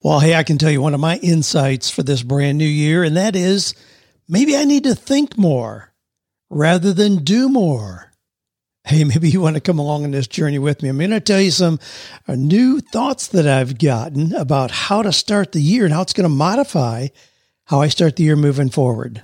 Well, 0.00 0.20
hey, 0.20 0.36
I 0.36 0.44
can 0.44 0.58
tell 0.58 0.70
you 0.70 0.80
one 0.80 0.94
of 0.94 1.00
my 1.00 1.16
insights 1.16 1.90
for 1.90 2.04
this 2.04 2.22
brand 2.22 2.56
new 2.56 2.64
year, 2.64 3.02
and 3.02 3.16
that 3.16 3.34
is 3.34 3.74
maybe 4.28 4.56
I 4.56 4.62
need 4.64 4.84
to 4.84 4.94
think 4.94 5.36
more 5.36 5.92
rather 6.48 6.92
than 6.92 7.24
do 7.24 7.48
more. 7.48 8.12
Hey, 8.84 9.02
maybe 9.04 9.28
you 9.28 9.40
want 9.40 9.56
to 9.56 9.60
come 9.60 9.80
along 9.80 10.04
on 10.04 10.12
this 10.12 10.28
journey 10.28 10.60
with 10.60 10.82
me. 10.82 10.88
I'm 10.88 10.98
going 10.98 11.10
to 11.10 11.18
tell 11.18 11.40
you 11.40 11.50
some 11.50 11.80
uh, 12.28 12.36
new 12.36 12.78
thoughts 12.78 13.26
that 13.28 13.48
I've 13.48 13.76
gotten 13.76 14.36
about 14.36 14.70
how 14.70 15.02
to 15.02 15.12
start 15.12 15.50
the 15.50 15.60
year 15.60 15.84
and 15.84 15.92
how 15.92 16.02
it's 16.02 16.12
going 16.12 16.28
to 16.28 16.34
modify 16.34 17.08
how 17.64 17.80
I 17.80 17.88
start 17.88 18.14
the 18.14 18.22
year 18.22 18.36
moving 18.36 18.70
forward. 18.70 19.20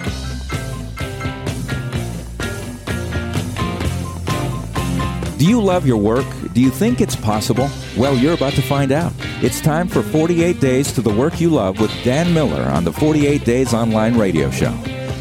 Do 5.39 5.47
you 5.47 5.61
love 5.61 5.87
your 5.87 5.99
work? 5.99 6.27
Do 6.53 6.61
you 6.61 6.71
think 6.71 7.01
it's 7.01 7.17
possible? 7.17 7.71
Well, 7.97 8.17
you're 8.17 8.35
about 8.35 8.55
to 8.55 8.63
find 8.63 8.91
out. 8.91 9.13
It's 9.41 9.61
time 9.61 9.87
for 9.87 10.03
48 10.03 10.59
Days 10.59 10.91
to 10.95 11.01
the 11.01 11.15
Work 11.15 11.41
You 11.41 11.51
Love 11.51 11.79
with 11.79 11.93
Dan 12.03 12.35
Miller 12.35 12.63
on 12.63 12.83
the 12.83 12.93
48 12.93 13.45
Days 13.45 13.73
Online 13.73 14.19
Radio 14.19 14.51
Show. 14.51 14.73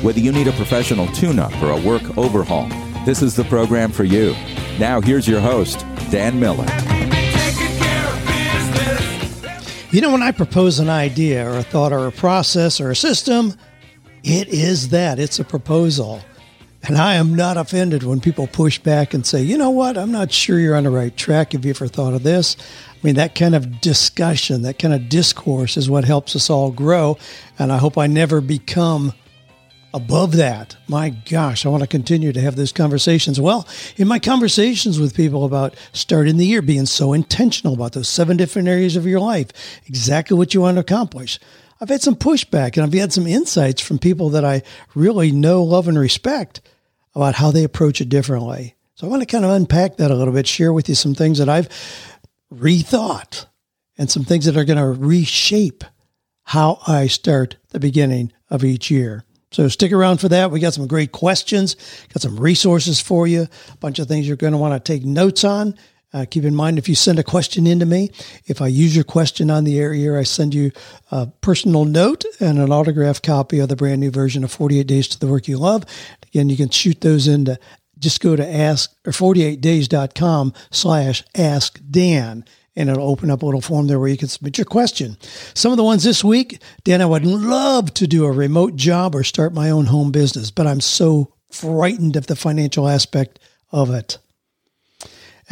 Whether 0.01 0.21
you 0.21 0.31
need 0.31 0.47
a 0.47 0.53
professional 0.53 1.05
tune 1.09 1.37
up 1.37 1.53
or 1.61 1.69
a 1.69 1.79
work 1.79 2.17
overhaul, 2.17 2.67
this 3.05 3.21
is 3.21 3.35
the 3.35 3.43
program 3.43 3.91
for 3.91 4.05
you. 4.05 4.33
Now, 4.79 5.01
here's 5.01 5.27
your 5.27 5.39
host, 5.39 5.85
Dan 6.09 6.39
Miller. 6.39 6.65
You 9.91 10.01
know, 10.01 10.11
when 10.11 10.23
I 10.23 10.31
propose 10.31 10.79
an 10.79 10.89
idea 10.89 11.47
or 11.47 11.59
a 11.59 11.63
thought 11.63 11.93
or 11.93 12.07
a 12.07 12.11
process 12.11 12.81
or 12.81 12.89
a 12.89 12.95
system, 12.95 13.53
it 14.23 14.47
is 14.47 14.89
that. 14.89 15.19
It's 15.19 15.37
a 15.37 15.43
proposal. 15.43 16.23
And 16.85 16.97
I 16.97 17.15
am 17.15 17.33
not 17.33 17.55
offended 17.55 18.03
when 18.03 18.19
people 18.19 18.45
push 18.45 18.77
back 18.77 19.13
and 19.13 19.25
say, 19.25 19.41
you 19.41 19.57
know 19.57 19.69
what, 19.69 19.97
I'm 19.97 20.11
not 20.11 20.33
sure 20.33 20.59
you're 20.59 20.75
on 20.75 20.83
the 20.83 20.89
right 20.89 21.15
track. 21.15 21.53
Have 21.53 21.63
you 21.63 21.69
ever 21.69 21.87
thought 21.87 22.13
of 22.13 22.23
this? 22.23 22.57
I 22.59 22.97
mean, 23.01 23.15
that 23.15 23.35
kind 23.35 23.55
of 23.55 23.79
discussion, 23.79 24.63
that 24.63 24.79
kind 24.79 24.93
of 24.93 25.07
discourse 25.07 25.77
is 25.77 25.89
what 25.89 26.03
helps 26.03 26.35
us 26.35 26.49
all 26.49 26.71
grow. 26.71 27.17
And 27.57 27.71
I 27.71 27.77
hope 27.77 27.97
I 27.97 28.07
never 28.07 28.41
become 28.41 29.13
above 29.93 30.33
that. 30.33 30.75
My 30.89 31.11
gosh, 31.11 31.65
I 31.65 31.69
want 31.69 31.83
to 31.83 31.87
continue 31.87 32.33
to 32.33 32.41
have 32.41 32.57
those 32.57 32.73
conversations. 32.73 33.39
Well, 33.39 33.65
in 33.95 34.09
my 34.09 34.19
conversations 34.19 34.99
with 34.99 35.15
people 35.15 35.45
about 35.45 35.75
starting 35.93 36.35
the 36.35 36.45
year, 36.45 36.61
being 36.61 36.85
so 36.85 37.13
intentional 37.13 37.75
about 37.75 37.93
those 37.93 38.09
seven 38.09 38.35
different 38.35 38.67
areas 38.67 38.97
of 38.97 39.07
your 39.07 39.21
life, 39.21 39.47
exactly 39.85 40.35
what 40.35 40.53
you 40.53 40.59
want 40.59 40.75
to 40.75 40.81
accomplish. 40.81 41.39
I've 41.79 41.89
had 41.89 42.01
some 42.01 42.15
pushback 42.15 42.75
and 42.75 42.83
I've 42.83 42.93
had 42.93 43.13
some 43.13 43.27
insights 43.27 43.81
from 43.81 43.99
people 43.99 44.31
that 44.31 44.43
I 44.43 44.63
really 44.95 45.31
know, 45.31 45.63
love, 45.63 45.87
and 45.87 45.97
respect 45.97 46.59
about 47.15 47.35
how 47.35 47.51
they 47.51 47.63
approach 47.63 48.01
it 48.01 48.09
differently. 48.09 48.75
So 48.95 49.07
I 49.07 49.09
want 49.09 49.21
to 49.21 49.27
kind 49.27 49.45
of 49.45 49.51
unpack 49.51 49.97
that 49.97 50.11
a 50.11 50.15
little 50.15 50.33
bit, 50.33 50.47
share 50.47 50.73
with 50.73 50.87
you 50.89 50.95
some 50.95 51.15
things 51.15 51.39
that 51.39 51.49
I've 51.49 51.69
rethought 52.53 53.45
and 53.97 54.09
some 54.09 54.23
things 54.23 54.45
that 54.45 54.57
are 54.57 54.65
going 54.65 54.77
to 54.77 54.87
reshape 54.87 55.83
how 56.43 56.79
I 56.87 57.07
start 57.07 57.57
the 57.69 57.79
beginning 57.79 58.31
of 58.49 58.63
each 58.63 58.91
year. 58.91 59.23
So 59.51 59.67
stick 59.67 59.91
around 59.91 60.19
for 60.19 60.29
that. 60.29 60.51
We 60.51 60.59
got 60.59 60.73
some 60.73 60.87
great 60.87 61.11
questions, 61.11 61.75
got 62.13 62.21
some 62.21 62.39
resources 62.39 62.99
for 62.99 63.27
you, 63.27 63.43
a 63.71 63.77
bunch 63.77 63.99
of 63.99 64.07
things 64.07 64.27
you're 64.27 64.35
going 64.35 64.53
to 64.53 64.57
want 64.57 64.73
to 64.73 64.93
take 64.93 65.05
notes 65.05 65.43
on. 65.43 65.75
Uh, 66.13 66.25
keep 66.29 66.43
in 66.43 66.53
mind 66.53 66.77
if 66.77 66.87
you 66.87 66.93
send 66.93 67.17
a 67.17 67.23
question 67.23 67.65
into 67.65 67.85
me, 67.85 68.11
if 68.45 68.61
I 68.61 68.67
use 68.67 68.95
your 68.95 69.03
question 69.03 69.49
on 69.49 69.63
the 69.63 69.79
air 69.79 69.93
here, 69.93 70.17
I 70.17 70.23
send 70.23 70.53
you 70.53 70.71
a 71.09 71.25
personal 71.25 71.85
note 71.85 72.23
and 72.39 72.59
an 72.59 72.71
autographed 72.71 73.23
copy 73.23 73.59
of 73.59 73.69
the 73.69 73.75
brand 73.75 73.99
new 73.99 74.11
version 74.11 74.43
of 74.43 74.51
48 74.51 74.85
Days 74.85 75.07
to 75.09 75.19
the 75.19 75.27
Work 75.27 75.47
You 75.47 75.57
Love. 75.57 75.85
Again, 76.27 76.49
you 76.49 76.57
can 76.57 76.69
shoot 76.69 77.01
those 77.01 77.27
into 77.27 77.59
just 77.97 78.21
go 78.21 78.35
to 78.35 78.47
ask 78.47 78.93
or 79.05 79.11
48days.com 79.11 80.53
slash 80.71 81.23
ask 81.35 81.79
Dan 81.89 82.45
and 82.75 82.89
it'll 82.89 83.09
open 83.09 83.29
up 83.29 83.41
a 83.41 83.45
little 83.45 83.61
form 83.61 83.87
there 83.87 83.99
where 83.99 84.09
you 84.09 84.17
can 84.17 84.27
submit 84.27 84.57
your 84.57 84.65
question. 84.65 85.17
Some 85.53 85.71
of 85.71 85.77
the 85.77 85.83
ones 85.83 86.03
this 86.03 86.23
week, 86.23 86.61
Dan, 86.83 87.01
I 87.01 87.05
would 87.05 87.25
love 87.25 87.93
to 87.95 88.07
do 88.07 88.25
a 88.25 88.31
remote 88.31 88.75
job 88.75 89.15
or 89.15 89.23
start 89.23 89.53
my 89.53 89.69
own 89.69 89.85
home 89.85 90.11
business, 90.11 90.51
but 90.51 90.67
I'm 90.67 90.81
so 90.81 91.33
frightened 91.51 92.15
of 92.15 92.27
the 92.27 92.35
financial 92.35 92.87
aspect 92.87 93.39
of 93.71 93.91
it. 93.91 94.17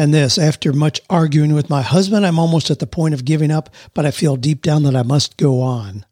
And 0.01 0.11
this, 0.11 0.39
after 0.39 0.73
much 0.73 0.99
arguing 1.11 1.53
with 1.53 1.69
my 1.69 1.83
husband, 1.83 2.25
I'm 2.25 2.39
almost 2.39 2.71
at 2.71 2.79
the 2.79 2.87
point 2.87 3.13
of 3.13 3.23
giving 3.23 3.51
up, 3.51 3.69
but 3.93 4.03
I 4.03 4.09
feel 4.09 4.35
deep 4.35 4.63
down 4.63 4.81
that 4.81 4.95
I 4.95 5.03
must 5.03 5.37
go 5.37 5.61
on. 5.61 6.07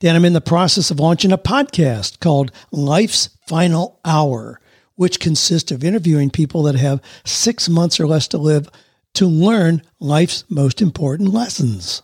Dan, 0.00 0.16
I'm 0.16 0.24
in 0.24 0.32
the 0.32 0.40
process 0.40 0.90
of 0.90 0.98
launching 0.98 1.30
a 1.30 1.36
podcast 1.36 2.20
called 2.20 2.50
Life's 2.70 3.36
Final 3.48 4.00
Hour, 4.02 4.62
which 4.94 5.20
consists 5.20 5.70
of 5.70 5.84
interviewing 5.84 6.30
people 6.30 6.62
that 6.62 6.74
have 6.74 7.02
six 7.26 7.68
months 7.68 8.00
or 8.00 8.06
less 8.06 8.28
to 8.28 8.38
live 8.38 8.66
to 9.12 9.26
learn 9.26 9.82
life's 10.00 10.44
most 10.48 10.80
important 10.80 11.34
lessons. 11.34 12.00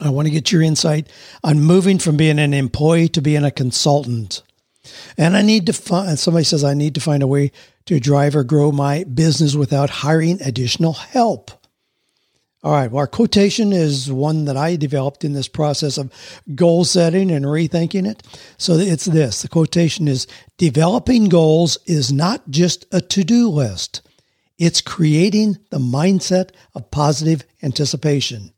I 0.00 0.08
want 0.08 0.26
to 0.26 0.34
get 0.34 0.50
your 0.50 0.62
insight 0.62 1.08
on 1.44 1.60
moving 1.60 2.00
from 2.00 2.16
being 2.16 2.40
an 2.40 2.52
employee 2.52 3.06
to 3.10 3.22
being 3.22 3.44
a 3.44 3.52
consultant. 3.52 4.42
And 5.16 5.36
I 5.36 5.42
need 5.42 5.66
to 5.66 5.72
find, 5.72 6.18
somebody 6.18 6.44
says 6.44 6.64
I 6.64 6.74
need 6.74 6.96
to 6.96 7.00
find 7.00 7.22
a 7.22 7.28
way 7.28 7.52
to 7.86 8.00
drive 8.00 8.34
or 8.34 8.44
grow 8.44 8.72
my 8.72 9.04
business 9.04 9.54
without 9.54 9.90
hiring 9.90 10.40
additional 10.42 10.92
help. 10.92 11.50
All 12.64 12.72
right. 12.72 12.90
Well, 12.90 13.00
our 13.00 13.06
quotation 13.06 13.74
is 13.74 14.10
one 14.10 14.46
that 14.46 14.56
I 14.56 14.76
developed 14.76 15.22
in 15.22 15.34
this 15.34 15.48
process 15.48 15.98
of 15.98 16.10
goal 16.54 16.84
setting 16.84 17.30
and 17.30 17.44
rethinking 17.44 18.10
it. 18.10 18.22
So 18.56 18.72
it's 18.74 19.04
this 19.04 19.42
the 19.42 19.48
quotation 19.48 20.08
is 20.08 20.26
developing 20.56 21.28
goals 21.28 21.76
is 21.84 22.10
not 22.10 22.48
just 22.48 22.86
a 22.90 23.02
to 23.02 23.22
do 23.22 23.50
list, 23.50 24.00
it's 24.56 24.80
creating 24.80 25.58
the 25.68 25.78
mindset 25.78 26.52
of 26.74 26.90
positive 26.90 27.44
anticipation. 27.62 28.54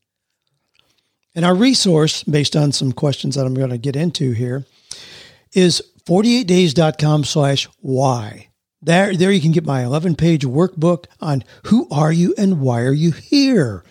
And 1.35 1.45
our 1.45 1.55
resource, 1.55 2.23
based 2.23 2.55
on 2.55 2.71
some 2.71 2.93
questions 2.93 3.35
that 3.35 3.45
I'm 3.45 3.55
going 3.55 3.71
to 3.71 3.77
get 3.77 3.97
into 3.97 4.33
here, 4.33 4.65
is 5.53 5.83
48days.com 6.07 7.25
slash 7.25 7.69
why. 7.81 8.46
There, 8.83 9.15
there 9.17 9.33
you 9.33 9.41
can 9.41 9.53
get 9.53 9.65
my 9.65 9.85
11 9.85 10.17
page 10.17 10.45
workbook 10.45 11.07
on 11.21 11.45
who 11.65 11.89
are 11.91 12.13
you 12.13 12.35
and 12.37 12.61
why 12.61 12.83
are 12.83 12.93
you 12.93 13.13
here. 13.13 13.85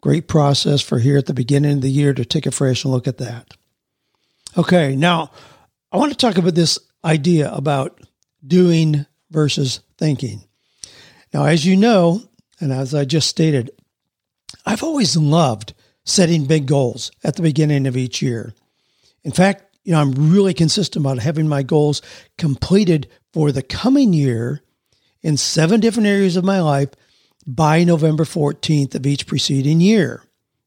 Great 0.00 0.28
process 0.28 0.80
for 0.80 0.98
here 0.98 1.16
at 1.16 1.26
the 1.26 1.34
beginning 1.34 1.76
of 1.76 1.82
the 1.82 1.90
year 1.90 2.12
to 2.14 2.24
take 2.24 2.46
a 2.46 2.50
fresh 2.50 2.84
look 2.84 3.06
at 3.06 3.18
that. 3.18 3.54
Okay, 4.56 4.96
now 4.96 5.30
I 5.92 5.96
want 5.96 6.12
to 6.12 6.18
talk 6.18 6.38
about 6.38 6.54
this 6.54 6.78
idea 7.04 7.52
about 7.52 8.00
doing 8.46 9.06
versus 9.30 9.80
thinking. 9.98 10.44
Now, 11.32 11.44
as 11.44 11.66
you 11.66 11.76
know, 11.76 12.22
and 12.60 12.72
as 12.72 12.94
I 12.94 13.04
just 13.04 13.28
stated, 13.28 13.70
I've 14.64 14.82
always 14.82 15.16
loved 15.16 15.74
setting 16.04 16.44
big 16.44 16.66
goals 16.66 17.10
at 17.22 17.36
the 17.36 17.42
beginning 17.42 17.86
of 17.86 17.96
each 17.96 18.22
year. 18.22 18.54
In 19.22 19.32
fact, 19.32 19.76
you 19.84 19.92
know, 19.92 20.00
I'm 20.00 20.32
really 20.32 20.54
consistent 20.54 21.04
about 21.04 21.18
having 21.18 21.48
my 21.48 21.62
goals 21.62 22.02
completed 22.38 23.08
for 23.34 23.50
the 23.50 23.62
coming 23.62 24.12
year 24.12 24.62
in 25.20 25.36
seven 25.36 25.80
different 25.80 26.06
areas 26.06 26.36
of 26.36 26.44
my 26.44 26.60
life 26.60 26.90
by 27.44 27.82
November 27.82 28.22
14th 28.22 28.94
of 28.94 29.04
each 29.04 29.26
preceding 29.26 29.80
year. 29.80 30.22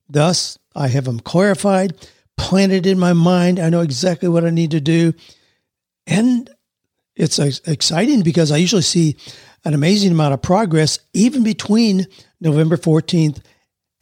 Thus, 0.10 0.60
I 0.76 0.90
have 0.90 1.06
them 1.06 1.22
clarified, 1.22 1.96
planted 2.36 2.86
in 2.86 3.00
my 3.00 3.14
mind. 3.14 3.58
I 3.58 3.70
know 3.70 3.80
exactly 3.80 4.28
what 4.28 4.44
I 4.44 4.50
need 4.50 4.72
to 4.72 4.82
do. 4.82 5.14
And 6.06 6.50
it's 7.16 7.40
exciting 7.40 8.22
because 8.22 8.52
I 8.52 8.58
usually 8.58 8.82
see 8.82 9.16
an 9.64 9.74
amazing 9.74 10.12
amount 10.12 10.34
of 10.34 10.42
progress 10.42 11.00
even 11.14 11.46
between 11.46 12.06
November 12.42 12.76
14th 12.76 13.42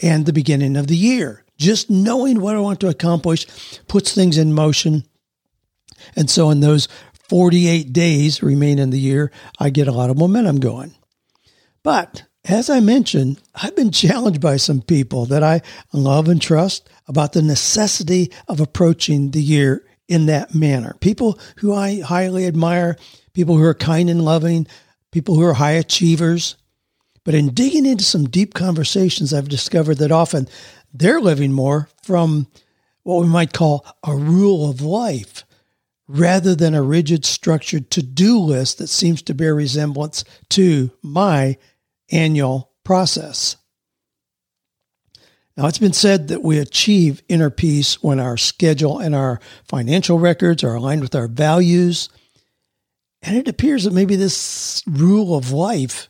and 0.01 0.25
the 0.25 0.33
beginning 0.33 0.75
of 0.75 0.87
the 0.87 0.97
year. 0.97 1.45
Just 1.59 1.91
knowing 1.91 2.41
what 2.41 2.55
I 2.55 2.59
want 2.59 2.79
to 2.79 2.89
accomplish 2.89 3.45
puts 3.87 4.11
things 4.11 4.39
in 4.39 4.53
motion. 4.53 5.03
And 6.15 6.29
so, 6.29 6.49
in 6.49 6.59
those 6.59 6.87
48 7.29 7.91
days 7.91 8.43
remain 8.43 8.79
in 8.79 8.89
the 8.89 8.99
year, 8.99 9.31
I 9.59 9.69
get 9.69 9.87
a 9.87 9.91
lot 9.91 10.09
of 10.09 10.17
momentum 10.17 10.59
going. 10.59 10.93
But 11.83 12.23
as 12.47 12.69
I 12.69 12.79
mentioned, 12.79 13.41
I've 13.55 13.75
been 13.75 13.91
challenged 13.91 14.41
by 14.41 14.57
some 14.57 14.81
people 14.81 15.25
that 15.27 15.43
I 15.43 15.61
love 15.93 16.27
and 16.27 16.41
trust 16.41 16.89
about 17.07 17.33
the 17.33 17.41
necessity 17.41 18.31
of 18.47 18.59
approaching 18.59 19.31
the 19.31 19.41
year 19.41 19.85
in 20.07 20.27
that 20.27 20.53
manner. 20.53 20.95
People 20.99 21.39
who 21.57 21.73
I 21.73 22.01
highly 22.01 22.45
admire, 22.45 22.97
people 23.33 23.57
who 23.57 23.63
are 23.63 23.73
kind 23.73 24.09
and 24.09 24.23
loving, 24.23 24.67
people 25.11 25.35
who 25.35 25.43
are 25.43 25.53
high 25.53 25.71
achievers. 25.71 26.55
But 27.23 27.33
in 27.33 27.53
digging 27.53 27.87
into 27.87 28.03
some 28.03 28.29
deep 28.29 28.53
conversations, 28.53 29.33
I've 29.33 29.49
discovered 29.49 29.97
that 29.97 30.11
often 30.11 30.47
they're 30.93 31.21
living 31.21 31.51
more 31.51 31.89
from 32.03 32.47
what 33.01 33.21
we 33.21 33.27
might 33.27 33.53
call 33.53 33.85
a 34.03 34.15
rule 34.15 34.69
of 34.69 34.81
life 34.81 35.44
rather 36.07 36.55
than 36.55 36.75
a 36.75 36.81
rigid, 36.81 37.25
structured 37.25 37.89
to 37.91 38.01
do 38.03 38.39
list 38.39 38.77
that 38.77 38.87
seems 38.87 39.21
to 39.23 39.33
bear 39.33 39.55
resemblance 39.55 40.23
to 40.49 40.91
my 41.01 41.57
annual 42.11 42.71
process. 42.83 43.57
Now, 45.57 45.67
it's 45.67 45.79
been 45.79 45.93
said 45.93 46.27
that 46.27 46.43
we 46.43 46.59
achieve 46.59 47.23
inner 47.29 47.49
peace 47.49 48.03
when 48.03 48.19
our 48.19 48.35
schedule 48.35 48.99
and 48.99 49.15
our 49.15 49.39
financial 49.63 50.19
records 50.19 50.63
are 50.63 50.75
aligned 50.75 51.01
with 51.01 51.15
our 51.15 51.27
values. 51.27 52.09
And 53.21 53.37
it 53.37 53.47
appears 53.47 53.85
that 53.85 53.93
maybe 53.93 54.17
this 54.17 54.83
rule 54.85 55.35
of 55.35 55.51
life 55.51 56.09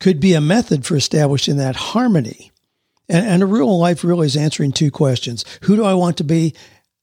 could 0.00 0.18
be 0.18 0.32
a 0.32 0.40
method 0.40 0.86
for 0.86 0.96
establishing 0.96 1.58
that 1.58 1.76
harmony. 1.76 2.50
And, 3.08 3.26
and 3.26 3.42
a 3.42 3.46
of 3.46 3.68
life 3.68 4.02
really 4.02 4.26
is 4.26 4.36
answering 4.36 4.72
two 4.72 4.90
questions 4.90 5.44
Who 5.62 5.76
do 5.76 5.84
I 5.84 5.94
want 5.94 6.16
to 6.18 6.24
be, 6.24 6.54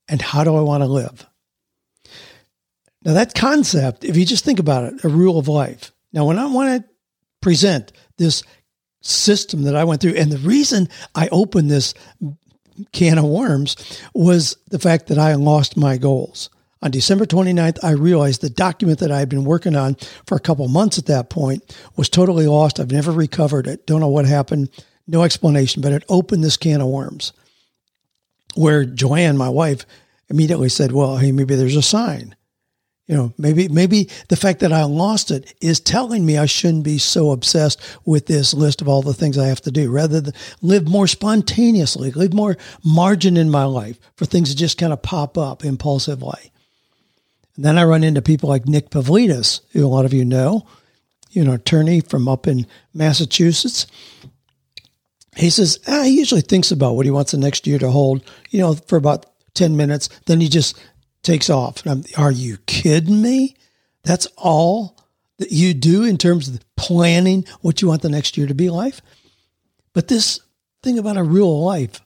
and 0.10 0.22
how 0.22 0.44
do 0.44 0.56
I 0.56 0.62
want 0.62 0.82
to 0.82 0.88
live? 0.88 1.28
Now, 3.04 3.14
that 3.14 3.34
concept, 3.34 4.04
if 4.04 4.16
you 4.16 4.26
just 4.26 4.46
think 4.46 4.60
about 4.60 4.86
it, 4.86 5.04
a 5.04 5.10
rule 5.10 5.40
of 5.40 5.48
life. 5.48 5.92
Now, 6.14 6.26
when 6.26 6.38
I 6.38 6.46
want 6.46 6.84
to 6.84 6.90
present 7.42 7.92
this 8.18 8.44
system 9.02 9.64
that 9.64 9.76
I 9.76 9.84
went 9.84 10.02
through, 10.02 10.14
and 10.16 10.32
the 10.32 10.38
reason 10.38 10.88
I 11.16 11.28
opened 11.32 11.72
this 11.72 11.94
can 12.92 13.18
of 13.18 13.26
worms 13.26 13.76
was 14.14 14.58
the 14.70 14.80
fact 14.80 15.08
that 15.08 15.18
I 15.18 15.34
lost 15.36 15.78
my 15.78 15.98
goals. 15.98 16.50
On 16.84 16.90
December 16.90 17.26
29th, 17.26 17.84
I 17.84 17.92
realized 17.92 18.42
the 18.42 18.50
document 18.50 19.00
that 19.00 19.12
I 19.12 19.20
had 19.20 19.30
been 19.30 19.46
working 19.46 19.76
on 19.76 19.96
for 20.26 20.36
a 20.36 20.40
couple 20.40 20.68
months 20.68 20.98
at 20.98 21.06
that 21.08 21.30
point 21.30 21.78
was 21.96 22.10
totally 22.10 22.48
lost. 22.48 22.80
I've 22.80 22.92
never 22.92 23.12
recovered 23.12 23.68
it. 23.68 23.86
Don't 23.86 24.00
know 24.00 24.08
what 24.08 24.26
happened. 24.26 24.70
No 25.08 25.24
explanation, 25.24 25.82
but 25.82 25.94
it 25.94 26.04
opened 26.10 26.44
this 26.44 26.58
can 26.58 26.82
of 26.82 26.88
worms 26.88 27.34
where 28.56 28.86
Joanne, 28.86 29.38
my 29.38 29.50
wife, 29.50 29.86
immediately 30.30 30.70
said, 30.70 30.92
Well, 30.92 31.18
hey, 31.18 31.32
maybe 31.32 31.56
there's 31.56 31.76
a 31.76 31.82
sign. 31.82 32.36
You 33.12 33.18
know, 33.18 33.34
maybe 33.38 33.68
maybe 33.68 34.08
the 34.30 34.38
fact 34.38 34.62
that 34.62 34.72
I 34.72 34.86
lost 34.86 35.32
it 35.32 35.54
is 35.60 35.82
telling 35.82 36.26
me 36.26 36.38
I 36.38 36.46
shouldn't 36.46 36.86
be 36.86 36.98
so 36.98 37.32
obsessed 37.32 37.82
with 38.06 38.28
this 38.28 38.54
list 38.54 38.82
of 38.82 38.88
all 38.88 39.02
the 39.02 39.14
things 39.14 39.38
I 39.38 39.48
have 39.48 39.60
to 39.64 39.72
do. 39.72 39.92
Rather 39.92 40.22
than 40.22 40.34
live 40.62 40.88
more 40.88 41.08
spontaneously, 41.08 42.12
leave 42.12 42.34
more 42.34 42.56
margin 42.86 43.36
in 43.36 43.50
my 43.50 43.66
life 43.66 44.00
for 44.16 44.24
things 44.24 44.50
to 44.52 44.56
just 44.56 44.78
kind 44.78 44.94
of 44.94 45.02
pop 45.02 45.38
up 45.38 45.66
impulsively. 45.66 46.54
And 47.58 47.66
then 47.66 47.78
I 47.78 47.84
run 47.84 48.06
into 48.06 48.22
people 48.22 48.48
like 48.48 48.66
Nick 48.66 48.92
Pavlidis, 48.92 49.60
who 49.74 49.86
a 49.86 49.90
lot 49.90 50.06
of 50.06 50.14
you 50.14 50.24
know, 50.24 50.66
you 51.32 51.44
know, 51.44 51.56
attorney 51.56 52.00
from 52.00 52.30
up 52.30 52.48
in 52.48 52.66
Massachusetts. 52.94 53.88
He 55.36 55.50
says 55.50 55.80
ah, 55.86 56.04
he 56.04 56.18
usually 56.18 56.40
thinks 56.40 56.72
about 56.72 56.96
what 56.96 57.06
he 57.06 57.12
wants 57.12 57.34
the 57.34 57.38
next 57.38 57.68
year 57.68 57.78
to 57.80 57.92
hold, 57.92 58.24
you 58.52 58.62
know, 58.62 58.74
for 58.74 58.96
about 58.96 59.26
10 59.54 59.76
minutes. 59.76 60.08
Then 60.28 60.40
he 60.40 60.48
just 60.48 60.80
takes 61.24 61.50
off. 61.50 61.84
are 62.18 62.32
you 62.32 62.58
kidding 62.66 63.22
me? 63.22 63.56
That's 64.04 64.28
all 64.38 64.98
that 65.38 65.52
you 65.52 65.74
do 65.74 66.04
in 66.04 66.18
terms 66.18 66.48
of 66.48 66.60
planning 66.76 67.46
what 67.62 67.82
you 67.82 67.88
want 67.88 68.02
the 68.02 68.10
next 68.10 68.38
year 68.38 68.48
to 68.48 68.54
be 68.54 68.70
like. 68.70 68.96
But 69.94 70.08
this 70.08 70.40
thing 70.84 70.98
about 70.98 71.18
a 71.18 71.24
real 71.24 71.64
life 71.64 72.00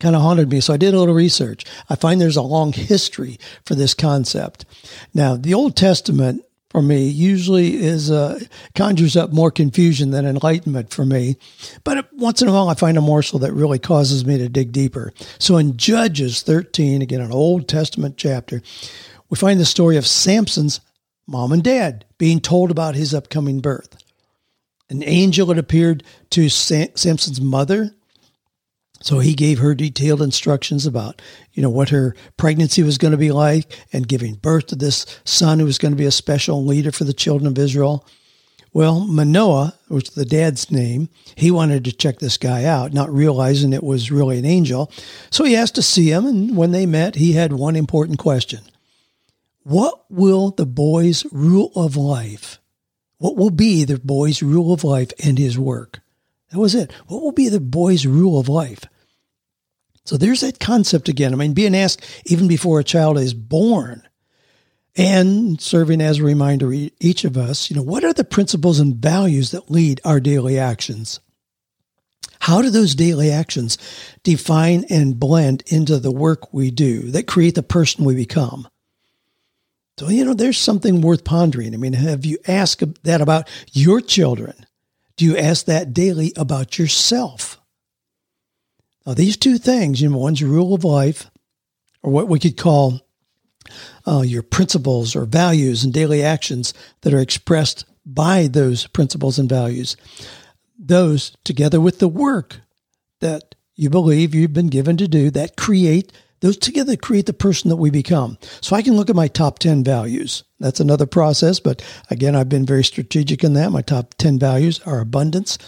kind 0.00 0.14
of 0.14 0.22
haunted 0.22 0.50
me. 0.50 0.60
So 0.60 0.74
I 0.74 0.76
did 0.76 0.94
a 0.94 0.98
little 0.98 1.14
research. 1.14 1.64
I 1.88 1.96
find 1.96 2.20
there's 2.20 2.36
a 2.36 2.42
long 2.42 2.72
history 2.72 3.38
for 3.64 3.74
this 3.74 3.94
concept. 3.94 4.64
Now, 5.12 5.36
the 5.36 5.54
Old 5.54 5.76
Testament 5.76 6.44
for 6.74 6.82
me 6.82 7.06
usually 7.06 7.76
is 7.76 8.10
uh, 8.10 8.40
conjures 8.74 9.16
up 9.16 9.32
more 9.32 9.52
confusion 9.52 10.10
than 10.10 10.26
enlightenment 10.26 10.92
for 10.92 11.06
me. 11.06 11.36
But 11.84 12.12
once 12.14 12.42
in 12.42 12.48
a 12.48 12.52
while, 12.52 12.68
I 12.68 12.74
find 12.74 12.98
a 12.98 13.00
morsel 13.00 13.38
that 13.38 13.52
really 13.52 13.78
causes 13.78 14.26
me 14.26 14.38
to 14.38 14.48
dig 14.48 14.72
deeper. 14.72 15.12
So 15.38 15.56
in 15.56 15.76
Judges 15.76 16.42
13, 16.42 17.00
again, 17.00 17.20
an 17.20 17.30
Old 17.30 17.68
Testament 17.68 18.16
chapter, 18.16 18.60
we 19.30 19.36
find 19.36 19.60
the 19.60 19.64
story 19.64 19.96
of 19.96 20.04
Samson's 20.04 20.80
mom 21.28 21.52
and 21.52 21.62
dad 21.62 22.06
being 22.18 22.40
told 22.40 22.72
about 22.72 22.96
his 22.96 23.14
upcoming 23.14 23.60
birth. 23.60 23.96
An 24.90 25.04
angel 25.04 25.46
had 25.46 25.58
appeared 25.58 26.02
to 26.30 26.48
Samson's 26.48 27.40
mother 27.40 27.94
so 29.04 29.18
he 29.18 29.34
gave 29.34 29.58
her 29.58 29.74
detailed 29.74 30.22
instructions 30.22 30.86
about, 30.86 31.20
you 31.52 31.62
know, 31.62 31.68
what 31.68 31.90
her 31.90 32.16
pregnancy 32.38 32.82
was 32.82 32.96
going 32.96 33.10
to 33.12 33.18
be 33.18 33.32
like 33.32 33.78
and 33.92 34.08
giving 34.08 34.36
birth 34.36 34.68
to 34.68 34.76
this 34.76 35.04
son 35.24 35.58
who 35.58 35.66
was 35.66 35.76
going 35.76 35.92
to 35.92 35.98
be 35.98 36.06
a 36.06 36.10
special 36.10 36.64
leader 36.64 36.90
for 36.90 37.04
the 37.04 37.12
children 37.12 37.46
of 37.46 37.58
Israel. 37.58 38.06
Well, 38.72 39.00
Manoah, 39.00 39.74
which 39.88 40.12
the 40.12 40.24
dad's 40.24 40.70
name, 40.70 41.10
he 41.34 41.50
wanted 41.50 41.84
to 41.84 41.92
check 41.92 42.18
this 42.18 42.38
guy 42.38 42.64
out, 42.64 42.94
not 42.94 43.12
realizing 43.12 43.74
it 43.74 43.84
was 43.84 44.10
really 44.10 44.38
an 44.38 44.46
angel. 44.46 44.90
So 45.28 45.44
he 45.44 45.54
asked 45.54 45.74
to 45.74 45.82
see 45.82 46.10
him, 46.10 46.24
and 46.24 46.56
when 46.56 46.70
they 46.70 46.86
met, 46.86 47.16
he 47.16 47.34
had 47.34 47.52
one 47.52 47.76
important 47.76 48.18
question. 48.18 48.60
What 49.64 50.06
will 50.10 50.50
the 50.50 50.64
boy's 50.64 51.26
rule 51.30 51.72
of 51.76 51.94
life? 51.94 52.58
What 53.18 53.36
will 53.36 53.50
be 53.50 53.84
the 53.84 53.98
boy's 53.98 54.42
rule 54.42 54.72
of 54.72 54.82
life 54.82 55.12
and 55.22 55.38
his 55.38 55.58
work? 55.58 56.00
That 56.50 56.58
was 56.58 56.74
it. 56.74 56.90
What 57.06 57.20
will 57.20 57.32
be 57.32 57.50
the 57.50 57.60
boy's 57.60 58.06
rule 58.06 58.40
of 58.40 58.48
life? 58.48 58.86
So 60.04 60.16
there's 60.16 60.42
that 60.42 60.60
concept 60.60 61.08
again. 61.08 61.32
I 61.32 61.36
mean, 61.36 61.54
being 61.54 61.74
asked 61.74 62.04
even 62.26 62.46
before 62.46 62.78
a 62.78 62.84
child 62.84 63.18
is 63.18 63.32
born 63.32 64.06
and 64.96 65.60
serving 65.60 66.00
as 66.00 66.18
a 66.18 66.24
reminder 66.24 66.72
each 67.00 67.24
of 67.24 67.36
us, 67.36 67.70
you 67.70 67.76
know, 67.76 67.82
what 67.82 68.04
are 68.04 68.12
the 68.12 68.24
principles 68.24 68.78
and 68.78 68.96
values 68.96 69.50
that 69.50 69.70
lead 69.70 70.00
our 70.04 70.20
daily 70.20 70.58
actions? 70.58 71.20
How 72.40 72.60
do 72.60 72.68
those 72.68 72.94
daily 72.94 73.30
actions 73.30 73.78
define 74.22 74.84
and 74.90 75.18
blend 75.18 75.62
into 75.66 75.98
the 75.98 76.12
work 76.12 76.52
we 76.52 76.70
do 76.70 77.10
that 77.12 77.26
create 77.26 77.54
the 77.54 77.62
person 77.62 78.04
we 78.04 78.14
become? 78.14 78.68
So, 79.98 80.08
you 80.10 80.24
know, 80.24 80.34
there's 80.34 80.58
something 80.58 81.00
worth 81.00 81.24
pondering. 81.24 81.72
I 81.72 81.78
mean, 81.78 81.94
have 81.94 82.26
you 82.26 82.36
asked 82.46 82.82
that 83.04 83.20
about 83.20 83.48
your 83.72 84.00
children? 84.00 84.66
Do 85.16 85.24
you 85.24 85.38
ask 85.38 85.66
that 85.66 85.94
daily 85.94 86.32
about 86.36 86.78
yourself? 86.78 87.60
Now, 89.06 89.14
these 89.14 89.36
two 89.36 89.58
things, 89.58 90.00
you 90.00 90.08
know, 90.08 90.18
one's 90.18 90.40
your 90.40 90.50
rule 90.50 90.74
of 90.74 90.84
life, 90.84 91.30
or 92.02 92.10
what 92.10 92.28
we 92.28 92.38
could 92.38 92.56
call 92.56 93.00
uh, 94.06 94.22
your 94.22 94.42
principles 94.42 95.16
or 95.16 95.24
values 95.24 95.84
and 95.84 95.92
daily 95.92 96.22
actions 96.22 96.74
that 97.02 97.14
are 97.14 97.20
expressed 97.20 97.84
by 98.04 98.46
those 98.46 98.86
principles 98.86 99.38
and 99.38 99.48
values. 99.48 99.96
Those, 100.78 101.36
together 101.44 101.80
with 101.80 101.98
the 101.98 102.08
work 102.08 102.60
that 103.20 103.54
you 103.74 103.90
believe 103.90 104.34
you've 104.34 104.52
been 104.52 104.68
given 104.68 104.96
to 104.98 105.08
do, 105.08 105.30
that 105.30 105.56
create 105.56 106.12
those 106.44 106.58
together 106.58 106.94
create 106.94 107.24
the 107.24 107.32
person 107.32 107.70
that 107.70 107.76
we 107.76 107.88
become. 107.88 108.36
So 108.60 108.76
I 108.76 108.82
can 108.82 108.96
look 108.96 109.08
at 109.08 109.16
my 109.16 109.28
top 109.28 109.60
10 109.60 109.82
values. 109.82 110.44
That's 110.64 110.80
another 110.80 111.04
process, 111.04 111.60
but 111.60 111.84
again, 112.08 112.34
I've 112.34 112.48
been 112.48 112.64
very 112.64 112.84
strategic 112.84 113.44
in 113.44 113.52
that. 113.52 113.70
My 113.70 113.82
top 113.82 114.14
10 114.14 114.38
values 114.38 114.80
are 114.86 114.98
abundance, 114.98 115.58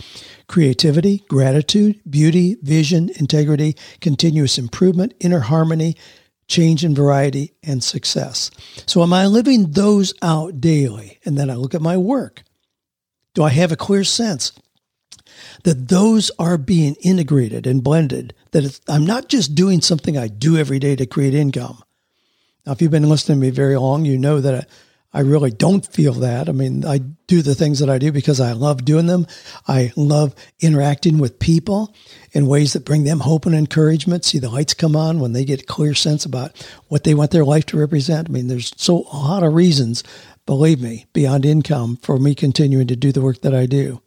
creativity, 0.49 1.23
gratitude, 1.29 2.01
beauty, 2.09 2.57
vision, 2.63 3.11
integrity, 3.17 3.77
continuous 4.01 4.57
improvement, 4.57 5.13
inner 5.21 5.41
harmony, 5.41 5.97
change 6.49 6.83
and 6.83 6.97
variety, 6.97 7.53
and 7.63 7.85
success. 7.85 8.51
So 8.87 9.03
am 9.03 9.13
I 9.13 9.27
living 9.27 9.73
those 9.73 10.15
out 10.23 10.63
daily? 10.63 11.19
And 11.27 11.37
then 11.37 11.51
I 11.51 11.57
look 11.57 11.75
at 11.75 11.83
my 11.83 11.99
work. 11.99 12.43
Do 13.35 13.43
I 13.43 13.51
have 13.51 13.73
a 13.73 13.77
clear 13.77 14.03
sense 14.03 14.53
that 15.65 15.89
those 15.89 16.31
are 16.39 16.57
being 16.57 16.97
integrated 17.03 17.67
and 17.67 17.85
blended, 17.85 18.33
that 18.53 18.81
I'm 18.89 19.05
not 19.05 19.29
just 19.29 19.55
doing 19.55 19.83
something 19.83 20.17
I 20.17 20.29
do 20.29 20.57
every 20.57 20.79
day 20.79 20.97
to 20.97 21.05
create 21.05 21.35
income. 21.35 21.83
Now, 22.65 22.73
if 22.73 22.81
you've 22.81 22.91
been 22.91 23.11
listening 23.11 23.41
to 23.41 23.47
me 23.47 23.51
very 23.51 23.77
long, 23.77 24.07
you 24.07 24.17
know 24.17 24.41
that 24.41 24.67
I, 25.17 25.21
really 25.21 25.51
don't 25.51 25.87
feel 25.87 26.13
that. 26.15 26.49
I 26.49 26.53
mean, 26.53 26.85
I 26.85 26.99
do 26.99 27.43
the 27.43 27.55
things 27.55 27.79
that 27.79 27.91
I 27.91 27.99
do 27.99 28.13
because 28.13 28.41
I 28.41 28.53
love 28.53 28.85
doing 28.85 29.07
them. 29.07 29.27
I 29.67 29.93
love 29.97 30.35
interacting 30.61 31.19
with 31.19 31.39
people 31.39 31.95
in 32.33 32.47
ways 32.47 32.73
that 32.73 32.85
bring 32.85 33.05
them 33.05 33.21
hope 33.21 33.47
and 33.47 33.55
encouragement. 33.55 34.25
See 34.25 34.39
the 34.39 34.51
lights 34.51 34.75
come 34.75 34.95
on 34.95 35.21
when 35.21 35.33
they 35.33 35.45
get 35.45 35.63
a 35.63 35.67
clear 35.67 35.95
sense 35.95 36.25
about 36.25 36.57
what 36.89 37.05
they 37.05 37.15
want 37.15 37.31
their 37.31 37.45
life 37.45 37.67
to 37.67 37.79
represent. 37.79 38.29
I 38.29 38.33
mean, 38.33 38.49
there's 38.49 38.73
so 38.77 39.07
a 39.13 39.17
lot 39.17 39.43
of 39.43 39.55
reasons, 39.55 40.05
believe 40.45 40.81
me, 40.81 41.07
beyond 41.13 41.45
income 41.45 41.97
for 42.03 42.19
me 42.19 42.35
continuing 42.35 42.87
to 42.89 42.97
do 42.97 43.13
the 43.13 43.23
work 43.23 43.41
that 43.43 43.55
I 43.55 43.67
do. 43.67 44.01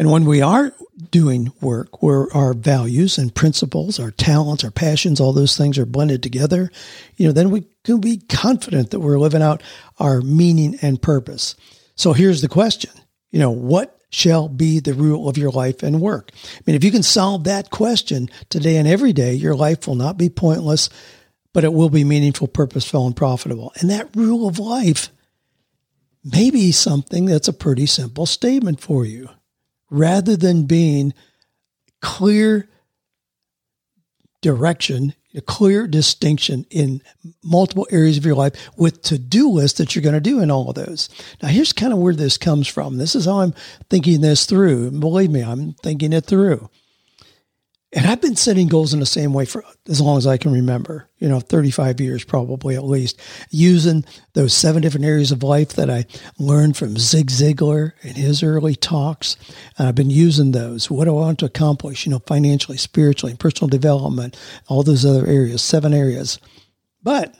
And 0.00 0.10
when 0.10 0.24
we 0.24 0.40
are 0.40 0.72
doing 1.10 1.52
work 1.60 2.02
where 2.02 2.34
our 2.34 2.54
values 2.54 3.18
and 3.18 3.34
principles, 3.34 4.00
our 4.00 4.10
talents, 4.10 4.64
our 4.64 4.70
passions, 4.70 5.20
all 5.20 5.34
those 5.34 5.58
things 5.58 5.76
are 5.76 5.84
blended 5.84 6.22
together, 6.22 6.70
you 7.16 7.26
know, 7.26 7.32
then 7.32 7.50
we 7.50 7.66
can 7.84 8.00
be 8.00 8.16
confident 8.16 8.92
that 8.92 9.00
we're 9.00 9.18
living 9.18 9.42
out 9.42 9.62
our 9.98 10.22
meaning 10.22 10.78
and 10.80 11.02
purpose. 11.02 11.54
So 11.96 12.14
here's 12.14 12.40
the 12.40 12.48
question, 12.48 12.92
you 13.30 13.38
know, 13.38 13.50
what 13.50 14.00
shall 14.08 14.48
be 14.48 14.80
the 14.80 14.94
rule 14.94 15.28
of 15.28 15.36
your 15.36 15.50
life 15.50 15.82
and 15.82 16.00
work? 16.00 16.30
I 16.34 16.60
mean, 16.66 16.76
if 16.76 16.82
you 16.82 16.92
can 16.92 17.02
solve 17.02 17.44
that 17.44 17.68
question 17.68 18.30
today 18.48 18.78
and 18.78 18.88
every 18.88 19.12
day, 19.12 19.34
your 19.34 19.54
life 19.54 19.86
will 19.86 19.96
not 19.96 20.16
be 20.16 20.30
pointless, 20.30 20.88
but 21.52 21.64
it 21.64 21.74
will 21.74 21.90
be 21.90 22.04
meaningful, 22.04 22.48
purposeful, 22.48 23.06
and 23.06 23.14
profitable. 23.14 23.70
And 23.78 23.90
that 23.90 24.16
rule 24.16 24.48
of 24.48 24.58
life 24.58 25.10
may 26.24 26.50
be 26.50 26.72
something 26.72 27.26
that's 27.26 27.48
a 27.48 27.52
pretty 27.52 27.84
simple 27.84 28.24
statement 28.24 28.80
for 28.80 29.04
you 29.04 29.28
rather 29.90 30.36
than 30.36 30.64
being 30.64 31.12
clear 32.00 32.68
direction, 34.40 35.14
a 35.34 35.40
clear 35.40 35.86
distinction 35.86 36.64
in 36.70 37.02
multiple 37.44 37.86
areas 37.90 38.16
of 38.16 38.24
your 38.24 38.34
life 38.34 38.54
with 38.76 39.02
to-do 39.02 39.48
lists 39.50 39.78
that 39.78 39.94
you're 39.94 40.02
going 40.02 40.14
to 40.14 40.20
do 40.20 40.40
in 40.40 40.50
all 40.50 40.70
of 40.70 40.76
those. 40.76 41.08
Now, 41.42 41.48
here's 41.48 41.72
kind 41.72 41.92
of 41.92 41.98
where 41.98 42.14
this 42.14 42.38
comes 42.38 42.66
from. 42.66 42.96
This 42.96 43.14
is 43.14 43.26
how 43.26 43.40
I'm 43.40 43.54
thinking 43.90 44.22
this 44.22 44.46
through. 44.46 44.92
Believe 44.92 45.30
me, 45.30 45.42
I'm 45.42 45.74
thinking 45.74 46.12
it 46.12 46.24
through. 46.24 46.70
And 47.92 48.06
I've 48.06 48.20
been 48.20 48.36
setting 48.36 48.68
goals 48.68 48.94
in 48.94 49.00
the 49.00 49.06
same 49.06 49.32
way 49.32 49.44
for 49.44 49.64
as 49.88 50.00
long 50.00 50.16
as 50.16 50.24
I 50.24 50.36
can 50.36 50.52
remember, 50.52 51.08
you 51.18 51.28
know, 51.28 51.40
35 51.40 52.00
years 52.00 52.22
probably 52.22 52.76
at 52.76 52.84
least, 52.84 53.20
using 53.50 54.04
those 54.34 54.54
seven 54.54 54.80
different 54.80 55.06
areas 55.06 55.32
of 55.32 55.42
life 55.42 55.70
that 55.70 55.90
I 55.90 56.06
learned 56.38 56.76
from 56.76 56.96
Zig 56.96 57.30
Ziglar 57.30 57.92
in 58.02 58.14
his 58.14 58.44
early 58.44 58.76
talks. 58.76 59.36
And 59.76 59.88
I've 59.88 59.96
been 59.96 60.10
using 60.10 60.52
those. 60.52 60.88
What 60.88 61.06
do 61.06 61.10
I 61.10 61.20
want 61.20 61.40
to 61.40 61.46
accomplish, 61.46 62.06
you 62.06 62.12
know, 62.12 62.20
financially, 62.20 62.76
spiritually, 62.76 63.34
personal 63.34 63.68
development, 63.68 64.38
all 64.68 64.84
those 64.84 65.04
other 65.04 65.26
areas, 65.26 65.60
seven 65.60 65.92
areas. 65.92 66.38
But 67.02 67.34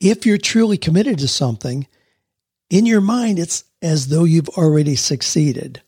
if 0.00 0.24
you're 0.24 0.38
truly 0.38 0.78
committed 0.78 1.18
to 1.18 1.28
something, 1.28 1.86
in 2.70 2.86
your 2.86 3.02
mind, 3.02 3.38
it's 3.38 3.64
as 3.82 4.08
though 4.08 4.24
you've 4.24 4.48
already 4.50 4.96
succeeded. 4.96 5.82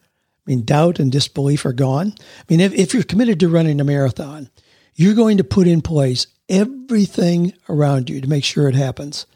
I 0.47 0.51
mean, 0.51 0.65
doubt 0.65 0.99
and 0.99 1.11
disbelief 1.11 1.65
are 1.65 1.73
gone. 1.73 2.15
I 2.19 2.45
mean, 2.49 2.61
if, 2.61 2.75
if 2.75 2.93
you're 2.93 3.03
committed 3.03 3.41
to 3.41 3.49
running 3.49 3.81
a 3.81 3.85
marathon, 3.85 4.51
you're 4.95 5.15
going 5.15 5.39
to 5.39 5.45
put 5.45 5.67
in 5.67 5.81
place 5.81 6.27
everything 6.49 7.55
around 7.69 8.11
you 8.11 8.21
to 8.21 8.29
make 8.29 8.45
sure 8.45 8.69
it 8.69 8.75
happens. 8.75 9.27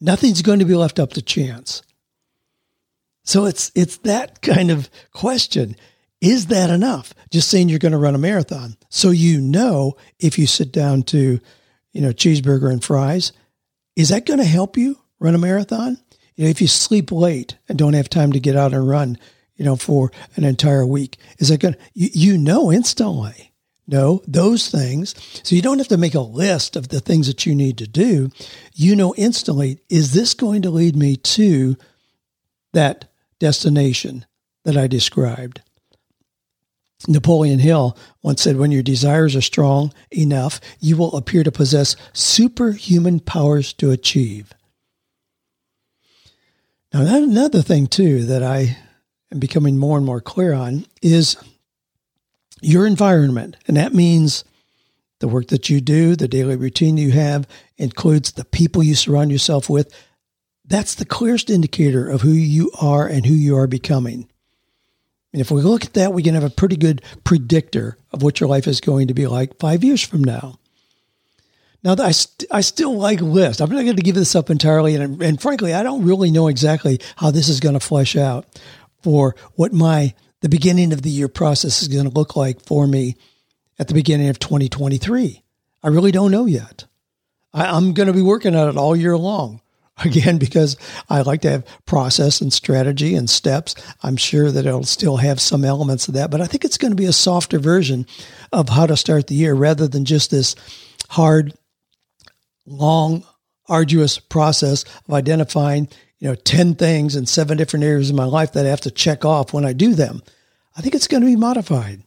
Nothing's 0.00 0.42
going 0.42 0.58
to 0.58 0.64
be 0.64 0.74
left 0.74 0.98
up 0.98 1.10
to 1.12 1.22
chance. 1.22 1.82
So 3.24 3.44
it's 3.44 3.70
it's 3.74 3.98
that 3.98 4.40
kind 4.42 4.70
of 4.70 4.88
question. 5.12 5.76
Is 6.20 6.46
that 6.46 6.70
enough? 6.70 7.14
Just 7.30 7.48
saying 7.48 7.68
you're 7.68 7.78
going 7.78 7.92
to 7.92 7.98
run 7.98 8.14
a 8.14 8.18
marathon. 8.18 8.76
So 8.88 9.10
you 9.10 9.40
know 9.40 9.96
if 10.18 10.38
you 10.38 10.46
sit 10.46 10.72
down 10.72 11.02
to, 11.04 11.38
you 11.92 12.00
know, 12.00 12.12
cheeseburger 12.12 12.72
and 12.72 12.82
fries, 12.82 13.32
is 13.94 14.08
that 14.08 14.26
going 14.26 14.38
to 14.38 14.44
help 14.44 14.76
you 14.76 14.98
run 15.20 15.34
a 15.34 15.38
marathon? 15.38 15.98
You 16.34 16.44
know, 16.44 16.50
if 16.50 16.60
you 16.60 16.66
sleep 16.66 17.12
late 17.12 17.56
and 17.68 17.78
don't 17.78 17.94
have 17.94 18.08
time 18.08 18.32
to 18.32 18.40
get 18.40 18.56
out 18.56 18.72
and 18.72 18.88
run, 18.88 19.18
you 19.58 19.64
know, 19.64 19.76
for 19.76 20.10
an 20.36 20.44
entire 20.44 20.86
week? 20.86 21.18
Is 21.38 21.50
it 21.50 21.60
going 21.60 21.74
to, 21.74 21.80
you, 21.92 22.08
you 22.14 22.38
know 22.38 22.72
instantly. 22.72 23.52
No, 23.86 24.22
those 24.26 24.68
things. 24.70 25.14
So 25.42 25.56
you 25.56 25.62
don't 25.62 25.78
have 25.78 25.88
to 25.88 25.96
make 25.96 26.14
a 26.14 26.20
list 26.20 26.76
of 26.76 26.88
the 26.88 27.00
things 27.00 27.26
that 27.26 27.46
you 27.46 27.54
need 27.54 27.78
to 27.78 27.86
do. 27.86 28.30
You 28.74 28.94
know 28.94 29.14
instantly, 29.16 29.80
is 29.88 30.12
this 30.12 30.34
going 30.34 30.62
to 30.62 30.70
lead 30.70 30.94
me 30.94 31.16
to 31.16 31.76
that 32.74 33.06
destination 33.38 34.26
that 34.64 34.76
I 34.76 34.88
described? 34.88 35.62
Napoleon 37.06 37.60
Hill 37.60 37.96
once 38.22 38.42
said, 38.42 38.56
when 38.56 38.72
your 38.72 38.82
desires 38.82 39.34
are 39.34 39.40
strong 39.40 39.94
enough, 40.10 40.60
you 40.80 40.96
will 40.96 41.16
appear 41.16 41.42
to 41.44 41.52
possess 41.52 41.96
superhuman 42.12 43.20
powers 43.20 43.72
to 43.74 43.90
achieve. 43.90 44.52
Now, 46.92 47.02
another 47.16 47.62
thing, 47.62 47.86
too, 47.86 48.24
that 48.24 48.42
I 48.42 48.76
and 49.30 49.40
becoming 49.40 49.78
more 49.78 49.96
and 49.96 50.06
more 50.06 50.20
clear 50.20 50.52
on 50.52 50.86
is 51.02 51.36
your 52.60 52.86
environment. 52.86 53.56
And 53.66 53.76
that 53.76 53.94
means 53.94 54.44
the 55.20 55.28
work 55.28 55.48
that 55.48 55.68
you 55.68 55.80
do, 55.80 56.16
the 56.16 56.28
daily 56.28 56.56
routine 56.56 56.96
you 56.96 57.10
have, 57.12 57.46
includes 57.76 58.32
the 58.32 58.44
people 58.44 58.82
you 58.82 58.94
surround 58.94 59.30
yourself 59.30 59.68
with. 59.68 59.92
That's 60.64 60.94
the 60.94 61.04
clearest 61.04 61.50
indicator 61.50 62.08
of 62.08 62.20
who 62.20 62.32
you 62.32 62.70
are 62.80 63.06
and 63.06 63.26
who 63.26 63.34
you 63.34 63.56
are 63.56 63.66
becoming. 63.66 64.28
And 65.32 65.40
if 65.40 65.50
we 65.50 65.60
look 65.60 65.84
at 65.84 65.94
that, 65.94 66.12
we 66.12 66.22
can 66.22 66.34
have 66.34 66.44
a 66.44 66.50
pretty 66.50 66.76
good 66.76 67.02
predictor 67.24 67.98
of 68.12 68.22
what 68.22 68.40
your 68.40 68.48
life 68.48 68.66
is 68.66 68.80
going 68.80 69.08
to 69.08 69.14
be 69.14 69.26
like 69.26 69.58
five 69.58 69.84
years 69.84 70.02
from 70.02 70.24
now. 70.24 70.58
Now, 71.84 71.94
I, 71.98 72.10
st- 72.10 72.50
I 72.50 72.60
still 72.60 72.96
like 72.96 73.20
lists. 73.20 73.60
I'm 73.60 73.70
not 73.70 73.84
going 73.84 73.96
to 73.96 74.02
give 74.02 74.16
this 74.16 74.34
up 74.34 74.50
entirely. 74.50 74.96
And, 74.96 75.22
and 75.22 75.40
frankly, 75.40 75.74
I 75.74 75.82
don't 75.82 76.04
really 76.04 76.30
know 76.30 76.48
exactly 76.48 77.00
how 77.16 77.30
this 77.30 77.48
is 77.48 77.60
going 77.60 77.74
to 77.74 77.80
flesh 77.80 78.16
out 78.16 78.46
for 79.02 79.34
what 79.54 79.72
my 79.72 80.14
the 80.40 80.48
beginning 80.48 80.92
of 80.92 81.02
the 81.02 81.10
year 81.10 81.28
process 81.28 81.82
is 81.82 81.88
going 81.88 82.04
to 82.04 82.14
look 82.14 82.36
like 82.36 82.60
for 82.60 82.86
me 82.86 83.16
at 83.78 83.88
the 83.88 83.94
beginning 83.94 84.28
of 84.28 84.38
2023. 84.38 85.42
I 85.82 85.88
really 85.88 86.12
don't 86.12 86.30
know 86.30 86.46
yet. 86.46 86.84
I, 87.52 87.76
am 87.76 87.92
going 87.92 88.06
to 88.06 88.12
be 88.12 88.22
working 88.22 88.54
on 88.54 88.68
it 88.68 88.76
all 88.76 88.96
year 88.96 89.16
long. 89.16 89.60
Again, 90.04 90.38
because 90.38 90.76
I 91.10 91.22
like 91.22 91.40
to 91.40 91.50
have 91.50 91.66
process 91.84 92.40
and 92.40 92.52
strategy 92.52 93.16
and 93.16 93.28
steps. 93.28 93.74
I'm 94.00 94.16
sure 94.16 94.52
that 94.52 94.64
it'll 94.64 94.84
still 94.84 95.16
have 95.16 95.40
some 95.40 95.64
elements 95.64 96.06
of 96.06 96.14
that, 96.14 96.30
but 96.30 96.40
I 96.40 96.46
think 96.46 96.64
it's 96.64 96.78
going 96.78 96.92
to 96.92 96.96
be 96.96 97.06
a 97.06 97.12
softer 97.12 97.58
version 97.58 98.06
of 98.52 98.68
how 98.68 98.86
to 98.86 98.96
start 98.96 99.26
the 99.26 99.34
year 99.34 99.54
rather 99.54 99.88
than 99.88 100.04
just 100.04 100.30
this 100.30 100.54
hard, 101.08 101.52
long, 102.64 103.24
arduous 103.68 104.20
process 104.20 104.84
of 105.08 105.14
identifying 105.14 105.88
you 106.18 106.28
know, 106.28 106.34
10 106.34 106.74
things 106.74 107.14
in 107.14 107.26
seven 107.26 107.56
different 107.56 107.84
areas 107.84 108.10
of 108.10 108.16
my 108.16 108.24
life 108.24 108.52
that 108.52 108.66
I 108.66 108.70
have 108.70 108.80
to 108.82 108.90
check 108.90 109.24
off 109.24 109.52
when 109.52 109.64
I 109.64 109.72
do 109.72 109.94
them. 109.94 110.22
I 110.76 110.80
think 110.80 110.94
it's 110.94 111.08
going 111.08 111.22
to 111.22 111.26
be 111.28 111.36
modified. 111.36 112.02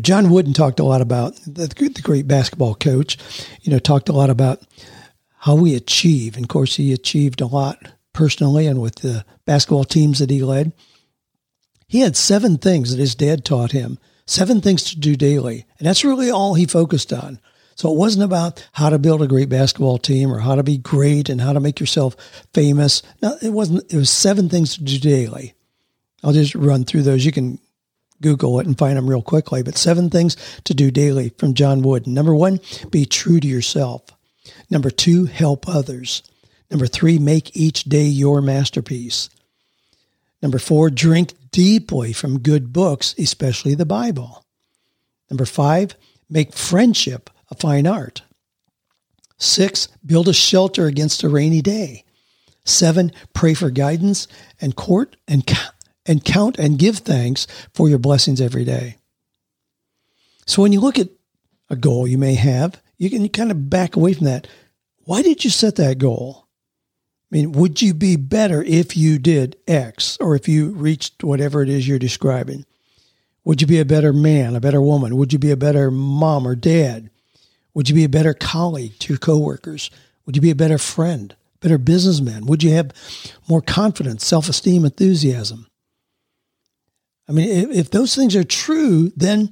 John 0.00 0.30
Wooden 0.30 0.54
talked 0.54 0.80
a 0.80 0.84
lot 0.84 1.00
about 1.00 1.36
the, 1.46 1.68
the 1.68 2.02
great 2.02 2.26
basketball 2.26 2.74
coach, 2.74 3.16
you 3.62 3.70
know, 3.70 3.78
talked 3.78 4.08
a 4.08 4.12
lot 4.12 4.30
about 4.30 4.62
how 5.38 5.54
we 5.54 5.74
achieve. 5.74 6.36
And 6.36 6.44
of 6.44 6.48
course, 6.48 6.76
he 6.76 6.92
achieved 6.92 7.40
a 7.40 7.46
lot 7.46 7.92
personally 8.12 8.66
and 8.66 8.80
with 8.80 8.96
the 8.96 9.24
basketball 9.44 9.84
teams 9.84 10.18
that 10.18 10.30
he 10.30 10.42
led. 10.42 10.72
He 11.86 12.00
had 12.00 12.16
seven 12.16 12.56
things 12.56 12.90
that 12.90 12.98
his 12.98 13.14
dad 13.14 13.44
taught 13.44 13.72
him, 13.72 13.98
seven 14.26 14.60
things 14.60 14.84
to 14.84 14.98
do 14.98 15.14
daily. 15.14 15.66
And 15.78 15.86
that's 15.86 16.04
really 16.04 16.30
all 16.30 16.54
he 16.54 16.66
focused 16.66 17.12
on. 17.12 17.38
So 17.76 17.90
it 17.90 17.98
wasn't 17.98 18.24
about 18.24 18.66
how 18.72 18.90
to 18.90 18.98
build 18.98 19.22
a 19.22 19.26
great 19.26 19.48
basketball 19.48 19.98
team 19.98 20.32
or 20.32 20.38
how 20.38 20.54
to 20.54 20.62
be 20.62 20.78
great 20.78 21.28
and 21.28 21.40
how 21.40 21.52
to 21.52 21.60
make 21.60 21.80
yourself 21.80 22.16
famous. 22.52 23.02
No, 23.20 23.36
it 23.42 23.50
wasn't. 23.50 23.92
It 23.92 23.96
was 23.96 24.10
seven 24.10 24.48
things 24.48 24.76
to 24.76 24.84
do 24.84 24.98
daily. 24.98 25.54
I'll 26.22 26.32
just 26.32 26.54
run 26.54 26.84
through 26.84 27.02
those. 27.02 27.24
You 27.24 27.32
can 27.32 27.58
Google 28.22 28.60
it 28.60 28.66
and 28.66 28.78
find 28.78 28.96
them 28.96 29.10
real 29.10 29.22
quickly. 29.22 29.62
But 29.62 29.76
seven 29.76 30.08
things 30.08 30.36
to 30.64 30.74
do 30.74 30.90
daily 30.90 31.30
from 31.30 31.54
John 31.54 31.82
Wooden. 31.82 32.14
Number 32.14 32.34
one, 32.34 32.60
be 32.90 33.04
true 33.04 33.40
to 33.40 33.46
yourself. 33.46 34.02
Number 34.70 34.90
two, 34.90 35.24
help 35.26 35.68
others. 35.68 36.22
Number 36.70 36.86
three, 36.86 37.18
make 37.18 37.56
each 37.56 37.84
day 37.84 38.04
your 38.04 38.40
masterpiece. 38.40 39.28
Number 40.42 40.58
four, 40.58 40.90
drink 40.90 41.32
deeply 41.50 42.12
from 42.12 42.40
good 42.40 42.72
books, 42.72 43.14
especially 43.18 43.74
the 43.74 43.86
Bible. 43.86 44.44
Number 45.30 45.46
five, 45.46 45.94
make 46.28 46.54
friendship 46.54 47.30
fine 47.54 47.86
art. 47.86 48.22
Six, 49.38 49.88
build 50.04 50.28
a 50.28 50.32
shelter 50.32 50.86
against 50.86 51.22
a 51.22 51.28
rainy 51.28 51.60
day. 51.60 52.04
Seven, 52.64 53.12
pray 53.34 53.54
for 53.54 53.70
guidance 53.70 54.26
and 54.60 54.74
court 54.74 55.16
and, 55.28 55.44
and 56.06 56.24
count 56.24 56.58
and 56.58 56.78
give 56.78 56.98
thanks 56.98 57.46
for 57.74 57.88
your 57.88 57.98
blessings 57.98 58.40
every 58.40 58.64
day. 58.64 58.96
So 60.46 60.62
when 60.62 60.72
you 60.72 60.80
look 60.80 60.98
at 60.98 61.10
a 61.70 61.76
goal 61.76 62.06
you 62.06 62.18
may 62.18 62.34
have, 62.34 62.80
you 62.96 63.10
can 63.10 63.28
kind 63.28 63.50
of 63.50 63.68
back 63.68 63.96
away 63.96 64.14
from 64.14 64.26
that. 64.26 64.46
Why 65.04 65.22
did 65.22 65.44
you 65.44 65.50
set 65.50 65.76
that 65.76 65.98
goal? 65.98 66.46
I 67.30 67.36
mean, 67.36 67.52
would 67.52 67.82
you 67.82 67.94
be 67.94 68.16
better 68.16 68.62
if 68.62 68.96
you 68.96 69.18
did 69.18 69.56
X 69.66 70.16
or 70.20 70.34
if 70.34 70.48
you 70.48 70.70
reached 70.70 71.24
whatever 71.24 71.62
it 71.62 71.68
is 71.68 71.88
you're 71.88 71.98
describing? 71.98 72.64
Would 73.44 73.60
you 73.60 73.66
be 73.66 73.80
a 73.80 73.84
better 73.84 74.12
man, 74.12 74.54
a 74.56 74.60
better 74.60 74.80
woman? 74.80 75.16
Would 75.16 75.32
you 75.32 75.38
be 75.38 75.50
a 75.50 75.56
better 75.56 75.90
mom 75.90 76.46
or 76.46 76.54
dad? 76.54 77.10
Would 77.74 77.88
you 77.88 77.94
be 77.94 78.04
a 78.04 78.08
better 78.08 78.34
colleague 78.34 78.98
to 79.00 79.12
your 79.12 79.18
coworkers? 79.18 79.90
Would 80.24 80.36
you 80.36 80.42
be 80.42 80.50
a 80.50 80.56
better 80.56 80.78
friend, 80.78 81.34
better 81.60 81.78
businessman? 81.78 82.46
Would 82.46 82.62
you 82.62 82.72
have 82.72 82.92
more 83.48 83.60
confidence, 83.60 84.26
self 84.26 84.48
esteem, 84.48 84.84
enthusiasm? 84.84 85.66
I 87.28 87.32
mean, 87.32 87.48
if, 87.48 87.76
if 87.76 87.90
those 87.90 88.14
things 88.14 88.36
are 88.36 88.44
true, 88.44 89.12
then 89.16 89.50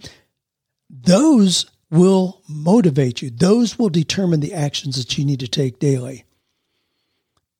those 0.88 1.66
will 1.90 2.42
motivate 2.48 3.22
you. 3.22 3.30
Those 3.30 3.78
will 3.78 3.88
determine 3.88 4.40
the 4.40 4.54
actions 4.54 4.96
that 4.96 5.18
you 5.18 5.24
need 5.24 5.40
to 5.40 5.48
take 5.48 5.78
daily. 5.78 6.24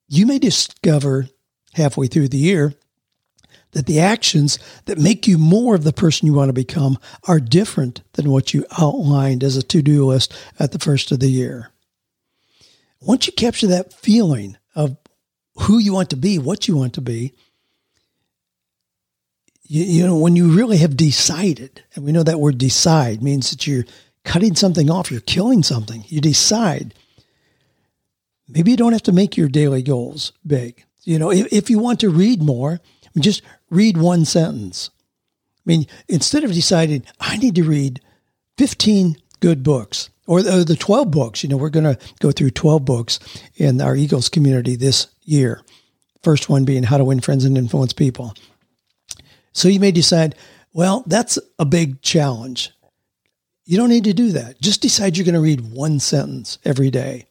You 0.09 0.27
may 0.27 0.39
discover 0.39 1.29
halfway 1.75 2.07
through 2.07 2.29
the 2.29 2.39
year 2.39 2.75
that 3.73 3.87
the 3.87 4.01
actions 4.01 4.59
that 4.85 4.99
make 4.99 5.27
you 5.27 5.39
more 5.39 5.75
of 5.75 5.85
the 5.85 5.93
person 5.93 6.27
you 6.27 6.35
want 6.35 6.49
to 6.49 6.55
become 6.55 6.99
are 7.25 7.41
different 7.41 8.03
than 8.13 8.31
what 8.31 8.55
you 8.55 8.65
outlined 8.79 9.43
as 9.43 9.57
a 9.57 9.63
to 9.63 9.83
do 9.83 10.07
list 10.07 10.33
at 10.59 10.73
the 10.73 10.79
first 10.79 11.11
of 11.11 11.21
the 11.21 11.31
year. 11.31 11.71
Once 13.01 13.27
you 13.27 13.33
capture 13.33 13.67
that 13.67 13.93
feeling 13.93 14.57
of 14.75 14.97
who 15.63 15.79
you 15.79 15.93
want 15.93 16.11
to 16.11 16.17
be, 16.17 16.39
what 16.39 16.69
you 16.69 16.77
want 16.77 16.95
to 16.95 17.01
be, 17.01 17.33
you, 19.65 19.85
you 19.85 20.07
know, 20.07 20.17
when 20.17 20.37
you 20.37 20.53
really 20.53 20.79
have 20.79 20.97
decided, 20.97 21.83
and 21.95 22.05
we 22.05 22.13
know 22.13 22.23
that 22.23 22.41
word 22.41 22.59
decide 22.59 23.23
means 23.23 23.51
that 23.51 23.67
you're 23.67 23.85
cutting 24.25 24.55
something 24.55 24.91
off, 24.91 25.11
you're 25.11 25.21
killing 25.21 25.63
something, 25.63 26.05
you 26.07 26.21
decide. 26.21 26.95
Maybe 28.47 28.71
you 28.71 28.77
don't 28.77 28.93
have 28.93 29.03
to 29.05 29.13
make 29.13 29.37
your 29.37 29.49
daily 29.49 29.83
goals 29.83 30.33
big. 30.47 30.85
You 31.05 31.19
know, 31.19 31.33
if, 31.33 31.53
if 31.53 31.71
you 31.71 31.79
want 31.79 32.01
to 32.01 32.11
read 32.11 32.43
more, 32.43 32.81
just 33.21 33.43
read 33.71 33.97
one 33.97 34.25
sentence. 34.25 34.91
I 35.59 35.63
mean, 35.67 35.87
instead 36.09 36.45
of 36.45 36.53
deciding, 36.53 37.05
I 37.21 37.37
need 37.37 37.55
to 37.57 37.65
read 37.65 38.01
15 38.59 39.17
good 39.41 39.63
books 39.63 40.11
or 40.27 40.41
the 40.43 40.77
12 40.77 41.11
books, 41.11 41.43
you 41.43 41.49
know, 41.49 41.57
we're 41.57 41.69
going 41.69 41.97
to 41.97 41.99
go 42.21 42.31
through 42.31 42.51
12 42.51 42.85
books 42.85 43.19
in 43.57 43.81
our 43.81 43.97
Eagles 43.97 44.29
community 44.29 44.77
this 44.77 45.09
year. 45.25 45.61
First 46.23 46.49
one 46.49 46.65
being 46.65 46.85
How 46.85 46.97
to 46.97 47.05
Win 47.05 47.21
Friends 47.21 47.45
and 47.45 47.59
Influence 47.59 47.93
People. 47.93 48.33
So 49.53 49.69
you 49.69 49.81
may 49.81 49.91
decide, 49.91 50.37
well, 50.73 51.03
that's 51.07 51.39
a 51.59 51.65
big 51.65 52.01
challenge. 52.03 52.71
you 53.65 53.77
don't 53.77 53.89
need 53.89 54.05
to 54.05 54.13
do 54.13 54.31
that. 54.33 54.61
Just 54.61 54.83
decide 54.83 55.17
you're 55.17 55.25
going 55.25 55.35
to 55.35 55.41
read 55.41 55.73
one 55.73 56.01
sentence 56.01 56.59
every 56.65 56.91
day. 56.91 57.27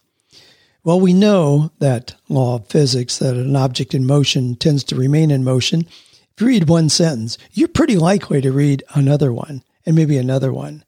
Well, 0.83 0.99
we 0.99 1.13
know 1.13 1.71
that 1.79 2.15
law 2.27 2.55
of 2.55 2.67
physics 2.67 3.19
that 3.19 3.35
an 3.35 3.55
object 3.55 3.93
in 3.93 4.05
motion 4.05 4.55
tends 4.55 4.83
to 4.85 4.95
remain 4.95 5.29
in 5.29 5.43
motion. 5.43 5.81
If 5.81 6.41
you 6.41 6.47
read 6.47 6.67
one 6.67 6.89
sentence, 6.89 7.37
you're 7.53 7.67
pretty 7.67 7.97
likely 7.97 8.41
to 8.41 8.51
read 8.51 8.83
another 8.95 9.31
one 9.31 9.63
and 9.85 9.95
maybe 9.95 10.17
another 10.17 10.51
one. 10.51 10.83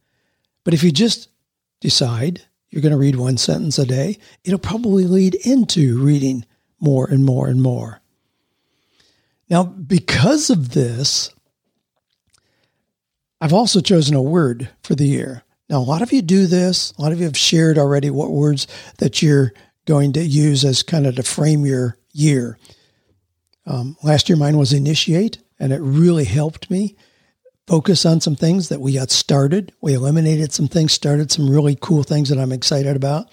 But 0.63 0.73
if 0.73 0.83
you 0.83 0.91
just 0.91 1.29
decide 1.79 2.41
you're 2.69 2.81
going 2.81 2.91
to 2.91 2.97
read 2.97 3.17
one 3.17 3.37
sentence 3.37 3.77
a 3.77 3.85
day, 3.85 4.17
it'll 4.43 4.57
probably 4.57 5.05
lead 5.05 5.35
into 5.45 6.01
reading 6.01 6.43
more 6.79 7.07
and 7.07 7.23
more 7.23 7.47
and 7.47 7.61
more. 7.61 8.01
Now, 9.47 9.63
because 9.63 10.49
of 10.49 10.73
this, 10.73 11.29
I've 13.39 13.53
also 13.53 13.79
chosen 13.79 14.15
a 14.15 14.21
word 14.21 14.69
for 14.81 14.95
the 14.95 15.05
year. 15.05 15.43
Now, 15.69 15.77
a 15.77 15.79
lot 15.79 16.01
of 16.01 16.11
you 16.11 16.23
do 16.23 16.47
this. 16.47 16.93
A 16.97 17.01
lot 17.01 17.11
of 17.11 17.19
you 17.19 17.25
have 17.25 17.37
shared 17.37 17.77
already 17.77 18.09
what 18.09 18.31
words 18.31 18.65
that 18.97 19.21
you're 19.21 19.53
going 19.85 20.13
to 20.13 20.23
use 20.23 20.63
as 20.63 20.83
kind 20.83 21.05
of 21.05 21.15
to 21.15 21.23
frame 21.23 21.65
your 21.65 21.97
year. 22.11 22.57
Um, 23.65 23.97
last 24.03 24.29
year, 24.29 24.37
mine 24.37 24.57
was 24.57 24.73
initiate, 24.73 25.39
and 25.59 25.71
it 25.71 25.81
really 25.81 26.25
helped 26.25 26.69
me 26.69 26.95
focus 27.67 28.05
on 28.05 28.21
some 28.21 28.35
things 28.35 28.69
that 28.69 28.81
we 28.81 28.93
got 28.93 29.09
started. 29.09 29.73
We 29.81 29.93
eliminated 29.93 30.51
some 30.51 30.67
things, 30.67 30.91
started 30.91 31.31
some 31.31 31.49
really 31.49 31.77
cool 31.79 32.03
things 32.03 32.29
that 32.29 32.39
I'm 32.39 32.51
excited 32.51 32.95
about. 32.95 33.27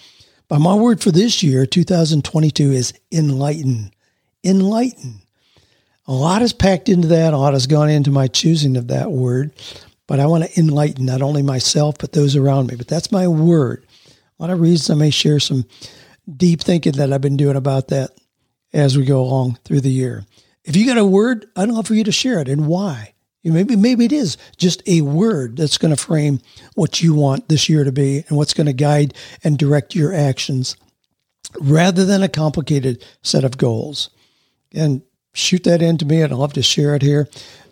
But 0.47 0.59
my 0.59 0.75
word 0.75 1.01
for 1.01 1.11
this 1.11 1.43
year, 1.43 1.65
2022, 1.65 2.71
is 2.71 2.93
enlighten. 3.11 3.91
Enlighten. 4.43 5.21
A 6.07 6.13
lot 6.13 6.41
is 6.41 6.53
packed 6.53 6.89
into 6.89 7.07
that. 7.09 7.33
A 7.33 7.37
lot 7.37 7.53
has 7.53 7.67
gone 7.67 7.89
into 7.89 8.11
my 8.11 8.27
choosing 8.27 8.75
of 8.75 8.87
that 8.87 9.11
word. 9.11 9.53
But 10.07 10.19
I 10.19 10.25
want 10.25 10.43
to 10.43 10.59
enlighten 10.59 11.05
not 11.05 11.21
only 11.21 11.41
myself, 11.41 11.95
but 11.99 12.11
those 12.11 12.35
around 12.35 12.67
me. 12.67 12.75
But 12.75 12.87
that's 12.87 13.11
my 13.11 13.27
word. 13.27 13.85
A 14.39 14.41
lot 14.41 14.51
of 14.51 14.59
reasons 14.59 14.89
I 14.89 14.95
may 14.95 15.09
share 15.09 15.39
some 15.39 15.65
deep 16.37 16.61
thinking 16.61 16.93
that 16.93 17.11
I've 17.11 17.21
been 17.21 17.37
doing 17.37 17.55
about 17.55 17.89
that 17.89 18.11
as 18.73 18.97
we 18.97 19.05
go 19.05 19.21
along 19.21 19.59
through 19.65 19.81
the 19.81 19.91
year. 19.91 20.25
If 20.63 20.75
you 20.75 20.85
got 20.85 20.97
a 20.97 21.05
word, 21.05 21.47
I'd 21.55 21.69
love 21.69 21.87
for 21.87 21.95
you 21.95 22.03
to 22.03 22.11
share 22.11 22.39
it 22.39 22.47
and 22.47 22.67
why. 22.67 23.13
Maybe 23.43 23.75
maybe 23.75 24.05
it 24.05 24.11
is 24.11 24.37
just 24.57 24.87
a 24.87 25.01
word 25.01 25.57
that's 25.57 25.79
going 25.79 25.95
to 25.95 26.01
frame 26.01 26.41
what 26.75 27.01
you 27.01 27.15
want 27.15 27.49
this 27.49 27.67
year 27.67 27.83
to 27.83 27.91
be 27.91 28.23
and 28.27 28.37
what's 28.37 28.53
going 28.53 28.67
to 28.67 28.73
guide 28.73 29.15
and 29.43 29.57
direct 29.57 29.95
your 29.95 30.13
actions 30.13 30.75
rather 31.59 32.05
than 32.05 32.21
a 32.21 32.29
complicated 32.29 33.03
set 33.23 33.43
of 33.43 33.57
goals. 33.57 34.11
And 34.73 35.01
shoot 35.33 35.63
that 35.63 35.81
in 35.81 35.97
to 35.97 36.05
me. 36.05 36.23
I'd 36.23 36.31
love 36.31 36.53
to 36.53 36.61
share 36.61 36.93
it 36.93 37.01
here. 37.01 37.27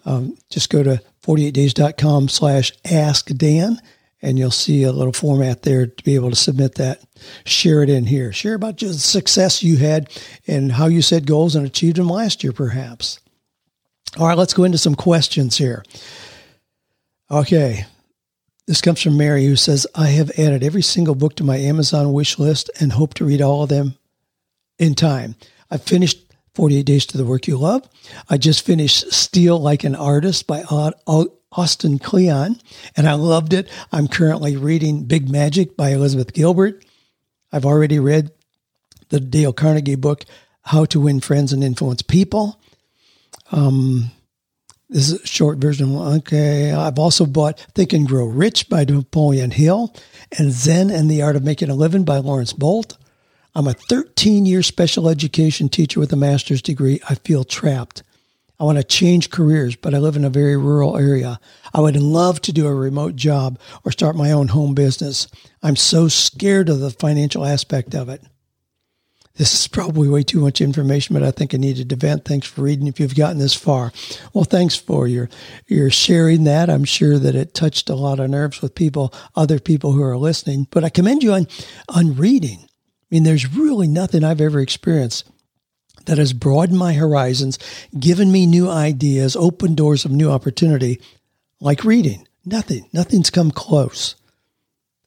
Um, 0.06 0.38
just 0.50 0.72
go 0.72 0.82
to 0.82 1.01
48days.com 1.24 2.30
slash 2.30 2.72
ask 2.89 3.28
Dan 3.28 3.80
and 4.21 4.38
you'll 4.38 4.51
see 4.51 4.83
a 4.83 4.91
little 4.91 5.13
format 5.13 5.63
there 5.63 5.88
to 5.88 6.03
be 6.03 6.15
able 6.15 6.29
to 6.29 6.35
submit 6.35 6.75
that. 6.75 7.01
Share 7.45 7.83
it 7.83 7.89
in 7.89 8.05
here. 8.05 8.33
Share 8.33 8.55
about 8.55 8.75
just 8.75 8.99
success 9.09 9.63
you 9.63 9.77
had 9.77 10.09
and 10.47 10.71
how 10.73 10.88
you 10.88 11.01
set 11.01 11.25
goals 11.25 11.55
and 11.55 11.65
achieved 11.65 11.97
them 11.97 12.09
last 12.09 12.43
year, 12.43 12.51
perhaps. 12.51 13.19
All 14.17 14.27
right, 14.27 14.38
let's 14.38 14.53
go 14.53 14.63
into 14.63 14.77
some 14.77 14.95
questions 14.95 15.57
here. 15.57 15.83
Okay. 17.31 17.85
This 18.67 18.81
comes 18.81 19.01
from 19.01 19.17
Mary, 19.17 19.45
who 19.45 19.55
says, 19.55 19.88
I 19.95 20.07
have 20.09 20.31
added 20.38 20.63
every 20.63 20.83
single 20.83 21.15
book 21.15 21.35
to 21.38 21.43
my 21.43 21.57
Amazon 21.57 22.13
wish 22.13 22.38
list 22.38 22.69
and 22.79 22.91
hope 22.91 23.15
to 23.15 23.25
read 23.25 23.41
all 23.41 23.63
of 23.63 23.69
them 23.69 23.95
in 24.77 24.93
time. 24.93 25.35
I've 25.71 25.83
finished 25.83 26.19
48 26.53 26.83
Days 26.83 27.05
to 27.07 27.17
the 27.17 27.25
Work 27.25 27.47
You 27.47 27.57
Love. 27.57 27.88
I 28.29 28.38
just 28.38 28.65
finished 28.65 29.11
Steal 29.11 29.59
Like 29.59 29.83
an 29.83 29.95
Artist 29.95 30.45
by 30.45 30.63
Austin 31.51 32.00
Kleon, 32.00 32.60
and 32.96 33.08
I 33.08 33.13
loved 33.13 33.53
it. 33.53 33.70
I'm 33.91 34.08
currently 34.08 34.56
reading 34.56 35.06
Big 35.06 35.29
Magic 35.29 35.75
by 35.75 35.89
Elizabeth 35.89 36.34
Gilbert. 36.34 36.86
I've 37.51 37.65
already 37.65 38.00
read 38.00 38.32
the 39.10 39.20
Dale 39.20 39.53
Carnegie 39.53 39.96
book, 39.96 40.25
How 40.62 40.86
to 40.86 41.00
Win 41.00 41.20
Friends 41.20 41.51
and 41.51 41.63
Influence 41.63 42.01
People. 42.01 42.62
Um, 43.51 44.12
this 44.89 45.12
is 45.12 45.22
a 45.22 45.27
short 45.27 45.60
version. 45.60 45.96
Okay. 45.96 46.72
I've 46.72 46.98
also 46.98 47.25
bought 47.25 47.60
Think 47.75 47.94
and 47.94 48.08
Grow 48.08 48.25
Rich 48.25 48.70
by 48.70 48.86
Napoleon 48.86 49.51
Hill 49.51 49.94
and 50.38 50.51
Zen 50.51 50.89
and 50.89 51.10
the 51.10 51.22
Art 51.22 51.36
of 51.36 51.44
Making 51.44 51.70
a 51.70 51.75
Living 51.75 52.04
by 52.04 52.17
Laurence 52.17 52.54
Boldt. 52.54 52.97
I'm 53.54 53.67
a 53.67 53.73
13 53.73 54.45
year 54.45 54.63
special 54.63 55.08
education 55.08 55.69
teacher 55.69 56.00
with 56.00 56.13
a 56.13 56.15
master's 56.15 56.62
degree. 56.62 57.00
I 57.08 57.15
feel 57.15 57.43
trapped. 57.43 58.04
I 58.60 58.65
want 58.65 58.78
to 58.78 58.84
change 58.84 59.30
careers, 59.30 59.78
but 59.78 59.93
I 59.93 60.00
live 60.00 60.17
in 60.17 60.26
a 60.26 60.30
very 60.30 60.58
rural 60.58 60.98
area. 60.98 61.39
I 61.74 61.80
would 61.80 61.95
love 61.95 62.41
to 62.41 62.52
do 62.52 62.67
a 62.67 62.74
remote 62.74 63.15
job 63.15 63.58
or 63.86 63.91
start 63.91 64.17
my 64.17 64.32
own 64.32 64.50
home 64.50 64.76
business. 64.76 65.28
I'm 65.63 65.78
so 65.78 66.10
scared 66.10 66.67
of 66.67 66.80
the 66.80 66.91
financial 66.91 67.45
aspect 67.45 67.95
of 67.95 68.10
it. 68.10 68.22
This 69.36 69.58
is 69.58 69.67
probably 69.69 70.10
way 70.10 70.24
too 70.24 70.41
much 70.41 70.60
information, 70.60 71.13
but 71.13 71.24
I 71.24 71.32
think 71.32 71.54
I 71.54 71.58
needed 71.58 71.89
to 71.89 71.95
vent. 71.95 72.26
Thanks 72.26 72.48
for 72.48 72.63
reading 72.63 72.88
if 72.88 73.00
you've 73.00 73.15
gotten 73.15 73.38
this 73.38 73.54
far. 73.54 73.93
Well, 74.34 74.43
thanks 74.43 74.76
for 74.76 75.08
your, 75.08 75.30
your 75.67 75.89
sharing 75.89 76.43
that. 76.43 76.69
I'm 76.69 76.84
sure 76.84 77.17
that 77.17 77.36
it 77.36 77.54
touched 77.54 77.89
a 77.89 77.95
lot 77.95 78.19
of 78.19 78.30
nerves 78.30 78.62
with 78.62 78.76
people, 78.76 79.13
other 79.38 79.60
people 79.60 79.93
who 79.93 80.04
are 80.04 80.17
listening, 80.17 80.67
but 80.72 80.84
I 80.84 80.89
commend 80.89 81.24
you 81.24 81.32
on, 81.32 81.48
on 81.88 82.17
reading. 82.17 82.60
I 82.62 82.67
mean, 83.10 83.24
there's 83.24 83.56
really 83.56 83.88
nothing 83.88 84.26
I've 84.26 84.41
ever 84.41 84.60
experienced 84.60 85.32
that 86.05 86.17
has 86.17 86.33
broadened 86.33 86.79
my 86.79 86.93
horizons, 86.93 87.59
given 87.97 88.31
me 88.31 88.45
new 88.45 88.69
ideas, 88.69 89.35
opened 89.35 89.77
doors 89.77 90.05
of 90.05 90.12
new 90.12 90.29
opportunity, 90.29 91.01
like 91.59 91.83
reading. 91.83 92.27
Nothing, 92.45 92.88
nothing's 92.93 93.29
come 93.29 93.51
close 93.51 94.15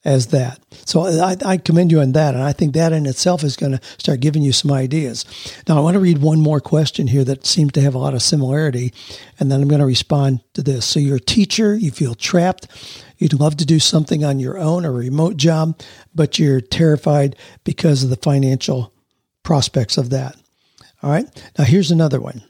as 0.04 0.28
that. 0.28 0.58
So 0.84 1.02
I, 1.02 1.36
I, 1.44 1.56
commend 1.56 1.92
you 1.92 2.00
on 2.00 2.12
that. 2.12 2.34
And 2.34 2.42
I 2.42 2.52
think 2.52 2.74
that 2.74 2.92
in 2.92 3.06
itself 3.06 3.44
is 3.44 3.56
going 3.56 3.72
to 3.72 3.80
start 3.98 4.20
giving 4.20 4.42
you 4.42 4.52
some 4.52 4.72
ideas. 4.72 5.24
Now, 5.68 5.78
I 5.78 5.80
want 5.80 5.94
to 5.94 6.00
read 6.00 6.18
one 6.18 6.40
more 6.40 6.60
question 6.60 7.06
here 7.06 7.24
that 7.24 7.46
seems 7.46 7.72
to 7.72 7.80
have 7.80 7.94
a 7.94 7.98
lot 7.98 8.14
of 8.14 8.22
similarity, 8.22 8.92
and 9.38 9.50
then 9.50 9.62
I'm 9.62 9.68
going 9.68 9.80
to 9.80 9.86
respond 9.86 10.40
to 10.54 10.62
this. 10.62 10.84
So 10.84 10.98
you're 10.98 11.16
a 11.16 11.20
teacher, 11.20 11.76
you 11.76 11.92
feel 11.92 12.16
trapped, 12.16 12.66
you'd 13.18 13.38
love 13.38 13.56
to 13.58 13.64
do 13.64 13.78
something 13.78 14.24
on 14.24 14.40
your 14.40 14.58
own, 14.58 14.84
a 14.84 14.90
remote 14.90 15.36
job, 15.36 15.80
but 16.14 16.38
you're 16.38 16.60
terrified 16.60 17.36
because 17.62 18.02
of 18.02 18.10
the 18.10 18.16
financial 18.16 18.92
prospects 19.44 19.98
of 19.98 20.10
that. 20.10 20.36
All 21.02 21.10
right. 21.10 21.26
Now, 21.58 21.64
here's 21.64 21.90
another 21.90 22.20
one. 22.20 22.42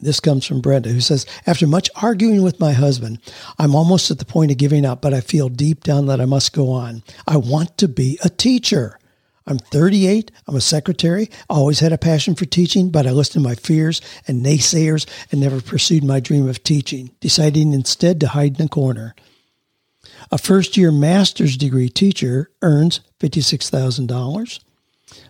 This 0.00 0.20
comes 0.20 0.46
from 0.46 0.60
Brenda, 0.60 0.88
who 0.88 1.00
says, 1.00 1.26
After 1.46 1.66
much 1.66 1.90
arguing 1.96 2.42
with 2.42 2.60
my 2.60 2.72
husband, 2.72 3.18
I'm 3.58 3.74
almost 3.74 4.10
at 4.10 4.18
the 4.18 4.24
point 4.24 4.50
of 4.50 4.56
giving 4.56 4.86
up, 4.86 5.02
but 5.02 5.12
I 5.12 5.20
feel 5.20 5.48
deep 5.48 5.84
down 5.84 6.06
that 6.06 6.20
I 6.20 6.24
must 6.24 6.54
go 6.54 6.70
on. 6.70 7.02
I 7.26 7.36
want 7.36 7.76
to 7.78 7.88
be 7.88 8.18
a 8.24 8.30
teacher. 8.30 8.98
I'm 9.46 9.58
38. 9.58 10.30
I'm 10.46 10.56
a 10.56 10.60
secretary. 10.60 11.28
I 11.50 11.54
always 11.54 11.80
had 11.80 11.92
a 11.92 11.98
passion 11.98 12.34
for 12.34 12.44
teaching, 12.44 12.90
but 12.90 13.06
I 13.06 13.10
listened 13.10 13.42
to 13.42 13.48
my 13.48 13.54
fears 13.56 14.00
and 14.26 14.44
naysayers 14.44 15.06
and 15.30 15.40
never 15.40 15.60
pursued 15.60 16.04
my 16.04 16.20
dream 16.20 16.48
of 16.48 16.62
teaching, 16.62 17.10
deciding 17.20 17.72
instead 17.72 18.20
to 18.20 18.28
hide 18.28 18.58
in 18.58 18.66
a 18.66 18.68
corner. 18.68 19.14
A 20.30 20.38
first 20.38 20.76
year 20.76 20.92
master's 20.92 21.56
degree 21.56 21.88
teacher 21.88 22.50
earns 22.62 23.00
$56,000. 23.18 24.60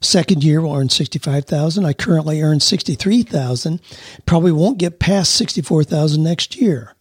Second 0.00 0.42
year 0.42 0.60
will 0.60 0.74
earn 0.74 0.88
65,000. 0.88 1.84
I 1.84 1.92
currently 1.92 2.40
earn 2.42 2.60
63,000. 2.60 3.80
Probably 4.26 4.52
won't 4.52 4.78
get 4.78 4.98
past 4.98 5.34
64,000 5.34 6.22
next 6.22 6.56
year. 6.56 6.94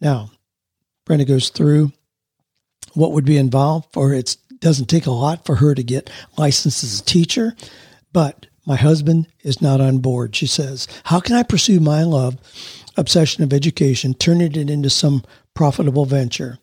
Now, 0.00 0.30
Brenda 1.04 1.24
goes 1.24 1.48
through 1.48 1.92
what 2.94 3.12
would 3.12 3.24
be 3.24 3.36
involved 3.36 3.88
for 3.92 4.12
it 4.12 4.36
doesn't 4.60 4.86
take 4.86 5.06
a 5.06 5.12
lot 5.12 5.44
for 5.44 5.56
her 5.56 5.74
to 5.74 5.82
get 5.82 6.10
licensed 6.36 6.82
as 6.82 7.00
a 7.00 7.04
teacher, 7.04 7.54
but 8.12 8.46
my 8.66 8.76
husband 8.76 9.28
is 9.42 9.62
not 9.62 9.80
on 9.80 9.98
board. 9.98 10.34
She 10.34 10.46
says, 10.46 10.88
"How 11.04 11.20
can 11.20 11.36
I 11.36 11.42
pursue 11.42 11.80
my 11.80 12.02
love 12.02 12.36
obsession 12.96 13.44
of 13.44 13.52
education, 13.52 14.14
turning 14.14 14.54
it 14.56 14.70
into 14.70 14.90
some 14.90 15.24
profitable 15.54 16.04
venture?" 16.04 16.58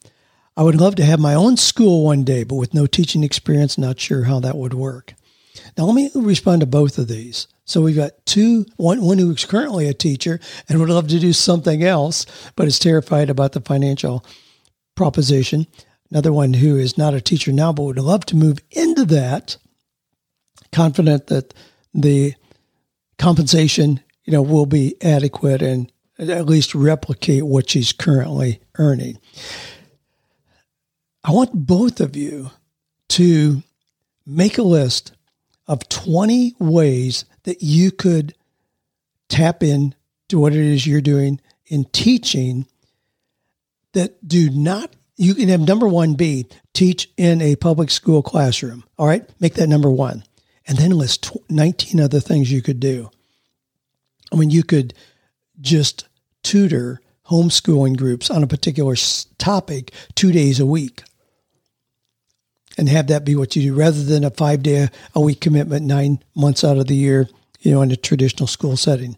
I 0.57 0.63
would 0.63 0.79
love 0.79 0.95
to 0.95 1.05
have 1.05 1.19
my 1.19 1.33
own 1.33 1.57
school 1.57 2.03
one 2.03 2.23
day, 2.23 2.43
but 2.43 2.55
with 2.55 2.73
no 2.73 2.85
teaching 2.85 3.23
experience, 3.23 3.77
not 3.77 3.99
sure 3.99 4.23
how 4.23 4.39
that 4.41 4.57
would 4.57 4.73
work. 4.73 5.13
Now, 5.77 5.85
let 5.85 5.95
me 5.95 6.09
respond 6.13 6.61
to 6.61 6.65
both 6.65 6.97
of 6.97 7.07
these. 7.07 7.47
So 7.65 7.81
we've 7.81 7.95
got 7.95 8.25
two, 8.25 8.65
one, 8.77 9.01
one 9.01 9.17
who's 9.17 9.45
currently 9.45 9.87
a 9.87 9.93
teacher 9.93 10.39
and 10.69 10.79
would 10.79 10.89
love 10.89 11.07
to 11.07 11.19
do 11.19 11.33
something 11.33 11.83
else, 11.83 12.25
but 12.55 12.67
is 12.67 12.79
terrified 12.79 13.29
about 13.29 13.53
the 13.53 13.61
financial 13.61 14.25
proposition. 14.95 15.67
Another 16.11 16.31
one 16.31 16.53
who 16.53 16.77
is 16.77 16.97
not 16.97 17.13
a 17.13 17.21
teacher 17.21 17.51
now, 17.51 17.73
but 17.73 17.83
would 17.83 17.97
love 17.97 18.25
to 18.27 18.35
move 18.35 18.59
into 18.71 19.05
that, 19.05 19.57
confident 20.71 21.27
that 21.27 21.53
the 21.93 22.35
compensation, 23.17 23.99
you 24.25 24.33
know, 24.33 24.41
will 24.41 24.67
be 24.67 24.95
adequate 25.01 25.61
and 25.61 25.91
at 26.19 26.45
least 26.45 26.75
replicate 26.75 27.45
what 27.45 27.69
she's 27.69 27.91
currently 27.91 28.61
earning. 28.77 29.19
I 31.23 31.31
want 31.31 31.65
both 31.65 31.99
of 31.99 32.15
you 32.15 32.51
to 33.09 33.63
make 34.25 34.57
a 34.57 34.63
list 34.63 35.14
of 35.67 35.87
20 35.89 36.55
ways 36.59 37.25
that 37.43 37.61
you 37.61 37.91
could 37.91 38.33
tap 39.29 39.63
in 39.63 39.95
to 40.29 40.39
what 40.39 40.53
it 40.53 40.59
is 40.59 40.85
you're 40.85 41.01
doing 41.01 41.39
in 41.67 41.85
teaching 41.85 42.65
that 43.93 44.27
do 44.27 44.49
not 44.49 44.95
you 45.17 45.33
can 45.33 45.49
have 45.49 45.61
number 45.61 45.87
one 45.87 46.15
be 46.15 46.47
teach 46.73 47.09
in 47.17 47.41
a 47.41 47.55
public 47.55 47.89
school 47.89 48.21
classroom. 48.21 48.83
All 48.97 49.07
right, 49.07 49.27
make 49.39 49.53
that 49.55 49.69
number 49.69 49.89
one, 49.89 50.23
and 50.67 50.77
then 50.77 50.91
list 50.91 51.31
19 51.49 52.01
other 52.01 52.19
things 52.19 52.51
you 52.51 52.61
could 52.61 52.79
do. 52.79 53.09
I 54.31 54.35
mean, 54.35 54.49
you 54.49 54.63
could 54.63 54.93
just 55.61 56.07
tutor 56.43 57.01
homeschooling 57.29 57.97
groups 57.97 58.29
on 58.29 58.43
a 58.43 58.47
particular 58.47 58.95
topic 59.37 59.93
two 60.15 60.31
days 60.31 60.59
a 60.59 60.65
week 60.65 61.03
and 62.77 62.89
have 62.89 63.07
that 63.07 63.25
be 63.25 63.35
what 63.35 63.55
you 63.55 63.61
do 63.61 63.73
rather 63.73 64.03
than 64.03 64.23
a 64.23 64.29
five 64.29 64.63
day 64.63 64.89
a 65.13 65.21
week 65.21 65.41
commitment 65.41 65.85
nine 65.85 66.19
months 66.35 66.63
out 66.63 66.77
of 66.77 66.87
the 66.87 66.95
year, 66.95 67.27
you 67.61 67.71
know, 67.71 67.81
in 67.81 67.91
a 67.91 67.95
traditional 67.95 68.47
school 68.47 68.77
setting. 68.77 69.17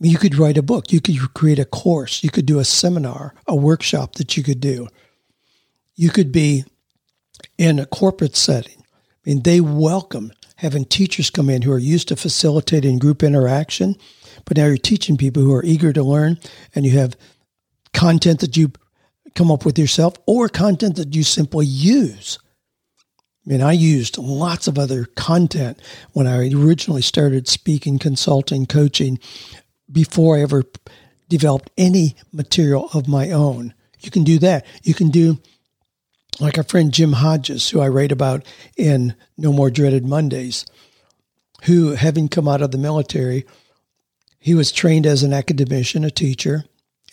You 0.00 0.18
could 0.18 0.36
write 0.36 0.58
a 0.58 0.62
book. 0.62 0.92
You 0.92 1.00
could 1.00 1.16
create 1.34 1.60
a 1.60 1.64
course. 1.64 2.24
You 2.24 2.30
could 2.30 2.46
do 2.46 2.58
a 2.58 2.64
seminar, 2.64 3.34
a 3.46 3.54
workshop 3.54 4.16
that 4.16 4.36
you 4.36 4.42
could 4.42 4.60
do. 4.60 4.88
You 5.94 6.10
could 6.10 6.32
be 6.32 6.64
in 7.56 7.78
a 7.78 7.86
corporate 7.86 8.36
setting. 8.36 8.80
I 8.80 9.30
mean, 9.30 9.42
they 9.42 9.60
welcome 9.60 10.32
having 10.56 10.84
teachers 10.84 11.30
come 11.30 11.50
in 11.50 11.62
who 11.62 11.72
are 11.72 11.78
used 11.78 12.08
to 12.08 12.16
facilitating 12.16 12.98
group 12.98 13.22
interaction, 13.22 13.96
but 14.44 14.56
now 14.56 14.66
you're 14.66 14.76
teaching 14.76 15.16
people 15.16 15.42
who 15.42 15.52
are 15.52 15.64
eager 15.64 15.92
to 15.92 16.02
learn 16.02 16.38
and 16.74 16.84
you 16.84 16.98
have 16.98 17.16
content 17.92 18.40
that 18.40 18.56
you 18.56 18.72
come 19.34 19.50
up 19.50 19.64
with 19.64 19.78
yourself 19.78 20.14
or 20.26 20.48
content 20.48 20.96
that 20.96 21.14
you 21.14 21.22
simply 21.22 21.66
use. 21.66 22.38
I 23.44 23.50
mean, 23.50 23.62
I 23.62 23.72
used 23.72 24.18
lots 24.18 24.68
of 24.68 24.78
other 24.78 25.06
content 25.16 25.80
when 26.12 26.26
I 26.26 26.48
originally 26.50 27.02
started 27.02 27.48
speaking, 27.48 27.98
consulting, 27.98 28.66
coaching 28.66 29.18
before 29.90 30.36
I 30.36 30.42
ever 30.42 30.64
developed 31.28 31.70
any 31.76 32.14
material 32.32 32.88
of 32.94 33.08
my 33.08 33.30
own. 33.30 33.74
You 34.00 34.10
can 34.10 34.22
do 34.22 34.38
that. 34.40 34.64
You 34.82 34.94
can 34.94 35.10
do 35.10 35.38
like 36.40 36.56
our 36.56 36.64
friend 36.64 36.92
Jim 36.92 37.14
Hodges, 37.14 37.70
who 37.70 37.80
I 37.80 37.88
write 37.88 38.12
about 38.12 38.44
in 38.76 39.14
No 39.36 39.52
More 39.52 39.70
Dreaded 39.70 40.04
Mondays, 40.04 40.64
who, 41.64 41.94
having 41.94 42.28
come 42.28 42.48
out 42.48 42.62
of 42.62 42.70
the 42.70 42.78
military, 42.78 43.44
he 44.38 44.54
was 44.54 44.72
trained 44.72 45.06
as 45.06 45.22
an 45.22 45.32
academician, 45.32 46.04
a 46.04 46.10
teacher, 46.10 46.64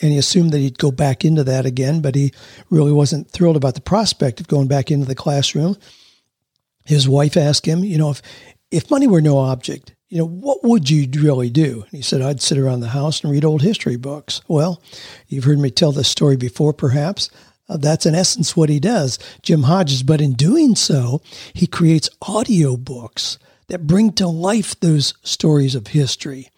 and 0.01 0.11
he 0.11 0.17
assumed 0.17 0.51
that 0.51 0.59
he'd 0.59 0.79
go 0.79 0.91
back 0.91 1.25
into 1.25 1.43
that 1.43 1.65
again, 1.65 2.01
but 2.01 2.15
he 2.15 2.33
really 2.69 2.91
wasn't 2.91 3.29
thrilled 3.29 3.57
about 3.57 3.75
the 3.75 3.81
prospect 3.81 4.39
of 4.39 4.47
going 4.47 4.67
back 4.67 4.89
into 4.89 5.05
the 5.05 5.15
classroom. 5.15 5.75
His 6.89 7.07
wife 7.07 7.37
asked 7.37 7.67
him, 7.67 7.83
you 7.83 7.99
know, 7.99 8.09
if 8.09 8.23
if 8.71 8.89
money 8.89 9.05
were 9.05 9.21
no 9.21 9.37
object, 9.37 9.93
you 10.09 10.17
know, 10.17 10.25
what 10.25 10.63
would 10.63 10.89
you 10.89 11.07
really 11.21 11.51
do? 11.51 11.83
And 11.83 11.91
he 11.91 12.01
said, 12.01 12.19
I'd 12.19 12.41
sit 12.41 12.57
around 12.57 12.79
the 12.79 12.89
house 12.89 13.21
and 13.21 13.31
read 13.31 13.45
old 13.45 13.61
history 13.61 13.95
books. 13.95 14.41
Well, 14.47 14.81
you've 15.27 15.43
heard 15.43 15.59
me 15.59 15.69
tell 15.69 15.91
this 15.91 16.07
story 16.07 16.35
before, 16.35 16.73
perhaps. 16.73 17.29
Uh, 17.67 17.77
that's 17.77 18.07
in 18.07 18.15
essence 18.15 18.57
what 18.57 18.69
he 18.69 18.79
does, 18.79 19.19
Jim 19.43 19.63
Hodges. 19.63 20.01
But 20.01 20.19
in 20.19 20.33
doing 20.33 20.73
so, 20.73 21.21
he 21.53 21.67
creates 21.67 22.09
audio 22.23 22.75
books 22.75 23.37
that 23.67 23.85
bring 23.85 24.11
to 24.13 24.27
life 24.27 24.79
those 24.79 25.13
stories 25.21 25.75
of 25.75 25.87
history. 25.87 26.49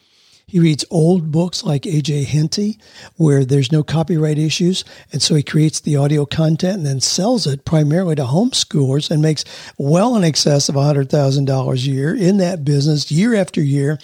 He 0.52 0.60
reads 0.60 0.84
old 0.90 1.32
books 1.32 1.64
like 1.64 1.86
A.J. 1.86 2.26
Henty, 2.26 2.78
where 3.16 3.46
there's 3.46 3.72
no 3.72 3.84
copyright 3.84 4.38
issues. 4.38 4.84
And 5.14 5.22
so 5.22 5.34
he 5.34 5.44
creates 5.44 5.80
the 5.80 5.96
audio 5.96 6.26
content 6.26 6.80
and 6.80 6.86
then 6.86 7.00
sells 7.00 7.48
it 7.48 7.64
primarily 7.64 8.16
to 8.16 8.24
homeschoolers 8.24 9.10
and 9.10 9.22
makes 9.22 9.46
well 9.78 10.14
in 10.18 10.26
excess 10.26 10.68
of 10.68 10.76
$100,000 10.76 11.74
a 11.74 11.78
year 11.80 12.14
in 12.14 12.36
that 12.40 12.66
business 12.66 13.10
year 13.10 13.34
after 13.34 13.62
year. 13.62 13.98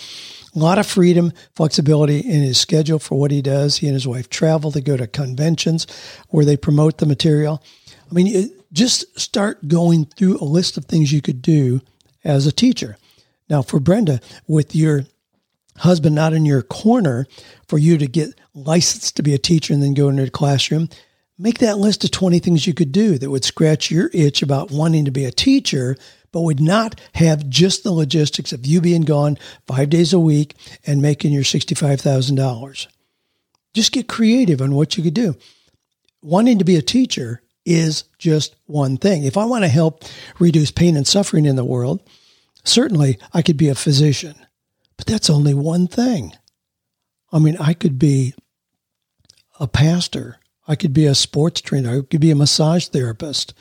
A 0.55 0.60
lot 0.60 0.79
of 0.79 0.88
freedom, 0.88 1.33
flexibility 1.53 2.19
in 2.19 2.43
his 2.43 2.57
schedule 2.57 2.99
for 2.99 3.19
what 3.19 3.31
he 3.31 3.41
does. 3.41 3.79
He 3.79 3.88
and 3.88 3.93
his 3.93 4.07
wife 4.07 4.29
travel. 4.29 4.71
They 4.71 4.79
go 4.79 4.95
to 4.95 5.05
conventions 5.05 5.86
where 6.29 6.45
they 6.45 6.55
promote 6.55 6.99
the 6.99 7.05
material. 7.05 7.62
I 8.10 8.13
mean, 8.13 8.53
just 8.71 9.19
start 9.19 9.67
going 9.67 10.05
through 10.05 10.38
a 10.38 10.45
list 10.45 10.77
of 10.77 10.86
things 10.86 11.12
you 11.12 11.21
could 11.21 11.41
do 11.41 11.81
as 12.23 12.47
a 12.47 12.53
teacher. 12.53 12.95
Now, 13.49 13.62
for 13.62 13.81
Brenda, 13.81 14.21
with 14.47 14.73
your 14.73 15.03
husband 15.77 16.15
not 16.15 16.33
in 16.33 16.45
your 16.45 16.61
corner 16.61 17.27
for 17.67 17.77
you 17.77 17.97
to 17.97 18.07
get 18.07 18.39
licensed 18.53 19.15
to 19.15 19.23
be 19.23 19.33
a 19.33 19.39
teacher 19.39 19.73
and 19.73 19.81
then 19.81 19.93
go 19.93 20.09
into 20.09 20.25
the 20.25 20.31
classroom, 20.31 20.89
make 21.37 21.59
that 21.59 21.77
list 21.77 22.03
of 22.03 22.11
20 22.11 22.39
things 22.39 22.67
you 22.67 22.73
could 22.73 22.91
do 22.91 23.17
that 23.17 23.29
would 23.29 23.45
scratch 23.45 23.91
your 23.91 24.09
itch 24.13 24.41
about 24.41 24.71
wanting 24.71 25.05
to 25.05 25.11
be 25.11 25.25
a 25.25 25.31
teacher, 25.31 25.95
but 26.31 26.41
would 26.41 26.59
not 26.59 26.99
have 27.13 27.47
just 27.49 27.83
the 27.83 27.91
logistics 27.91 28.51
of 28.51 28.65
you 28.65 28.81
being 28.81 29.03
gone 29.03 29.37
five 29.67 29.89
days 29.89 30.13
a 30.13 30.19
week 30.19 30.55
and 30.85 31.01
making 31.01 31.31
your 31.31 31.43
$65,000. 31.43 32.87
Just 33.73 33.91
get 33.91 34.07
creative 34.07 34.61
on 34.61 34.73
what 34.73 34.97
you 34.97 35.03
could 35.03 35.13
do. 35.13 35.35
Wanting 36.21 36.59
to 36.59 36.65
be 36.65 36.75
a 36.75 36.81
teacher 36.81 37.41
is 37.65 38.05
just 38.17 38.55
one 38.65 38.97
thing. 38.97 39.23
If 39.23 39.37
I 39.37 39.45
want 39.45 39.63
to 39.63 39.69
help 39.69 40.03
reduce 40.39 40.71
pain 40.71 40.95
and 40.95 41.05
suffering 41.05 41.45
in 41.45 41.57
the 41.57 41.65
world, 41.65 42.01
certainly 42.63 43.19
I 43.33 43.41
could 43.41 43.57
be 43.57 43.69
a 43.69 43.75
physician. 43.75 44.35
But 44.97 45.07
that's 45.07 45.29
only 45.29 45.53
one 45.53 45.88
thing. 45.88 46.33
I 47.31 47.39
mean, 47.39 47.57
I 47.57 47.73
could 47.73 47.99
be 47.99 48.33
a 49.60 49.67
pastor. 49.67 50.39
I 50.67 50.75
could 50.75 50.93
be 50.93 51.05
a 51.05 51.15
sports 51.15 51.62
trainer. 51.62 51.99
I 51.99 52.01
could 52.01 52.21
be 52.21 52.31
a 52.31 52.36
massage 52.36 52.88
therapist. 52.88 53.53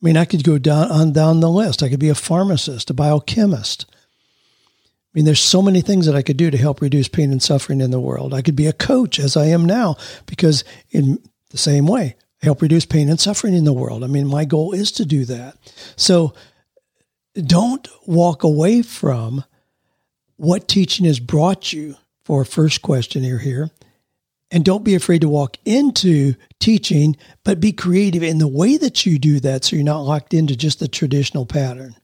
I 0.00 0.06
mean, 0.06 0.16
I 0.16 0.24
could 0.24 0.44
go 0.44 0.58
down 0.58 0.90
on 0.90 1.12
down 1.12 1.40
the 1.40 1.50
list. 1.50 1.82
I 1.82 1.88
could 1.88 2.00
be 2.00 2.08
a 2.08 2.14
pharmacist, 2.14 2.90
a 2.90 2.94
biochemist. 2.94 3.86
I 3.90 5.10
mean, 5.14 5.24
there's 5.24 5.40
so 5.40 5.62
many 5.62 5.80
things 5.80 6.06
that 6.06 6.14
I 6.14 6.22
could 6.22 6.36
do 6.36 6.50
to 6.50 6.58
help 6.58 6.80
reduce 6.80 7.08
pain 7.08 7.32
and 7.32 7.42
suffering 7.42 7.80
in 7.80 7.90
the 7.90 8.00
world. 8.00 8.34
I 8.34 8.42
could 8.42 8.54
be 8.54 8.66
a 8.66 8.72
coach, 8.72 9.18
as 9.18 9.36
I 9.36 9.46
am 9.46 9.64
now, 9.64 9.96
because 10.26 10.64
in 10.90 11.18
the 11.50 11.58
same 11.58 11.86
way, 11.86 12.14
I 12.42 12.46
help 12.46 12.62
reduce 12.62 12.84
pain 12.84 13.08
and 13.08 13.18
suffering 13.18 13.54
in 13.54 13.64
the 13.64 13.72
world. 13.72 14.04
I 14.04 14.06
mean, 14.06 14.26
my 14.26 14.44
goal 14.44 14.72
is 14.72 14.92
to 14.92 15.04
do 15.04 15.24
that. 15.24 15.56
So 15.96 16.34
don't 17.34 17.88
walk 18.06 18.44
away 18.44 18.82
from 18.82 19.44
what 20.38 20.68
teaching 20.68 21.04
has 21.04 21.20
brought 21.20 21.72
you 21.72 21.96
for 22.24 22.40
a 22.42 22.46
first 22.46 22.80
question 22.80 23.22
here. 23.22 23.70
And 24.50 24.64
don't 24.64 24.84
be 24.84 24.94
afraid 24.94 25.20
to 25.20 25.28
walk 25.28 25.58
into 25.66 26.34
teaching, 26.58 27.16
but 27.44 27.60
be 27.60 27.72
creative 27.72 28.22
in 28.22 28.38
the 28.38 28.48
way 28.48 28.78
that 28.78 29.04
you 29.04 29.18
do 29.18 29.40
that 29.40 29.64
so 29.64 29.76
you're 29.76 29.84
not 29.84 30.00
locked 30.00 30.32
into 30.32 30.56
just 30.56 30.80
the 30.80 30.88
traditional 30.88 31.44
pattern. 31.44 31.94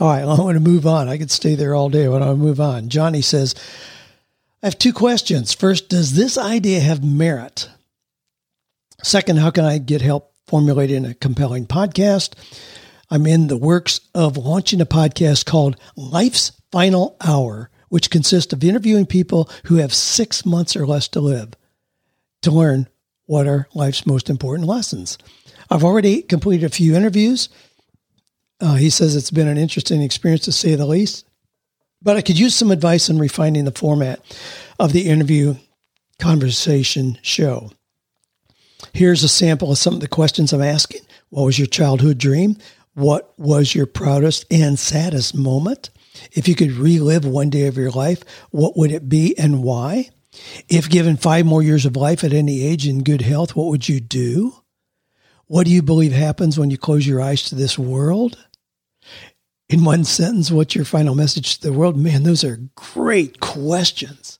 All 0.00 0.08
right, 0.08 0.22
I 0.22 0.26
want 0.26 0.56
to 0.56 0.60
move 0.60 0.86
on. 0.86 1.08
I 1.08 1.18
could 1.18 1.30
stay 1.30 1.54
there 1.54 1.74
all 1.74 1.88
day, 1.88 2.08
but 2.08 2.22
I'll 2.22 2.36
move 2.36 2.60
on. 2.60 2.88
Johnny 2.88 3.22
says, 3.22 3.54
I 4.62 4.66
have 4.66 4.78
two 4.78 4.92
questions. 4.92 5.52
First, 5.52 5.88
does 5.88 6.14
this 6.14 6.36
idea 6.36 6.80
have 6.80 7.04
merit? 7.04 7.68
Second, 9.02 9.38
how 9.38 9.50
can 9.50 9.64
I 9.64 9.78
get 9.78 10.00
help 10.00 10.32
formulating 10.48 11.04
a 11.04 11.14
compelling 11.14 11.66
podcast? 11.66 12.32
I'm 13.10 13.26
in 13.26 13.46
the 13.46 13.58
works 13.58 14.00
of 14.14 14.36
launching 14.36 14.80
a 14.80 14.86
podcast 14.86 15.46
called 15.46 15.76
Life's 15.94 16.50
Final 16.72 17.16
Hour, 17.24 17.70
which 17.88 18.10
consists 18.10 18.52
of 18.52 18.64
interviewing 18.64 19.06
people 19.06 19.48
who 19.64 19.76
have 19.76 19.94
six 19.94 20.44
months 20.44 20.76
or 20.76 20.86
less 20.86 21.08
to 21.08 21.20
live 21.20 21.54
to 22.42 22.50
learn 22.50 22.88
what 23.26 23.46
are 23.46 23.68
life's 23.74 24.06
most 24.06 24.30
important 24.30 24.68
lessons. 24.68 25.18
I've 25.70 25.84
already 25.84 26.22
completed 26.22 26.64
a 26.64 26.70
few 26.70 26.94
interviews. 26.94 27.48
Uh, 28.60 28.74
he 28.74 28.90
says 28.90 29.16
it's 29.16 29.30
been 29.30 29.48
an 29.48 29.58
interesting 29.58 30.02
experience 30.02 30.44
to 30.44 30.52
say 30.52 30.74
the 30.74 30.86
least, 30.86 31.26
but 32.00 32.16
I 32.16 32.22
could 32.22 32.38
use 32.38 32.54
some 32.54 32.70
advice 32.70 33.10
on 33.10 33.18
refining 33.18 33.64
the 33.64 33.72
format 33.72 34.20
of 34.78 34.92
the 34.92 35.08
interview 35.08 35.56
conversation 36.18 37.18
show. 37.22 37.70
Here's 38.92 39.24
a 39.24 39.28
sample 39.28 39.72
of 39.72 39.78
some 39.78 39.94
of 39.94 40.00
the 40.00 40.08
questions 40.08 40.52
I'm 40.52 40.62
asking. 40.62 41.02
What 41.30 41.44
was 41.44 41.58
your 41.58 41.66
childhood 41.66 42.18
dream? 42.18 42.56
What 42.94 43.34
was 43.38 43.74
your 43.74 43.86
proudest 43.86 44.46
and 44.50 44.78
saddest 44.78 45.34
moment? 45.34 45.90
If 46.32 46.48
you 46.48 46.54
could 46.54 46.72
relive 46.72 47.24
one 47.24 47.50
day 47.50 47.66
of 47.66 47.76
your 47.76 47.90
life, 47.90 48.22
what 48.50 48.76
would 48.76 48.92
it 48.92 49.08
be 49.08 49.36
and 49.38 49.62
why? 49.62 50.10
If 50.68 50.90
given 50.90 51.16
five 51.16 51.46
more 51.46 51.62
years 51.62 51.86
of 51.86 51.96
life 51.96 52.22
at 52.24 52.32
any 52.32 52.62
age 52.62 52.86
in 52.86 53.02
good 53.02 53.22
health, 53.22 53.56
what 53.56 53.68
would 53.68 53.88
you 53.88 54.00
do? 54.00 54.54
What 55.46 55.64
do 55.66 55.72
you 55.72 55.82
believe 55.82 56.12
happens 56.12 56.58
when 56.58 56.70
you 56.70 56.78
close 56.78 57.06
your 57.06 57.20
eyes 57.20 57.42
to 57.44 57.54
this 57.54 57.78
world? 57.78 58.36
In 59.68 59.84
one 59.84 60.04
sentence, 60.04 60.50
what's 60.50 60.74
your 60.74 60.84
final 60.84 61.14
message 61.14 61.58
to 61.58 61.68
the 61.68 61.72
world? 61.72 61.96
Man, 61.96 62.22
those 62.22 62.44
are 62.44 62.60
great 62.74 63.40
questions. 63.40 64.35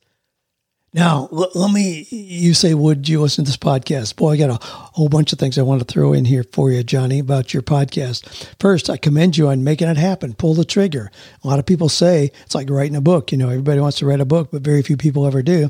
Now, 0.96 1.28
l- 1.30 1.50
let 1.54 1.72
me, 1.74 2.06
you 2.10 2.54
say, 2.54 2.72
would 2.72 3.06
you 3.06 3.20
listen 3.20 3.44
to 3.44 3.50
this 3.50 3.58
podcast? 3.58 4.16
Boy, 4.16 4.30
I 4.30 4.36
got 4.38 4.48
a 4.48 4.64
whole 4.64 5.10
bunch 5.10 5.30
of 5.30 5.38
things 5.38 5.58
I 5.58 5.62
want 5.62 5.80
to 5.80 5.84
throw 5.84 6.14
in 6.14 6.24
here 6.24 6.42
for 6.42 6.70
you, 6.70 6.82
Johnny, 6.82 7.18
about 7.18 7.52
your 7.52 7.62
podcast. 7.62 8.48
First, 8.58 8.88
I 8.88 8.96
commend 8.96 9.36
you 9.36 9.48
on 9.48 9.62
making 9.62 9.88
it 9.88 9.98
happen. 9.98 10.32
Pull 10.32 10.54
the 10.54 10.64
trigger. 10.64 11.10
A 11.44 11.46
lot 11.46 11.58
of 11.58 11.66
people 11.66 11.90
say 11.90 12.30
it's 12.46 12.54
like 12.54 12.70
writing 12.70 12.96
a 12.96 13.02
book. 13.02 13.30
You 13.30 13.36
know, 13.36 13.50
everybody 13.50 13.78
wants 13.78 13.98
to 13.98 14.06
write 14.06 14.22
a 14.22 14.24
book, 14.24 14.48
but 14.50 14.62
very 14.62 14.80
few 14.80 14.96
people 14.96 15.26
ever 15.26 15.42
do. 15.42 15.68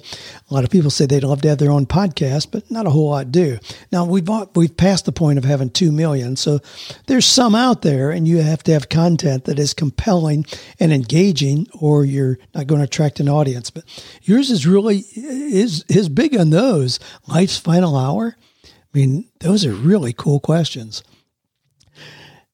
A 0.49 0.55
lot 0.55 0.63
of 0.63 0.71
people 0.71 0.93
say 0.93 1.07
they'd 1.07 1.25
love 1.25 1.43
to 1.43 1.49
have 1.49 1.59
their 1.59 1.73
own 1.73 1.87
podcast, 1.87 2.53
but 2.53 2.71
not 2.71 2.87
a 2.87 2.91
whole 2.91 3.11
lot 3.11 3.33
do. 3.33 3.59
Now, 3.91 4.05
we've, 4.05 4.29
we've 4.55 4.77
passed 4.77 5.07
the 5.07 5.13
point 5.13 5.39
of 5.39 5.45
having 5.45 5.71
2 5.71 5.91
million. 5.91 6.37
So 6.37 6.61
there's 7.09 7.27
some 7.27 7.57
out 7.57 7.83
there, 7.83 8.13
and 8.13 8.29
you 8.29 8.43
have 8.43 8.63
to 8.63 8.73
have 8.73 8.89
content 8.89 9.47
that 9.47 9.59
is 9.59 9.75
compelling 9.75 10.47
and 10.79 10.93
engaging, 10.93 11.67
or 11.81 12.05
you're 12.05 12.39
not 12.55 12.69
going 12.69 12.79
to 12.79 12.85
attract 12.85 13.19
an 13.19 13.29
audience. 13.29 13.71
But 13.71 13.83
yours 14.23 14.53
is 14.53 14.69
really 14.69 15.05
is 15.17 15.85
is 15.89 16.09
big 16.09 16.37
on 16.37 16.51
those. 16.51 16.99
Life's 17.27 17.59
final 17.59 17.97
hour. 17.97 18.37
I 18.65 18.69
I 18.97 18.99
mean, 18.99 19.29
those 19.41 19.67
are 19.67 19.75
really 19.75 20.15
cool 20.15 20.41
questions. 20.41 21.03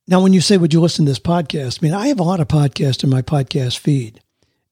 Now, 0.08 0.20
when 0.20 0.32
you 0.32 0.40
say, 0.40 0.56
would 0.56 0.74
you 0.74 0.80
listen 0.80 1.04
to 1.04 1.10
this 1.10 1.20
podcast? 1.20 1.78
I 1.80 1.86
mean, 1.86 1.94
I 1.94 2.08
have 2.08 2.18
a 2.18 2.24
lot 2.24 2.40
of 2.40 2.48
podcasts 2.48 3.04
in 3.04 3.10
my 3.10 3.22
podcast 3.22 3.78
feed, 3.78 4.20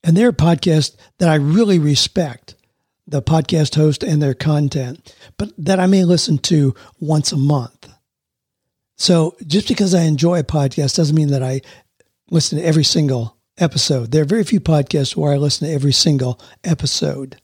and 0.03 0.17
they're 0.17 0.33
podcasts 0.33 0.97
that 1.19 1.29
I 1.29 1.37
really 1.37 1.79
respect 1.79 2.57
the 3.07 3.23
podcast 3.23 3.77
host 3.77 4.03
and 4.03 4.21
their 4.21 4.35
content, 4.35 5.15
but 5.37 5.53
that 5.59 5.79
I 5.79 5.87
may 5.87 6.05
listen 6.05 6.39
to 6.39 6.75
once 6.99 7.31
a 7.31 7.37
month. 7.37 7.89
So 8.97 9.37
just 9.47 9.69
because 9.69 9.95
I 9.95 10.03
enjoy 10.03 10.41
a 10.41 10.45
podcast 10.45 10.97
doesn't 10.97 11.17
mean 11.17 11.29
that 11.29 11.43
I 11.43 11.61
listen 12.31 12.59
to 12.59 12.65
every 12.65 12.85
single 12.85 13.37
episode. 13.59 14.11
There 14.11 14.23
are 14.23 14.27
very 14.27 14.45
few 14.45 14.61
podcasts 14.61 15.15
where 15.15 15.33
I 15.33 15.37
listen 15.37 15.69
to 15.69 15.73
every 15.73 15.93
single 15.93 16.41
episode. 16.65 17.41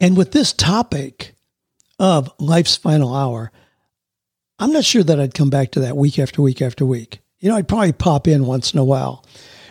And 0.00 0.16
with 0.16 0.32
this 0.32 0.52
topic 0.52 1.34
of 1.98 2.32
life's 2.38 2.76
final 2.76 3.14
hour, 3.14 3.52
I'm 4.58 4.72
not 4.72 4.84
sure 4.84 5.02
that 5.02 5.20
I'd 5.20 5.34
come 5.34 5.50
back 5.50 5.72
to 5.72 5.80
that 5.80 5.96
week 5.96 6.18
after 6.18 6.42
week 6.42 6.62
after 6.62 6.84
week. 6.86 7.20
You 7.38 7.50
know, 7.50 7.56
I'd 7.56 7.68
probably 7.68 7.92
pop 7.92 8.26
in 8.26 8.46
once 8.46 8.72
in 8.72 8.78
a 8.78 8.84
while. 8.84 9.24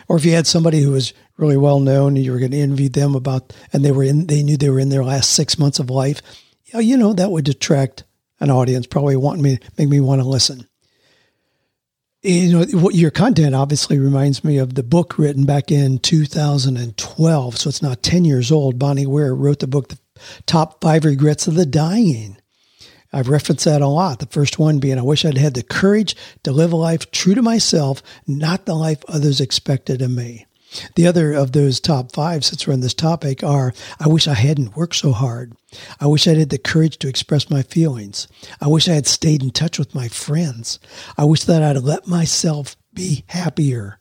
Or 0.08 0.16
if 0.16 0.24
you 0.24 0.32
had 0.32 0.46
somebody 0.46 0.80
who 0.80 0.92
was 0.92 1.12
really 1.36 1.56
well 1.56 1.80
known 1.80 2.16
and 2.16 2.24
you 2.24 2.32
were 2.32 2.38
going 2.38 2.50
to 2.50 2.58
interview 2.58 2.88
them 2.88 3.14
about, 3.14 3.52
and 3.72 3.84
they 3.84 3.92
were 3.92 4.04
in, 4.04 4.26
they 4.26 4.42
knew 4.42 4.56
they 4.56 4.70
were 4.70 4.80
in 4.80 4.88
their 4.88 5.04
last 5.04 5.30
six 5.30 5.58
months 5.58 5.78
of 5.78 5.90
life, 5.90 6.20
you 6.74 6.96
know, 6.96 7.12
that 7.12 7.30
would 7.30 7.48
attract 7.48 8.04
an 8.40 8.50
audience, 8.50 8.86
probably 8.86 9.16
wanting 9.16 9.42
me, 9.42 9.58
make 9.78 9.88
me 9.88 10.00
want 10.00 10.20
to 10.20 10.26
listen. 10.26 10.66
You 12.22 12.52
know, 12.52 12.64
what 12.78 12.94
your 12.94 13.10
content 13.10 13.54
obviously 13.54 13.98
reminds 13.98 14.44
me 14.44 14.58
of 14.58 14.74
the 14.74 14.82
book 14.82 15.18
written 15.18 15.46
back 15.46 15.70
in 15.70 15.98
2012. 15.98 17.56
So 17.56 17.68
it's 17.68 17.82
now 17.82 17.94
10 17.94 18.24
years 18.24 18.52
old. 18.52 18.78
Bronnie 18.78 19.06
Ware 19.06 19.34
wrote 19.34 19.60
the 19.60 19.66
book, 19.66 19.88
The 19.88 19.98
Top 20.46 20.80
Five 20.80 21.04
Regrets 21.04 21.46
of 21.46 21.54
the 21.54 21.66
Dying. 21.66 22.36
I've 23.12 23.28
referenced 23.28 23.64
that 23.64 23.82
a 23.82 23.88
lot. 23.88 24.20
The 24.20 24.26
first 24.26 24.58
one 24.58 24.78
being, 24.78 24.98
I 24.98 25.02
wish 25.02 25.24
I'd 25.24 25.36
had 25.36 25.54
the 25.54 25.62
courage 25.62 26.14
to 26.44 26.52
live 26.52 26.72
a 26.72 26.76
life 26.76 27.10
true 27.10 27.34
to 27.34 27.42
myself, 27.42 28.02
not 28.26 28.66
the 28.66 28.74
life 28.74 29.04
others 29.08 29.40
expected 29.40 30.00
of 30.00 30.10
me. 30.10 30.46
The 30.94 31.06
other 31.08 31.32
of 31.32 31.50
those 31.50 31.80
top 31.80 32.12
five, 32.12 32.44
since 32.44 32.66
we're 32.66 32.74
on 32.74 32.80
this 32.80 32.94
topic, 32.94 33.42
are 33.42 33.74
I 33.98 34.06
wish 34.06 34.28
I 34.28 34.34
hadn't 34.34 34.76
worked 34.76 34.94
so 34.94 35.10
hard. 35.10 35.54
I 36.00 36.06
wish 36.06 36.28
I 36.28 36.34
had 36.34 36.50
the 36.50 36.58
courage 36.58 36.98
to 36.98 37.08
express 37.08 37.50
my 37.50 37.62
feelings. 37.62 38.28
I 38.60 38.68
wish 38.68 38.88
I 38.88 38.94
had 38.94 39.08
stayed 39.08 39.42
in 39.42 39.50
touch 39.50 39.78
with 39.78 39.94
my 39.94 40.06
friends. 40.06 40.78
I 41.18 41.24
wish 41.24 41.42
that 41.44 41.64
I'd 41.64 41.82
let 41.82 42.06
myself 42.06 42.76
be 42.94 43.24
happier. 43.26 43.98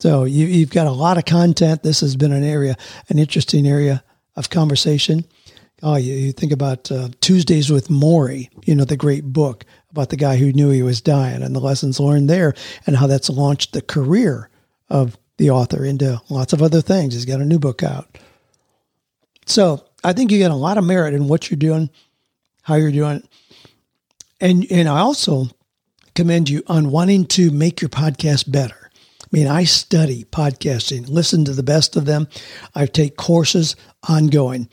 So 0.00 0.24
you, 0.24 0.60
have 0.60 0.70
got 0.70 0.86
a 0.86 0.92
lot 0.92 1.16
of 1.16 1.24
content. 1.24 1.82
This 1.82 2.00
has 2.00 2.16
been 2.16 2.32
an 2.32 2.44
area, 2.44 2.76
an 3.08 3.18
interesting 3.18 3.66
area 3.66 4.04
of 4.34 4.50
conversation. 4.50 5.24
Oh, 5.82 5.96
you, 5.96 6.14
you 6.14 6.32
think 6.32 6.52
about 6.52 6.90
uh, 6.90 7.10
Tuesdays 7.20 7.70
with 7.70 7.88
Morrie, 7.88 8.48
you 8.64 8.74
know, 8.74 8.84
the 8.84 8.96
great 8.96 9.24
book 9.24 9.64
about 9.90 10.08
the 10.08 10.16
guy 10.16 10.36
who 10.36 10.52
knew 10.52 10.70
he 10.70 10.82
was 10.82 11.00
dying 11.00 11.42
and 11.42 11.54
the 11.54 11.60
lessons 11.60 12.00
learned 12.00 12.30
there 12.30 12.54
and 12.86 12.96
how 12.96 13.06
that's 13.06 13.28
launched 13.28 13.72
the 13.72 13.82
career 13.82 14.48
of 14.88 15.18
the 15.36 15.50
author 15.50 15.84
into 15.84 16.20
lots 16.30 16.52
of 16.52 16.62
other 16.62 16.80
things. 16.80 17.12
He's 17.12 17.26
got 17.26 17.40
a 17.40 17.44
new 17.44 17.58
book 17.58 17.82
out. 17.82 18.18
So 19.44 19.84
I 20.02 20.12
think 20.12 20.30
you 20.30 20.38
get 20.38 20.50
a 20.50 20.56
lot 20.56 20.78
of 20.78 20.84
merit 20.84 21.14
in 21.14 21.28
what 21.28 21.50
you're 21.50 21.58
doing, 21.58 21.90
how 22.62 22.76
you're 22.76 22.90
doing 22.90 23.16
it. 23.16 23.28
And, 24.40 24.66
and 24.70 24.88
I 24.88 25.00
also 25.00 25.46
commend 26.14 26.48
you 26.48 26.62
on 26.66 26.90
wanting 26.90 27.26
to 27.26 27.50
make 27.50 27.80
your 27.80 27.90
podcast 27.90 28.50
better. 28.50 28.90
I 29.22 29.28
mean, 29.32 29.46
I 29.46 29.64
study 29.64 30.24
podcasting, 30.24 31.08
listen 31.08 31.44
to 31.44 31.52
the 31.52 31.62
best 31.62 31.96
of 31.96 32.06
them. 32.06 32.28
I 32.74 32.86
take 32.86 33.16
courses 33.16 33.76
ongoing. 34.08 34.68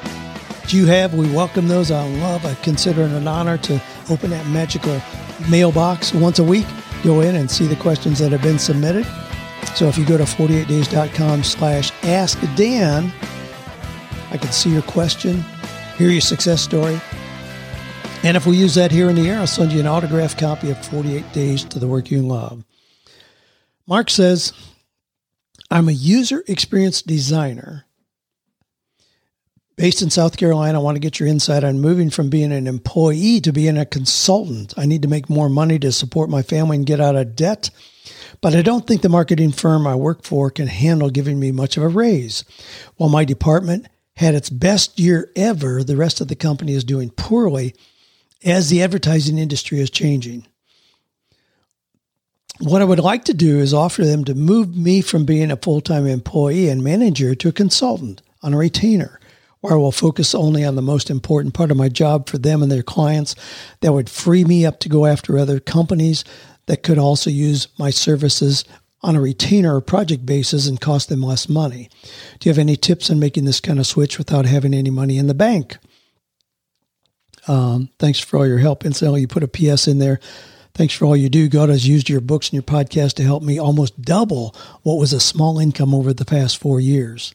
you 0.69 0.85
have, 0.85 1.13
we 1.13 1.31
welcome 1.31 1.67
those. 1.67 1.91
I 1.91 2.07
love, 2.19 2.45
I 2.45 2.53
consider 2.55 3.03
it 3.03 3.11
an 3.11 3.27
honor 3.27 3.57
to 3.59 3.81
open 4.09 4.29
that 4.31 4.45
magical 4.47 5.01
mailbox 5.49 6.13
once 6.13 6.39
a 6.39 6.43
week. 6.43 6.65
Go 7.03 7.21
in 7.21 7.35
and 7.35 7.49
see 7.49 7.67
the 7.67 7.75
questions 7.75 8.19
that 8.19 8.31
have 8.31 8.41
been 8.41 8.59
submitted. 8.59 9.05
So 9.75 9.87
if 9.87 9.97
you 9.97 10.05
go 10.05 10.17
to 10.17 10.23
48days.com 10.23 11.43
slash 11.43 11.91
ask 12.03 12.39
Dan, 12.55 13.11
I 14.31 14.37
can 14.37 14.51
see 14.51 14.71
your 14.71 14.81
question, 14.81 15.43
hear 15.97 16.09
your 16.09 16.21
success 16.21 16.61
story. 16.61 16.99
And 18.23 18.35
if 18.35 18.45
we 18.45 18.57
use 18.57 18.75
that 18.75 18.91
here 18.91 19.09
in 19.09 19.15
the 19.15 19.29
air, 19.29 19.39
I'll 19.39 19.47
send 19.47 19.71
you 19.71 19.79
an 19.79 19.87
autographed 19.87 20.39
copy 20.39 20.71
of 20.71 20.85
48 20.87 21.31
Days 21.33 21.63
to 21.65 21.79
the 21.79 21.87
Work 21.87 22.09
You 22.09 22.23
Love. 22.23 22.63
Mark 23.85 24.09
says, 24.09 24.51
I'm 25.69 25.87
a 25.87 25.93
user 25.93 26.43
experience 26.47 27.01
designer 27.01 27.85
based 29.75 30.01
in 30.01 30.09
South 30.09 30.35
Carolina. 30.35 30.79
I 30.79 30.83
want 30.83 30.95
to 30.95 30.99
get 30.99 31.19
your 31.19 31.29
insight 31.29 31.63
on 31.63 31.79
moving 31.79 32.09
from 32.09 32.29
being 32.29 32.51
an 32.51 32.67
employee 32.67 33.39
to 33.41 33.53
being 33.53 33.77
a 33.77 33.85
consultant. 33.85 34.73
I 34.75 34.85
need 34.85 35.03
to 35.03 35.07
make 35.07 35.29
more 35.29 35.49
money 35.49 35.79
to 35.79 35.91
support 35.91 36.29
my 36.29 36.41
family 36.41 36.77
and 36.77 36.85
get 36.85 36.99
out 36.99 37.15
of 37.15 37.35
debt 37.35 37.69
but 38.41 38.55
I 38.55 38.61
don't 38.61 38.85
think 38.85 39.01
the 39.01 39.09
marketing 39.09 39.51
firm 39.51 39.87
I 39.87 39.95
work 39.95 40.23
for 40.23 40.49
can 40.49 40.67
handle 40.67 41.09
giving 41.09 41.39
me 41.39 41.51
much 41.51 41.77
of 41.77 41.83
a 41.83 41.87
raise. 41.87 42.43
While 42.95 43.09
my 43.09 43.25
department 43.25 43.87
had 44.15 44.35
its 44.35 44.49
best 44.49 44.99
year 44.99 45.31
ever, 45.35 45.83
the 45.83 45.97
rest 45.97 46.21
of 46.21 46.27
the 46.27 46.35
company 46.35 46.73
is 46.73 46.83
doing 46.83 47.09
poorly 47.11 47.75
as 48.43 48.69
the 48.69 48.81
advertising 48.81 49.37
industry 49.37 49.79
is 49.79 49.89
changing. 49.89 50.45
What 52.59 52.81
I 52.81 52.85
would 52.85 52.99
like 52.99 53.25
to 53.25 53.35
do 53.35 53.59
is 53.59 53.73
offer 53.73 54.03
them 54.03 54.23
to 54.25 54.33
move 54.33 54.75
me 54.75 55.01
from 55.01 55.25
being 55.25 55.51
a 55.51 55.57
full 55.57 55.81
time 55.81 56.07
employee 56.07 56.69
and 56.69 56.83
manager 56.83 57.35
to 57.35 57.49
a 57.49 57.53
consultant 57.53 58.23
on 58.41 58.55
a 58.55 58.57
retainer, 58.57 59.19
where 59.61 59.73
I 59.73 59.77
will 59.77 59.91
focus 59.91 60.33
only 60.33 60.65
on 60.65 60.75
the 60.75 60.81
most 60.81 61.11
important 61.11 61.53
part 61.53 61.69
of 61.69 61.77
my 61.77 61.87
job 61.87 62.27
for 62.27 62.39
them 62.39 62.63
and 62.63 62.71
their 62.71 62.81
clients 62.81 63.35
that 63.81 63.93
would 63.93 64.09
free 64.09 64.43
me 64.43 64.65
up 64.65 64.79
to 64.79 64.89
go 64.89 65.05
after 65.05 65.37
other 65.37 65.59
companies 65.59 66.23
that 66.67 66.83
could 66.83 66.97
also 66.97 67.29
use 67.29 67.67
my 67.79 67.89
services 67.89 68.63
on 69.01 69.15
a 69.15 69.21
retainer 69.21 69.75
or 69.75 69.81
project 69.81 70.25
basis 70.25 70.67
and 70.67 70.81
cost 70.81 71.09
them 71.09 71.21
less 71.21 71.49
money. 71.49 71.89
Do 72.39 72.47
you 72.47 72.51
have 72.51 72.59
any 72.59 72.75
tips 72.75 73.09
on 73.09 73.19
making 73.19 73.45
this 73.45 73.59
kind 73.59 73.79
of 73.79 73.87
switch 73.87 74.17
without 74.17 74.45
having 74.45 74.73
any 74.73 74.89
money 74.89 75.17
in 75.17 75.27
the 75.27 75.33
bank? 75.33 75.77
Um, 77.47 77.89
thanks 77.99 78.19
for 78.19 78.37
all 78.37 78.47
your 78.47 78.57
help. 78.57 78.85
Incidentally, 78.85 79.21
you 79.21 79.27
put 79.27 79.43
a 79.43 79.47
PS 79.47 79.87
in 79.87 79.99
there. 79.99 80.19
Thanks 80.73 80.93
for 80.93 81.05
all 81.05 81.15
you 81.15 81.29
do. 81.29 81.47
God 81.47 81.69
has 81.69 81.87
used 81.87 82.09
your 82.09 82.21
books 82.21 82.47
and 82.47 82.53
your 82.53 82.63
podcast 82.63 83.13
to 83.13 83.23
help 83.23 83.41
me 83.41 83.57
almost 83.57 84.01
double 84.01 84.55
what 84.83 84.95
was 84.95 85.13
a 85.13 85.19
small 85.19 85.57
income 85.57 85.93
over 85.95 86.13
the 86.13 86.25
past 86.25 86.57
four 86.57 86.79
years. 86.79 87.33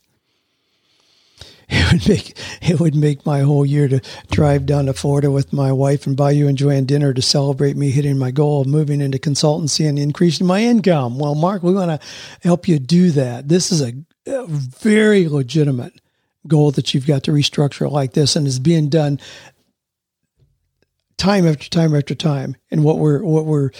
it 1.68 1.92
would 1.92 2.08
make 2.08 2.38
it 2.62 2.80
would 2.80 2.94
make 2.94 3.26
my 3.26 3.40
whole 3.40 3.64
year 3.64 3.88
to 3.88 4.00
drive 4.30 4.66
down 4.66 4.86
to 4.86 4.92
Florida 4.92 5.30
with 5.30 5.52
my 5.52 5.72
wife 5.72 6.06
and 6.06 6.16
buy 6.16 6.30
you 6.30 6.48
and 6.48 6.58
Joanne 6.58 6.84
dinner 6.84 7.12
to 7.12 7.22
celebrate 7.22 7.76
me 7.76 7.90
hitting 7.90 8.18
my 8.18 8.30
goal 8.30 8.62
of 8.62 8.66
moving 8.66 9.00
into 9.00 9.18
consultancy 9.18 9.88
and 9.88 9.98
increasing 9.98 10.46
my 10.46 10.62
income. 10.62 11.18
Well, 11.18 11.34
Mark, 11.34 11.62
we 11.62 11.74
want 11.74 12.00
to 12.00 12.08
help 12.42 12.68
you 12.68 12.78
do 12.78 13.10
that. 13.12 13.48
This 13.48 13.72
is 13.72 13.80
a, 13.80 13.92
a 14.26 14.46
very 14.46 15.28
legitimate 15.28 15.94
goal 16.46 16.70
that 16.72 16.92
you've 16.92 17.06
got 17.06 17.22
to 17.24 17.30
restructure 17.30 17.90
like 17.90 18.12
this, 18.12 18.36
and 18.36 18.46
is 18.46 18.58
being 18.58 18.88
done 18.88 19.20
time 21.16 21.46
after 21.46 21.68
time 21.68 21.94
after 21.94 22.16
time 22.16 22.56
in 22.70 22.82
what 22.82 22.98
we're 22.98 23.22
what 23.22 23.44
we're 23.44 23.70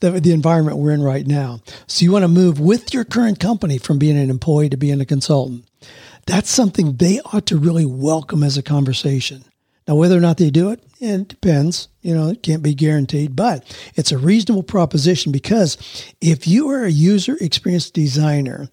the, 0.00 0.10
the 0.12 0.32
environment 0.32 0.78
we're 0.78 0.92
in 0.92 1.02
right 1.02 1.26
now. 1.26 1.60
So 1.86 2.04
you 2.04 2.12
want 2.12 2.24
to 2.24 2.28
move 2.28 2.58
with 2.58 2.92
your 2.92 3.04
current 3.04 3.38
company 3.38 3.78
from 3.78 3.98
being 3.98 4.16
an 4.16 4.30
employee 4.30 4.68
to 4.70 4.76
being 4.76 5.00
a 5.00 5.04
consultant 5.04 5.67
that's 6.28 6.50
something 6.50 6.96
they 6.96 7.20
ought 7.32 7.46
to 7.46 7.56
really 7.56 7.86
welcome 7.86 8.42
as 8.42 8.58
a 8.58 8.62
conversation. 8.62 9.44
Now, 9.88 9.94
whether 9.94 10.16
or 10.16 10.20
not 10.20 10.36
they 10.36 10.50
do 10.50 10.70
it, 10.70 10.84
eh, 11.00 11.14
it 11.14 11.28
depends. 11.28 11.88
You 12.02 12.14
know, 12.14 12.28
it 12.28 12.42
can't 12.42 12.62
be 12.62 12.74
guaranteed, 12.74 13.34
but 13.34 13.64
it's 13.94 14.12
a 14.12 14.18
reasonable 14.18 14.62
proposition 14.62 15.32
because 15.32 15.78
if 16.20 16.46
you 16.46 16.68
are 16.68 16.84
a 16.84 16.90
user 16.90 17.38
experience 17.40 17.90
designer, 17.90 18.68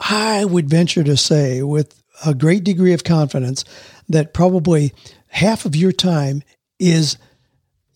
I 0.00 0.44
would 0.44 0.68
venture 0.68 1.02
to 1.02 1.16
say, 1.16 1.62
with 1.62 2.02
a 2.26 2.34
great 2.34 2.62
degree 2.62 2.92
of 2.92 3.04
confidence 3.04 3.64
that 4.10 4.34
probably 4.34 4.92
half 5.28 5.64
of 5.64 5.74
your 5.74 5.92
time 5.92 6.42
is 6.78 7.16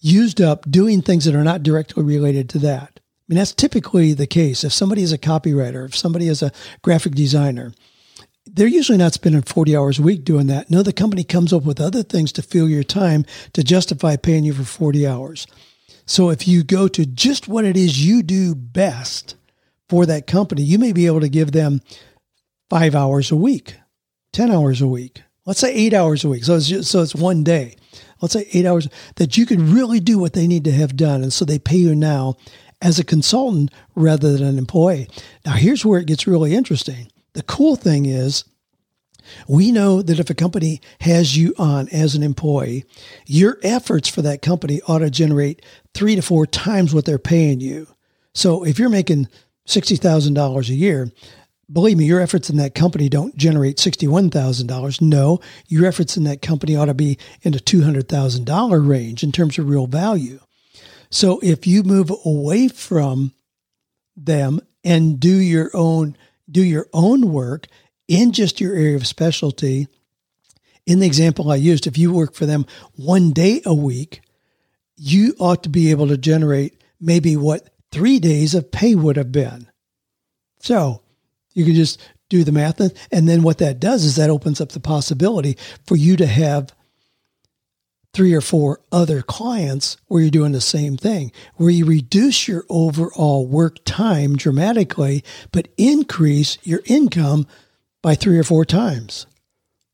used 0.01 0.41
up 0.41 0.71
doing 0.71 1.03
things 1.03 1.27
that 1.27 1.35
are 1.35 1.45
not 1.45 1.63
directly 1.63 2.03
related 2.03 2.49
to 2.51 2.59
that. 2.61 2.99
I 2.99 3.01
mean, 3.29 3.37
that's 3.37 3.53
typically 3.53 4.15
the 4.15 4.27
case. 4.27 4.65
If 4.65 4.73
somebody 4.73 5.03
is 5.03 5.13
a 5.13 5.19
copywriter, 5.19 5.85
if 5.85 5.95
somebody 5.95 6.29
is 6.29 6.43
a 6.43 6.53
graphic 6.81 7.15
designer, 7.15 7.75
they're 8.47 8.67
usually 8.67 8.99
not 8.99 9.13
spending 9.13 9.43
40 9.43 9.77
hours 9.77 9.99
a 9.99 10.03
week 10.03 10.25
doing 10.25 10.47
that. 10.47 10.71
No, 10.71 10.83
the 10.83 10.93
company 10.93 11.25
comes 11.25 11.53
up 11.53 11.65
with 11.65 11.81
other 11.81 12.03
things 12.03 12.33
to 12.33 12.43
fill 12.43 12.69
your 12.69 12.85
time 12.85 13.25
to 13.53 13.63
justify 13.63 14.17
paying 14.17 14.45
you 14.45 14.53
for 14.53 14.65
40 14.65 15.07
hours. 15.07 15.47
So 16.07 16.31
if 16.31 16.47
you 16.47 16.63
go 16.63 16.87
to 16.89 17.05
just 17.05 17.49
what 17.49 17.65
it 17.65 17.77
is 17.77 18.07
you 18.07 18.23
do 18.23 18.55
best 18.55 19.35
for 19.89 20.07
that 20.07 20.27
company, 20.27 20.63
you 20.63 20.79
may 20.79 20.93
be 20.93 21.07
able 21.07 21.21
to 21.21 21.29
give 21.29 21.53
them 21.53 21.81
five 22.71 22.95
hours 22.95 23.31
a 23.31 23.37
week, 23.37 23.75
10 24.33 24.51
hours 24.51 24.81
a 24.81 24.87
week. 24.87 25.23
Let's 25.45 25.61
say 25.61 25.73
eight 25.75 25.95
hours 25.95 26.25
a 26.25 26.29
week. 26.29 26.45
So 26.45 26.57
it's, 26.57 26.69
just, 26.69 26.91
so 26.91 27.03
it's 27.03 27.15
one 27.15 27.45
day. 27.45 27.77
Let's 28.21 28.35
say 28.35 28.49
eight 28.53 28.67
hours 28.67 28.89
that 29.17 29.37
you 29.37 29.47
can 29.47 29.73
really 29.73 30.01
do 30.01 30.19
what 30.19 30.33
they 30.33 30.47
need 30.47 30.65
to 30.65 30.73
have 30.73 30.97
done. 30.97 31.23
And 31.23 31.33
so 31.33 31.45
they 31.45 31.59
pay 31.59 31.77
you 31.77 31.95
now 31.95 32.37
as 32.83 32.99
a 32.99 33.05
consultant 33.05 33.73
rather 33.95 34.33
than 34.33 34.47
an 34.47 34.59
employee. 34.59 35.09
Now, 35.45 35.53
here's 35.53 35.85
where 35.85 36.01
it 36.01 36.07
gets 36.07 36.27
really 36.27 36.55
interesting. 36.55 37.11
The 37.37 37.43
cool 37.43 37.77
thing 37.77 38.07
is, 38.07 38.45
we 39.47 39.71
know 39.71 40.01
that 40.01 40.19
if 40.19 40.31
a 40.31 40.35
company 40.35 40.81
has 41.01 41.37
you 41.37 41.53
on 41.59 41.87
as 41.91 42.15
an 42.15 42.23
employee, 42.23 42.87
your 43.27 43.59
efforts 43.63 44.09
for 44.09 44.23
that 44.23 44.41
company 44.41 44.81
ought 44.89 45.01
to 45.01 45.11
generate 45.11 45.63
three 45.93 46.15
to 46.15 46.23
four 46.23 46.47
times 46.47 46.95
what 46.95 47.05
they're 47.05 47.19
paying 47.19 47.61
you. 47.61 47.89
So 48.33 48.65
if 48.65 48.79
you're 48.79 48.89
making 48.89 49.29
$60,000 49.69 50.69
a 50.71 50.75
year, 50.75 51.13
believe 51.71 51.99
me, 51.99 52.07
your 52.07 52.23
efforts 52.23 52.49
in 52.49 52.57
that 52.57 52.75
company 52.75 53.11
don't 53.11 53.37
generate 53.37 53.77
$61,000. 53.77 55.03
No, 55.03 55.39
your 55.69 55.85
efforts 55.85 56.17
in 56.17 56.25
that 56.25 56.41
company 56.41 56.75
ought 56.75 56.87
to 56.87 56.95
be 56.95 57.19
in 57.43 57.53
the 57.53 57.61
$200,000 57.61 58.89
range 58.89 59.23
in 59.23 59.31
terms 59.31 59.59
of 59.59 59.69
real 59.69 59.87
value. 59.87 60.41
So 61.11 61.39
if 61.43 61.67
you 61.67 61.83
move 61.83 62.11
away 62.25 62.69
from 62.69 63.35
them 64.17 64.63
and 64.83 65.21
do 65.21 65.37
your 65.37 65.71
own 65.75 66.17
do 66.51 66.63
your 66.63 66.87
own 66.93 67.33
work 67.33 67.67
in 68.09 68.33
just 68.33 68.61
your 68.61 68.75
area 68.75 68.97
of 68.97 69.07
specialty, 69.07 69.89
in 70.87 71.01
the 71.01 71.07
example 71.07 71.51
I 71.51 71.57
used, 71.57 71.87
if 71.87 71.99
you 71.99 72.13
work 72.13 72.35
for 72.35 72.47
them 72.47 72.67
one 72.95 73.33
day 73.33 73.61
a 73.65 73.75
week, 73.75 74.21
you 74.97 75.35
ought 75.39 75.63
to 75.65 75.69
be 75.69 75.91
able 75.91 76.09
to 76.09 76.17
generate 76.17 76.81
maybe 77.01 77.37
what 77.37 77.69
three 77.91 78.19
days 78.19 78.55
of 78.55 78.71
pay 78.71 78.95
would 78.95 79.17
have 79.17 79.33
been. 79.33 79.69
So 80.61 81.03
you 81.55 81.65
can 81.65 81.75
just 81.75 82.01
do 82.29 82.45
the 82.45 82.53
math. 82.53 82.81
And 83.13 83.29
then 83.29 83.43
what 83.43 83.59
that 83.59 83.81
does 83.81 84.05
is 84.05 84.17
that 84.17 84.31
opens 84.31 84.61
up 84.61 84.71
the 84.71 84.81
possibility 84.81 85.57
for 85.87 85.97
you 85.97 86.17
to 86.17 86.27
have 86.27 86.73
three 88.17 88.33
or 88.33 88.41
four 88.41 88.81
other 88.91 89.21
clients 89.21 89.99
where 90.07 90.23
you're 90.23 90.31
doing 90.31 90.53
the 90.53 90.61
same 90.61 90.97
thing, 90.97 91.31
where 91.57 91.69
you 91.69 91.85
reduce 91.85 92.49
your 92.49 92.65
overall 92.71 93.47
work 93.47 93.77
time 93.85 94.37
dramatically, 94.37 95.23
but 95.53 95.69
increase 95.77 96.57
your 96.63 96.81
income 96.87 97.47
by 98.03 98.15
three 98.15 98.39
or 98.39 98.43
four 98.43 98.65
times. 98.65 99.27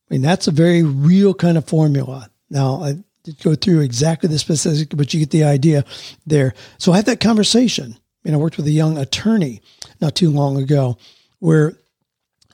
I 0.08 0.14
mean, 0.14 0.22
that's 0.22 0.46
a 0.46 0.52
very 0.52 0.84
real 0.84 1.34
kind 1.34 1.58
of 1.58 1.66
formula. 1.66 2.30
Now, 2.48 2.84
I 2.84 3.02
did 3.24 3.42
go 3.42 3.56
through 3.56 3.80
exactly 3.80 4.28
the 4.28 4.38
specific, 4.38 4.96
but 4.96 5.12
you 5.12 5.18
get 5.18 5.30
the 5.30 5.42
idea 5.42 5.84
there. 6.24 6.54
So 6.78 6.92
I 6.92 6.96
had 6.96 7.06
that 7.06 7.18
conversation. 7.18 7.96
And 8.24 8.36
I 8.36 8.38
worked 8.38 8.56
with 8.56 8.68
a 8.68 8.70
young 8.70 8.98
attorney 8.98 9.62
not 10.00 10.14
too 10.14 10.30
long 10.30 10.56
ago 10.56 10.96
where 11.40 11.76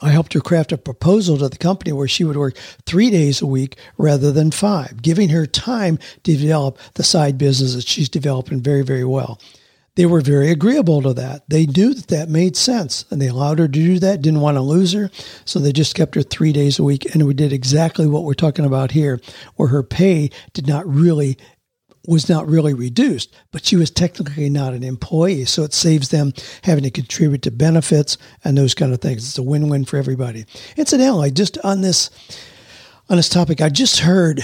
I 0.01 0.11
helped 0.11 0.33
her 0.35 0.41
craft 0.41 0.73
a 0.73 0.79
proposal 0.79 1.39
to 1.39 1.49
the 1.49 1.59
company 1.59 1.93
where 1.93 2.09
she 2.09 2.25
would 2.25 2.37
work 2.37 2.57
three 2.87 3.11
days 3.11 3.43
a 3.43 3.47
week 3.47 3.77
rather 3.97 4.33
than 4.33 4.51
five, 4.51 5.03
giving 5.03 5.31
her 5.31 5.47
time 5.47 5.99
to 6.25 6.37
develop 6.37 6.79
the 6.95 7.03
side 7.03 7.39
business 7.39 7.75
that 7.75 7.87
she's 7.87 8.09
developing 8.09 8.61
very, 8.61 8.83
very 8.83 9.05
well 9.05 9.39
they 9.99 10.07
were 10.07 10.21
very 10.21 10.53
agreeable 10.53 11.03
to 11.03 11.13
that. 11.15 11.43
They 11.49 11.67
knew 11.67 11.93
that 11.93 12.07
that 12.07 12.29
made 12.29 12.57
sense 12.57 13.05
and 13.11 13.21
they 13.21 13.27
allowed 13.27 13.59
her 13.59 13.67
to 13.67 13.73
do 13.73 13.99
that, 13.99 14.23
didn't 14.23 14.43
want 14.43 14.57
to 14.57 14.61
lose 14.61 14.93
her. 14.93 15.11
So 15.45 15.59
they 15.59 15.73
just 15.73 15.97
kept 15.97 16.15
her 16.15 16.23
three 16.23 16.53
days 16.53 16.79
a 16.79 16.85
week. 16.85 17.13
And 17.13 17.27
we 17.27 17.35
did 17.35 17.53
exactly 17.53 18.07
what 18.07 18.23
we're 18.23 18.35
talking 18.35 18.65
about 18.65 18.93
here, 18.93 19.21
where 19.57 19.71
her 19.71 19.83
pay 19.83 20.31
did 20.53 20.69
not 20.69 20.87
really 20.87 21.37
was 22.09 22.27
not 22.27 22.49
really 22.49 22.73
reduced, 22.73 23.37
but 23.53 23.67
she 23.67 23.77
was 23.77 23.91
technically 23.91 24.49
not 24.49 24.73
an 24.73 24.83
employee. 24.83 25.45
So 25.45 25.63
it 25.63 25.75
saves 25.75 26.09
them 26.09 26.33
having 26.63 26.85
to 26.85 26.91
contribute 26.91 27.43
to 27.43 27.51
benefits 27.51 28.17
and 28.43 28.57
those 28.57 28.73
kind 28.73 28.95
of 28.95 29.03
things. 29.03 29.29
It's 29.29 29.37
a 29.37 29.43
win-win 29.43 29.85
for 29.85 29.99
everybody. 29.99 30.47
Incidentally, 30.79 31.31
just 31.31 31.59
on 31.59 31.83
this 31.83 32.09
on 33.11 33.17
this 33.17 33.29
topic, 33.29 33.61
I 33.61 33.69
just 33.69 34.01
heard, 34.01 34.43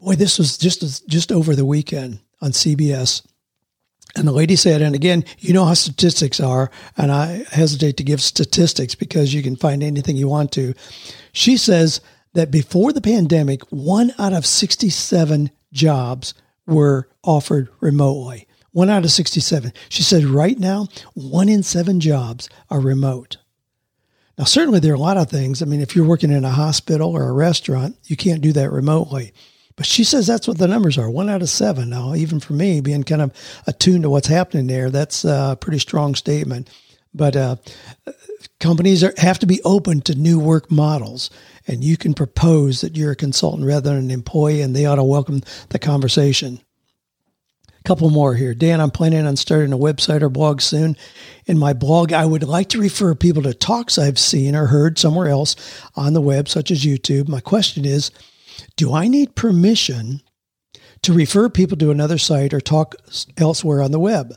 boy, 0.00 0.14
this 0.14 0.38
was 0.38 0.56
just 0.56 1.06
just 1.06 1.30
over 1.30 1.54
the 1.54 1.66
weekend 1.66 2.20
on 2.40 2.52
CBS. 2.52 3.26
And 4.16 4.26
the 4.26 4.32
lady 4.32 4.56
said, 4.56 4.80
and 4.80 4.94
again, 4.94 5.24
you 5.38 5.52
know 5.52 5.66
how 5.66 5.74
statistics 5.74 6.40
are, 6.40 6.70
and 6.96 7.12
I 7.12 7.44
hesitate 7.50 7.98
to 7.98 8.04
give 8.04 8.22
statistics 8.22 8.94
because 8.94 9.34
you 9.34 9.42
can 9.42 9.54
find 9.54 9.82
anything 9.82 10.16
you 10.16 10.28
want 10.28 10.50
to. 10.52 10.74
She 11.32 11.58
says 11.58 12.00
that 12.32 12.50
before 12.50 12.92
the 12.92 13.02
pandemic, 13.02 13.62
one 13.70 14.12
out 14.18 14.32
of 14.32 14.46
67 14.46 15.50
jobs 15.72 16.34
were 16.70 17.08
offered 17.22 17.68
remotely. 17.80 18.46
One 18.72 18.88
out 18.88 19.04
of 19.04 19.10
67. 19.10 19.72
She 19.88 20.02
said 20.02 20.24
right 20.24 20.58
now, 20.58 20.86
one 21.14 21.48
in 21.48 21.62
seven 21.62 22.00
jobs 22.00 22.48
are 22.70 22.80
remote. 22.80 23.36
Now, 24.38 24.44
certainly 24.44 24.80
there 24.80 24.92
are 24.92 24.96
a 24.96 25.00
lot 25.00 25.18
of 25.18 25.28
things. 25.28 25.60
I 25.60 25.66
mean, 25.66 25.80
if 25.80 25.94
you're 25.94 26.06
working 26.06 26.30
in 26.30 26.44
a 26.44 26.50
hospital 26.50 27.10
or 27.10 27.28
a 27.28 27.32
restaurant, 27.32 27.96
you 28.06 28.16
can't 28.16 28.40
do 28.40 28.52
that 28.52 28.70
remotely. 28.70 29.32
But 29.76 29.86
she 29.86 30.04
says 30.04 30.26
that's 30.26 30.46
what 30.46 30.58
the 30.58 30.68
numbers 30.68 30.98
are 30.98 31.10
one 31.10 31.28
out 31.28 31.42
of 31.42 31.48
seven. 31.48 31.90
Now, 31.90 32.14
even 32.14 32.38
for 32.40 32.52
me, 32.52 32.80
being 32.80 33.02
kind 33.02 33.22
of 33.22 33.32
attuned 33.66 34.04
to 34.04 34.10
what's 34.10 34.28
happening 34.28 34.66
there, 34.66 34.90
that's 34.90 35.24
a 35.24 35.58
pretty 35.60 35.78
strong 35.78 36.14
statement. 36.14 36.70
But 37.12 37.34
uh, 37.34 37.56
companies 38.60 39.02
are, 39.02 39.14
have 39.16 39.38
to 39.40 39.46
be 39.46 39.60
open 39.62 40.00
to 40.02 40.14
new 40.14 40.38
work 40.38 40.70
models. 40.70 41.30
And 41.66 41.84
you 41.84 41.96
can 41.96 42.14
propose 42.14 42.80
that 42.80 42.96
you're 42.96 43.12
a 43.12 43.16
consultant 43.16 43.66
rather 43.66 43.90
than 43.90 44.04
an 44.04 44.10
employee, 44.10 44.62
and 44.62 44.74
they 44.74 44.86
ought 44.86 44.96
to 44.96 45.04
welcome 45.04 45.42
the 45.68 45.78
conversation. 45.78 46.60
A 47.68 47.82
couple 47.84 48.10
more 48.10 48.34
here. 48.34 48.54
Dan, 48.54 48.80
I'm 48.80 48.90
planning 48.90 49.26
on 49.26 49.36
starting 49.36 49.72
a 49.72 49.78
website 49.78 50.22
or 50.22 50.28
blog 50.28 50.60
soon. 50.60 50.96
In 51.46 51.58
my 51.58 51.72
blog, 51.72 52.12
I 52.12 52.26
would 52.26 52.42
like 52.42 52.68
to 52.70 52.80
refer 52.80 53.14
people 53.14 53.42
to 53.42 53.54
talks 53.54 53.98
I've 53.98 54.18
seen 54.18 54.54
or 54.54 54.66
heard 54.66 54.98
somewhere 54.98 55.28
else 55.28 55.56
on 55.94 56.12
the 56.12 56.20
web, 56.20 56.48
such 56.48 56.70
as 56.70 56.84
YouTube. 56.84 57.28
My 57.28 57.40
question 57.40 57.84
is 57.84 58.10
do 58.76 58.92
I 58.92 59.08
need 59.08 59.34
permission 59.34 60.20
to 61.02 61.12
refer 61.14 61.48
people 61.48 61.78
to 61.78 61.90
another 61.90 62.18
site 62.18 62.52
or 62.52 62.60
talk 62.60 62.94
elsewhere 63.38 63.82
on 63.82 63.90
the 63.90 64.00
web? 64.00 64.34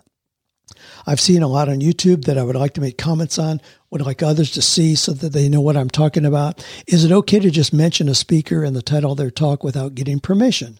I've 1.06 1.20
seen 1.20 1.44
a 1.44 1.48
lot 1.48 1.70
on 1.70 1.80
YouTube 1.80 2.26
that 2.26 2.38
I 2.38 2.44
would 2.44 2.56
like 2.56 2.74
to 2.74 2.82
make 2.82 2.98
comments 2.98 3.38
on, 3.38 3.62
would 3.90 4.02
like 4.02 4.24
others 4.24 4.52
to 4.52 4.62
see 4.62 4.96
so 4.96 5.14
that 5.14 5.34
they 5.34 5.50
know 5.50 5.62
what 5.62 5.78
I'm 5.78 5.90
talking 5.90 6.26
about. 6.26 6.66
Is 6.88 7.04
it 7.04 7.12
okay 7.12 7.40
to 7.40 7.52
just 7.52 7.74
mention 7.74 8.10
a 8.10 8.16
speaker 8.16 8.64
and 8.64 8.76
the 8.76 8.82
title 8.82 9.12
of 9.12 9.18
their 9.18 9.32
talk 9.32 9.64
without 9.64 9.96
getting 9.96 10.20
permission? 10.20 10.80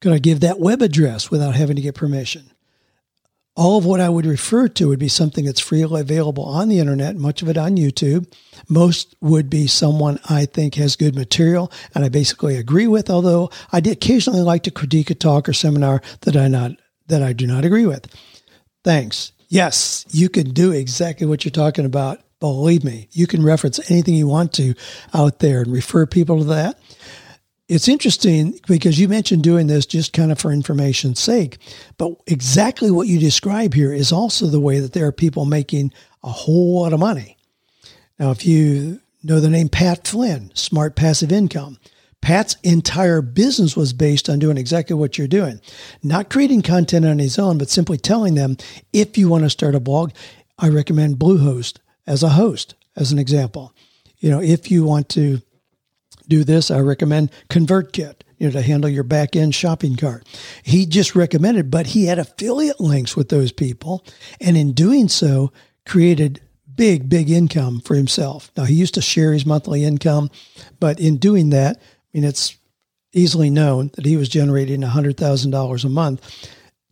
Could 0.00 0.12
I 0.12 0.18
give 0.18 0.40
that 0.40 0.60
web 0.60 0.82
address 0.82 1.30
without 1.30 1.54
having 1.54 1.76
to 1.76 1.82
get 1.82 1.94
permission? 1.94 2.50
all 3.60 3.76
of 3.76 3.84
what 3.84 4.00
I 4.00 4.08
would 4.08 4.24
refer 4.24 4.68
to 4.68 4.88
would 4.88 4.98
be 4.98 5.08
something 5.08 5.44
that's 5.44 5.60
freely 5.60 6.00
available 6.00 6.44
on 6.44 6.68
the 6.68 6.78
internet, 6.78 7.16
much 7.16 7.42
of 7.42 7.48
it 7.50 7.58
on 7.58 7.76
YouTube. 7.76 8.32
Most 8.70 9.14
would 9.20 9.50
be 9.50 9.66
someone 9.66 10.18
I 10.30 10.46
think 10.46 10.76
has 10.76 10.96
good 10.96 11.14
material 11.14 11.70
and 11.94 12.02
I 12.02 12.08
basically 12.08 12.56
agree 12.56 12.86
with, 12.86 13.10
although 13.10 13.50
I 13.70 13.78
occasionally 13.78 14.40
like 14.40 14.62
to 14.62 14.70
critique 14.70 15.10
a 15.10 15.14
talk 15.14 15.46
or 15.46 15.52
seminar 15.52 16.00
that 16.22 16.36
I 16.36 16.48
not 16.48 16.72
that 17.08 17.22
I 17.22 17.34
do 17.34 17.46
not 17.46 17.66
agree 17.66 17.86
with. 17.86 18.06
Thanks. 18.84 19.32
Yes, 19.48 20.04
you 20.10 20.28
can 20.28 20.50
do 20.50 20.72
exactly 20.72 21.26
what 21.26 21.44
you're 21.44 21.50
talking 21.50 21.84
about. 21.84 22.20
Believe 22.38 22.84
me, 22.84 23.08
you 23.12 23.26
can 23.26 23.42
reference 23.42 23.90
anything 23.90 24.14
you 24.14 24.26
want 24.26 24.52
to 24.54 24.74
out 25.12 25.40
there 25.40 25.60
and 25.60 25.72
refer 25.72 26.06
people 26.06 26.38
to 26.38 26.44
that 26.44 26.78
it's 27.70 27.86
interesting 27.86 28.58
because 28.66 28.98
you 28.98 29.06
mentioned 29.06 29.44
doing 29.44 29.68
this 29.68 29.86
just 29.86 30.12
kind 30.12 30.32
of 30.32 30.40
for 30.40 30.50
information's 30.50 31.20
sake, 31.20 31.58
but 31.98 32.14
exactly 32.26 32.90
what 32.90 33.06
you 33.06 33.20
describe 33.20 33.74
here 33.74 33.92
is 33.92 34.10
also 34.10 34.46
the 34.46 34.58
way 34.58 34.80
that 34.80 34.92
there 34.92 35.06
are 35.06 35.12
people 35.12 35.44
making 35.44 35.92
a 36.24 36.30
whole 36.30 36.82
lot 36.82 36.92
of 36.92 36.98
money. 36.98 37.36
Now, 38.18 38.32
if 38.32 38.44
you 38.44 39.00
know 39.22 39.38
the 39.38 39.48
name 39.48 39.68
Pat 39.68 40.08
Flynn, 40.08 40.50
Smart 40.54 40.96
Passive 40.96 41.30
Income, 41.30 41.78
Pat's 42.22 42.56
entire 42.62 43.22
business 43.22 43.76
was 43.76 43.92
based 43.92 44.28
on 44.28 44.38
doing 44.38 44.56
exactly 44.56 44.94
what 44.94 45.16
you're 45.16 45.26
doing, 45.26 45.60
not 46.02 46.30
creating 46.30 46.62
content 46.62 47.06
on 47.06 47.18
his 47.18 47.38
own, 47.38 47.58
but 47.58 47.70
simply 47.70 47.96
telling 47.96 48.34
them 48.34 48.56
if 48.92 49.16
you 49.16 49.28
want 49.28 49.44
to 49.44 49.50
start 49.50 49.74
a 49.74 49.80
blog, 49.80 50.12
I 50.58 50.68
recommend 50.68 51.18
Bluehost 51.18 51.78
as 52.06 52.22
a 52.22 52.30
host, 52.30 52.74
as 52.96 53.10
an 53.12 53.18
example. 53.18 53.72
You 54.18 54.30
know, 54.30 54.40
if 54.40 54.70
you 54.70 54.84
want 54.84 55.08
to 55.10 55.40
do 56.28 56.44
this, 56.44 56.70
I 56.70 56.80
recommend 56.80 57.30
ConvertKit, 57.48 58.22
you 58.36 58.46
know, 58.46 58.52
to 58.52 58.62
handle 58.62 58.90
your 58.90 59.02
back 59.02 59.34
end 59.34 59.54
shopping 59.54 59.96
cart. 59.96 60.26
He 60.62 60.86
just 60.86 61.16
recommended, 61.16 61.70
but 61.70 61.88
he 61.88 62.06
had 62.06 62.18
affiliate 62.18 62.80
links 62.80 63.16
with 63.16 63.30
those 63.30 63.50
people. 63.50 64.04
And 64.40 64.56
in 64.56 64.72
doing 64.72 65.08
so, 65.08 65.52
created 65.86 66.40
big, 66.74 67.08
big 67.08 67.30
income 67.30 67.80
for 67.80 67.94
himself. 67.94 68.50
Now, 68.56 68.64
he 68.64 68.74
used 68.74 68.94
to 68.94 69.02
share 69.02 69.32
his 69.32 69.44
monthly 69.44 69.84
income, 69.84 70.30
but 70.78 71.00
in 71.00 71.16
doing 71.16 71.50
that, 71.50 71.80
mean, 72.12 72.24
it's 72.24 72.56
easily 73.12 73.50
known 73.50 73.90
that 73.94 74.06
he 74.06 74.16
was 74.16 74.28
generating 74.28 74.82
$100,000 74.82 75.84
a 75.84 75.88
month 75.88 76.48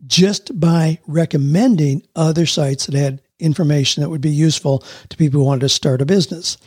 just 0.07 0.57
by 0.59 0.99
recommending 1.07 2.03
other 2.15 2.45
sites 2.45 2.85
that 2.85 2.95
had 2.95 3.21
information 3.39 4.01
that 4.01 4.09
would 4.09 4.21
be 4.21 4.29
useful 4.29 4.83
to 5.09 5.17
people 5.17 5.39
who 5.39 5.45
wanted 5.45 5.61
to 5.61 5.69
start 5.69 6.01
a 6.01 6.05
business. 6.05 6.57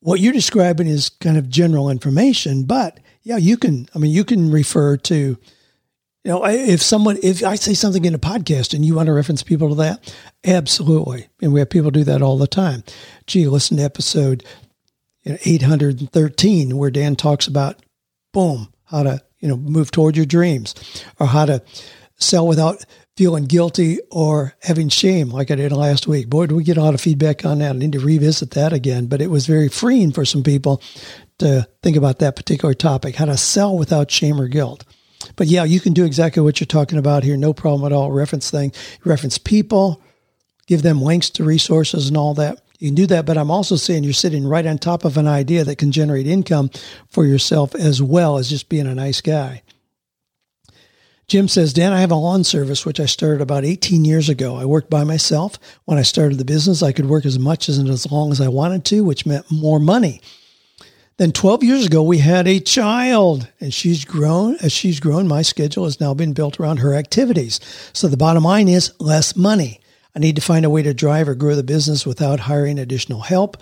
What 0.00 0.20
you're 0.20 0.32
describing 0.32 0.86
is 0.86 1.08
kind 1.08 1.36
of 1.36 1.48
general 1.48 1.90
information, 1.90 2.64
but 2.64 3.00
yeah, 3.22 3.36
you 3.36 3.56
can, 3.56 3.88
I 3.94 3.98
mean, 3.98 4.12
you 4.12 4.24
can 4.24 4.50
refer 4.50 4.96
to 4.96 5.36
you 6.24 6.34
know, 6.34 6.44
if 6.44 6.82
someone, 6.82 7.16
if 7.22 7.42
I 7.44 7.54
say 7.54 7.74
something 7.74 8.04
in 8.04 8.14
a 8.14 8.18
podcast 8.18 8.74
and 8.74 8.84
you 8.84 8.94
want 8.94 9.06
to 9.06 9.12
reference 9.12 9.42
people 9.42 9.70
to 9.70 9.74
that, 9.76 10.14
absolutely. 10.44 11.28
And 11.40 11.52
we 11.52 11.60
have 11.60 11.70
people 11.70 11.90
do 11.90 12.04
that 12.04 12.22
all 12.22 12.36
the 12.36 12.46
time. 12.46 12.82
Gee, 13.26 13.46
listen 13.46 13.76
to 13.78 13.84
episode 13.84 14.44
813 15.28 16.76
where 16.76 16.90
Dan 16.90 17.16
talks 17.16 17.46
about, 17.46 17.82
boom, 18.32 18.72
how 18.84 19.02
to, 19.02 19.22
you 19.40 19.48
know, 19.48 19.56
move 19.56 19.90
toward 19.90 20.16
your 20.16 20.26
dreams 20.26 20.74
or 21.18 21.26
how 21.26 21.46
to 21.46 21.62
sell 22.16 22.46
without 22.46 22.84
feeling 23.16 23.44
guilty 23.44 23.98
or 24.10 24.54
having 24.62 24.88
shame 24.88 25.28
like 25.28 25.50
I 25.50 25.56
did 25.56 25.72
last 25.72 26.06
week. 26.06 26.28
Boy, 26.28 26.46
do 26.46 26.54
we 26.54 26.62
get 26.62 26.76
a 26.76 26.82
lot 26.82 26.94
of 26.94 27.00
feedback 27.00 27.44
on 27.44 27.58
that. 27.58 27.74
I 27.74 27.78
need 27.78 27.92
to 27.92 28.00
revisit 28.00 28.52
that 28.52 28.72
again, 28.72 29.06
but 29.06 29.20
it 29.20 29.30
was 29.30 29.46
very 29.46 29.68
freeing 29.68 30.12
for 30.12 30.24
some 30.24 30.44
people 30.44 30.80
to 31.38 31.66
think 31.82 31.96
about 31.96 32.20
that 32.20 32.36
particular 32.36 32.74
topic, 32.74 33.16
how 33.16 33.24
to 33.24 33.36
sell 33.36 33.76
without 33.76 34.10
shame 34.10 34.40
or 34.40 34.48
guilt. 34.48 34.84
But 35.36 35.48
yeah, 35.48 35.64
you 35.64 35.80
can 35.80 35.92
do 35.92 36.04
exactly 36.04 36.42
what 36.42 36.60
you're 36.60 36.66
talking 36.66 36.98
about 36.98 37.24
here. 37.24 37.36
No 37.36 37.52
problem 37.52 37.90
at 37.90 37.94
all. 37.94 38.12
Reference 38.12 38.50
thing, 38.50 38.72
reference 39.04 39.38
people, 39.38 40.00
give 40.66 40.82
them 40.82 41.02
links 41.02 41.30
to 41.30 41.44
resources 41.44 42.08
and 42.08 42.16
all 42.16 42.34
that. 42.34 42.60
You 42.78 42.88
can 42.88 42.94
do 42.94 43.06
that, 43.06 43.26
but 43.26 43.36
I'm 43.36 43.50
also 43.50 43.74
saying 43.74 44.04
you're 44.04 44.12
sitting 44.12 44.46
right 44.46 44.66
on 44.66 44.78
top 44.78 45.04
of 45.04 45.16
an 45.16 45.26
idea 45.26 45.64
that 45.64 45.78
can 45.78 45.90
generate 45.90 46.28
income 46.28 46.70
for 47.08 47.26
yourself 47.26 47.74
as 47.74 48.00
well 48.00 48.38
as 48.38 48.48
just 48.48 48.68
being 48.68 48.86
a 48.86 48.94
nice 48.94 49.20
guy. 49.20 49.62
Jim 51.26 51.46
says, 51.46 51.74
Dan, 51.74 51.92
I 51.92 52.00
have 52.00 52.10
a 52.10 52.14
lawn 52.14 52.42
service, 52.42 52.86
which 52.86 53.00
I 53.00 53.04
started 53.04 53.42
about 53.42 53.64
18 53.64 54.04
years 54.04 54.30
ago. 54.30 54.56
I 54.56 54.64
worked 54.64 54.88
by 54.88 55.04
myself. 55.04 55.58
When 55.84 55.98
I 55.98 56.02
started 56.02 56.38
the 56.38 56.44
business, 56.44 56.82
I 56.82 56.92
could 56.92 57.06
work 57.06 57.26
as 57.26 57.38
much 57.38 57.68
as 57.68 57.76
and 57.76 57.88
as 57.88 58.10
long 58.10 58.32
as 58.32 58.40
I 58.40 58.48
wanted 58.48 58.86
to, 58.86 59.04
which 59.04 59.26
meant 59.26 59.50
more 59.50 59.78
money. 59.78 60.22
Then 61.18 61.32
12 61.32 61.64
years 61.64 61.84
ago, 61.84 62.02
we 62.02 62.18
had 62.18 62.46
a 62.46 62.60
child 62.60 63.48
and 63.60 63.74
she's 63.74 64.04
grown. 64.04 64.56
As 64.62 64.72
she's 64.72 65.00
grown, 65.00 65.26
my 65.28 65.42
schedule 65.42 65.84
has 65.84 66.00
now 66.00 66.14
been 66.14 66.32
built 66.32 66.58
around 66.58 66.78
her 66.78 66.94
activities. 66.94 67.60
So 67.92 68.06
the 68.06 68.16
bottom 68.16 68.44
line 68.44 68.68
is 68.68 68.92
less 69.00 69.36
money. 69.36 69.80
I 70.14 70.18
need 70.18 70.36
to 70.36 70.42
find 70.42 70.64
a 70.64 70.70
way 70.70 70.82
to 70.82 70.94
drive 70.94 71.28
or 71.28 71.34
grow 71.34 71.54
the 71.54 71.62
business 71.62 72.06
without 72.06 72.40
hiring 72.40 72.78
additional 72.78 73.20
help. 73.20 73.56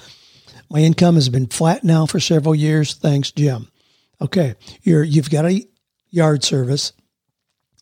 My 0.70 0.80
income 0.80 1.14
has 1.16 1.28
been 1.28 1.47
flat 1.47 1.84
now 1.84 2.07
for 2.07 2.20
several 2.20 2.55
years. 2.55 2.94
Thanks, 2.94 3.30
Jim. 3.30 3.68
Okay, 4.20 4.55
you're, 4.82 5.05
you've 5.05 5.30
got 5.30 5.44
a 5.44 5.66
yard 6.11 6.42
service. 6.42 6.92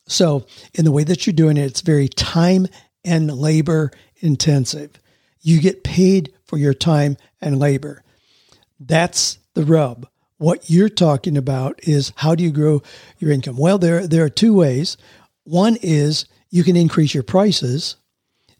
So 0.06 0.46
in 0.74 0.84
the 0.84 0.92
way 0.92 1.04
that 1.04 1.26
you're 1.26 1.34
doing 1.34 1.56
it, 1.56 1.64
it's 1.64 1.80
very 1.80 2.08
time 2.08 2.66
and 3.04 3.30
labor 3.30 3.90
intensive. 4.16 4.98
You 5.40 5.60
get 5.60 5.84
paid 5.84 6.32
for 6.46 6.58
your 6.58 6.74
time 6.74 7.16
and 7.40 7.58
labor. 7.58 8.02
That's 8.80 9.38
the 9.54 9.64
rub. 9.64 10.08
What 10.38 10.68
you're 10.68 10.88
talking 10.88 11.36
about 11.36 11.78
is 11.84 12.12
how 12.16 12.34
do 12.34 12.42
you 12.42 12.50
grow 12.50 12.82
your 13.18 13.30
income? 13.30 13.56
Well, 13.56 13.78
there, 13.78 14.06
there 14.06 14.24
are 14.24 14.30
two 14.30 14.54
ways. 14.54 14.96
One 15.44 15.76
is 15.80 16.26
you 16.50 16.64
can 16.64 16.76
increase 16.76 17.14
your 17.14 17.22
prices. 17.22 17.96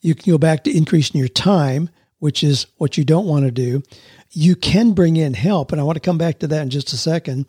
You 0.05 0.15
can 0.15 0.31
go 0.31 0.37
back 0.37 0.65
to 0.65 0.77
increasing 0.77 1.19
your 1.19 1.29
time, 1.29 1.89
which 2.19 2.45
is 2.45 2.67
what 2.77 2.99
you 2.99 3.05
don't 3.05 3.27
want 3.27 3.47
to 3.47 3.51
do. 3.51 3.83
You 4.33 4.55
can 4.55 4.93
bring 4.93 5.17
in 5.17 5.33
help, 5.33 5.73
and 5.73 5.81
I 5.81 5.85
want 5.85 5.97
to 5.97 6.01
come 6.01 6.19
back 6.19 6.41
to 6.41 6.47
that 6.49 6.61
in 6.61 6.69
just 6.69 6.93
a 6.93 6.99
second. 6.99 7.47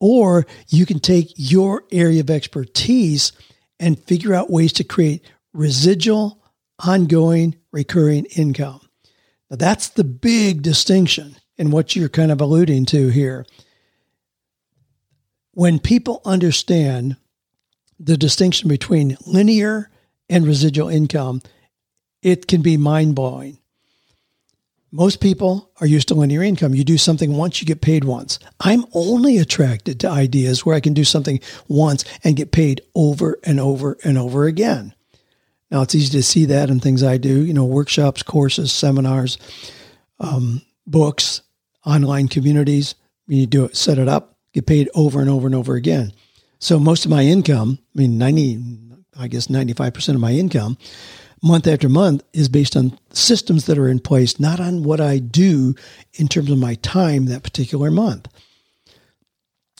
Or 0.00 0.46
you 0.68 0.86
can 0.86 0.98
take 0.98 1.30
your 1.36 1.84
area 1.92 2.20
of 2.20 2.30
expertise 2.30 3.32
and 3.78 4.02
figure 4.02 4.32
out 4.32 4.50
ways 4.50 4.72
to 4.74 4.84
create 4.84 5.26
residual, 5.52 6.42
ongoing, 6.78 7.56
recurring 7.70 8.24
income. 8.34 8.80
Now, 9.50 9.56
that's 9.56 9.88
the 9.88 10.04
big 10.04 10.62
distinction 10.62 11.36
in 11.58 11.70
what 11.70 11.94
you're 11.94 12.08
kind 12.08 12.32
of 12.32 12.40
alluding 12.40 12.86
to 12.86 13.08
here. 13.08 13.44
When 15.52 15.78
people 15.78 16.22
understand 16.24 17.18
the 17.98 18.16
distinction 18.16 18.70
between 18.70 19.18
linear 19.26 19.90
and 20.30 20.46
residual 20.46 20.88
income, 20.88 21.42
it 22.22 22.46
can 22.46 22.62
be 22.62 22.76
mind 22.76 23.14
blowing. 23.14 23.58
Most 24.92 25.20
people 25.20 25.70
are 25.80 25.86
used 25.86 26.08
to 26.08 26.14
linear 26.14 26.42
income. 26.42 26.74
You 26.74 26.82
do 26.82 26.98
something 26.98 27.36
once, 27.36 27.60
you 27.60 27.66
get 27.66 27.80
paid 27.80 28.04
once. 28.04 28.40
I'm 28.58 28.84
only 28.92 29.38
attracted 29.38 30.00
to 30.00 30.10
ideas 30.10 30.66
where 30.66 30.74
I 30.74 30.80
can 30.80 30.94
do 30.94 31.04
something 31.04 31.40
once 31.68 32.04
and 32.24 32.36
get 32.36 32.50
paid 32.50 32.80
over 32.94 33.38
and 33.44 33.60
over 33.60 33.98
and 34.02 34.18
over 34.18 34.46
again. 34.46 34.94
Now, 35.70 35.82
it's 35.82 35.94
easy 35.94 36.10
to 36.18 36.22
see 36.24 36.46
that 36.46 36.70
in 36.70 36.80
things 36.80 37.04
I 37.04 37.18
do, 37.18 37.44
you 37.44 37.54
know, 37.54 37.64
workshops, 37.64 38.24
courses, 38.24 38.72
seminars, 38.72 39.38
um, 40.18 40.62
books, 40.86 41.42
online 41.86 42.26
communities. 42.26 42.96
You 43.28 43.46
do 43.46 43.66
it, 43.66 43.76
set 43.76 43.98
it 43.98 44.08
up, 44.08 44.36
get 44.52 44.66
paid 44.66 44.88
over 44.94 45.20
and 45.20 45.30
over 45.30 45.46
and 45.46 45.54
over 45.54 45.76
again. 45.76 46.12
So 46.58 46.80
most 46.80 47.04
of 47.04 47.12
my 47.12 47.22
income, 47.22 47.78
I 47.94 47.98
mean, 48.00 48.18
90, 48.18 48.60
I 49.16 49.28
guess 49.28 49.46
95% 49.46 50.14
of 50.14 50.20
my 50.20 50.32
income 50.32 50.76
month 51.42 51.66
after 51.66 51.88
month 51.88 52.22
is 52.32 52.48
based 52.48 52.76
on 52.76 52.98
systems 53.12 53.66
that 53.66 53.78
are 53.78 53.88
in 53.88 53.98
place, 53.98 54.38
not 54.38 54.60
on 54.60 54.82
what 54.82 55.00
I 55.00 55.18
do 55.18 55.74
in 56.14 56.28
terms 56.28 56.50
of 56.50 56.58
my 56.58 56.74
time 56.76 57.26
that 57.26 57.42
particular 57.42 57.90
month. 57.90 58.28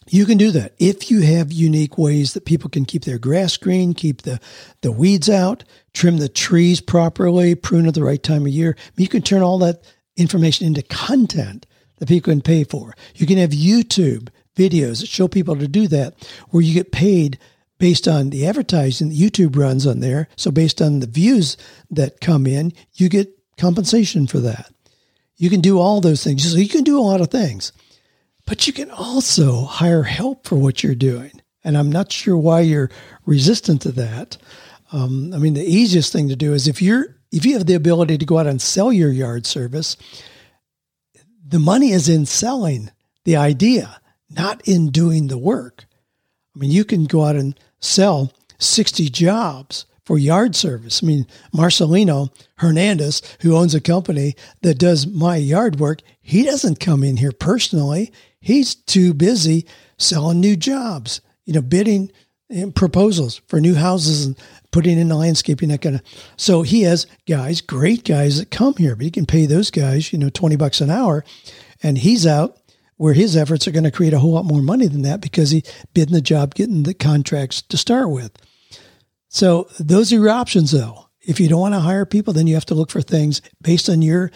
You 0.09 0.27
can 0.27 0.39
do 0.39 0.51
that 0.51 0.75
if 0.79 1.11
you 1.11 1.21
have 1.21 1.53
unique 1.53 1.97
ways 1.97 2.35
that 2.35 2.45
people 2.45 2.69
can 2.69 2.85
keep 2.85 3.05
their 3.05 3.19
grass 3.19 3.57
green, 3.57 3.95
keep 3.95 4.23
the, 4.23 4.41
the 4.81 4.91
weeds 4.91 5.31
out, 5.31 5.63
trim 5.93 6.17
the 6.17 6.29
trees 6.29 6.81
properly, 6.81 7.55
prune 7.55 7.87
at 7.87 7.95
the 7.95 8.03
right 8.03 8.23
time 8.23 8.43
of 8.43 8.49
year. 8.49 8.77
You 8.97 9.07
can 9.07 9.23
turn 9.23 9.43
all 9.43 9.59
that 9.59 9.85
information 10.17 10.67
into 10.67 10.83
content 10.83 11.65
that 11.99 12.09
people 12.09 12.33
can 12.33 12.41
pay 12.41 12.65
for. 12.65 12.95
You 13.15 13.27
can 13.27 13.39
have 13.39 13.51
YouTube 13.51 14.31
videos 14.57 15.01
that 15.01 15.09
show 15.09 15.29
people 15.29 15.57
to 15.57 15.69
do 15.69 15.87
that, 15.89 16.15
where 16.49 16.63
you 16.63 16.75
get 16.75 16.91
paid 16.93 17.39
based 17.81 18.07
on 18.07 18.29
the 18.29 18.47
advertising 18.47 19.09
that 19.09 19.19
YouTube 19.19 19.57
runs 19.57 19.87
on 19.87 20.01
there. 20.01 20.29
So 20.37 20.51
based 20.51 20.83
on 20.83 21.01
the 21.01 21.07
views 21.07 21.57
that 21.91 22.21
come 22.21 22.47
in, 22.47 22.75
you 22.95 23.09
get 23.09 23.37
compensation 23.57 24.27
for 24.27 24.39
that. 24.41 24.71
You 25.37 25.49
can 25.49 25.63
do 25.63 25.79
all 25.81 26.03
those 26.03 26.23
things. 26.23 26.49
So 26.49 26.59
you 26.59 26.69
can 26.69 26.85
do 26.85 26.99
a 26.99 27.01
lot 27.01 27.23
of 27.23 27.31
things, 27.31 27.73
but 28.47 28.67
you 28.67 28.75
can 28.75 28.91
also 28.91 29.63
hire 29.63 30.03
help 30.03 30.47
for 30.47 30.57
what 30.57 30.85
you're 30.85 30.95
doing. 30.95 31.33
And 31.65 31.77
I'm 31.77 31.91
not 31.91 32.13
sure 32.13 32.37
why 32.37 32.61
you're 32.61 32.91
resistant 33.25 33.83
to 33.83 33.93
that. 33.93 34.37
Um, 34.93 35.33
I 35.35 35.39
mean, 35.39 35.55
the 35.55 35.65
easiest 35.65 36.13
thing 36.13 36.29
to 36.29 36.37
do 36.37 36.53
is 36.53 36.69
if 36.69 36.83
you're 36.83 37.17
if 37.33 37.47
you 37.47 37.55
have 37.55 37.67
the 37.67 37.75
ability 37.75 38.19
to 38.19 38.27
go 38.27 38.39
out 38.39 38.47
and 38.47 38.61
sell 38.61 38.93
your 38.93 39.11
yard 39.11 39.47
service, 39.47 39.97
the 41.47 41.61
money 41.61 41.93
is 41.93 42.09
in 42.09 42.27
selling 42.27 42.91
the 43.25 43.37
idea, 43.37 44.01
not 44.29 44.67
in 44.69 44.91
doing 44.91 45.29
the 45.29 45.39
work. 45.39 45.87
I 46.55 46.59
mean, 46.59 46.73
you 46.73 46.85
can 46.85 47.05
go 47.05 47.25
out 47.25 47.37
and 47.37 47.59
sell 47.81 48.33
60 48.59 49.09
jobs 49.09 49.87
for 50.05 50.19
yard 50.19 50.57
service. 50.57 51.03
I 51.03 51.07
mean, 51.07 51.27
Marcelino 51.55 52.31
Hernandez, 52.57 53.23
who 53.43 53.57
owns 53.57 53.75
a 53.75 53.81
company 53.81 54.35
that 54.63 54.79
does 54.79 55.07
my 55.07 55.37
yard 55.37 55.79
work, 55.79 56.01
he 56.21 56.43
doesn't 56.43 56.81
come 56.81 57.05
in 57.05 57.17
here 57.17 57.33
personally. 57.33 58.13
He's 58.41 58.75
too 58.75 59.15
busy 59.15 59.67
selling 59.99 60.41
new 60.41 60.57
jobs, 60.57 61.21
you 61.45 61.53
know, 61.53 61.63
bidding 61.63 62.11
and 62.49 62.75
proposals 62.75 63.41
for 63.47 63.61
new 63.61 63.75
houses 63.75 64.27
and 64.27 64.37
putting 64.73 64.99
in 64.99 65.09
the 65.09 65.15
landscaping, 65.15 65.69
that 65.69 65.83
kind 65.83 65.97
of. 65.97 66.03
So 66.37 66.63
he 66.63 66.83
has 66.83 67.07
guys, 67.29 67.61
great 67.61 68.05
guys 68.05 68.39
that 68.39 68.51
come 68.51 68.75
here, 68.77 68.97
but 68.97 69.05
he 69.05 69.11
can 69.11 69.27
pay 69.27 69.47
those 69.47 69.71
guys, 69.71 70.13
you 70.13 70.19
know, 70.19 70.31
20 70.31 70.57
bucks 70.57 70.81
an 70.81 70.91
hour. 70.91 71.25
And 71.83 71.97
he's 71.97 72.27
out 72.27 72.59
where 73.01 73.15
his 73.15 73.35
efforts 73.35 73.67
are 73.67 73.71
going 73.71 73.83
to 73.83 73.91
create 73.91 74.13
a 74.13 74.19
whole 74.19 74.33
lot 74.33 74.45
more 74.45 74.61
money 74.61 74.87
than 74.87 75.01
that 75.01 75.23
because 75.23 75.53
he 75.53 75.65
bidding 75.95 76.13
the 76.13 76.21
job, 76.21 76.55
getting 76.55 76.83
the 76.83 76.93
contracts 76.93 77.63
to 77.63 77.79
start 77.79 78.11
with. 78.11 78.31
So 79.31 79.71
those 79.79 80.13
are 80.13 80.17
your 80.17 80.29
options 80.29 80.73
though. 80.73 81.07
If 81.23 81.41
you 81.41 81.49
don't 81.49 81.63
want 81.63 81.73
to 81.73 81.81
hire 81.81 82.05
people, 82.05 82.35
then 82.35 82.47
you 82.47 82.53
have 82.53 82.67
to 82.67 82.75
look 82.75 82.91
for 82.91 83.01
things 83.01 83.41
based 83.63 83.89
on 83.89 84.03
your 84.03 84.31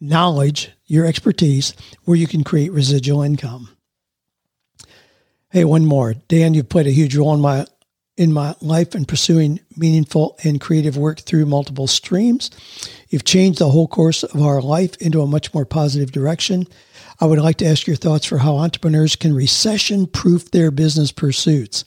knowledge, 0.00 0.72
your 0.86 1.06
expertise, 1.06 1.72
where 2.02 2.16
you 2.16 2.26
can 2.26 2.42
create 2.42 2.72
residual 2.72 3.22
income. 3.22 3.68
Hey, 5.50 5.64
one 5.64 5.86
more. 5.86 6.14
Dan, 6.26 6.52
you've 6.52 6.68
played 6.68 6.88
a 6.88 6.90
huge 6.90 7.16
role 7.16 7.32
in 7.32 7.40
my 7.40 7.64
in 8.16 8.32
my 8.32 8.56
life 8.60 8.96
in 8.96 9.04
pursuing 9.04 9.60
meaningful 9.76 10.36
and 10.42 10.60
creative 10.60 10.96
work 10.96 11.20
through 11.20 11.46
multiple 11.46 11.86
streams. 11.86 12.50
You've 13.08 13.24
changed 13.24 13.60
the 13.60 13.70
whole 13.70 13.86
course 13.86 14.24
of 14.24 14.42
our 14.42 14.60
life 14.60 14.96
into 14.96 15.22
a 15.22 15.28
much 15.28 15.54
more 15.54 15.64
positive 15.64 16.10
direction. 16.10 16.66
I 17.18 17.24
would 17.26 17.38
like 17.38 17.56
to 17.58 17.66
ask 17.66 17.86
your 17.86 17.96
thoughts 17.96 18.26
for 18.26 18.38
how 18.38 18.56
entrepreneurs 18.56 19.16
can 19.16 19.34
recession 19.34 20.06
proof 20.06 20.50
their 20.50 20.70
business 20.70 21.12
pursuits. 21.12 21.84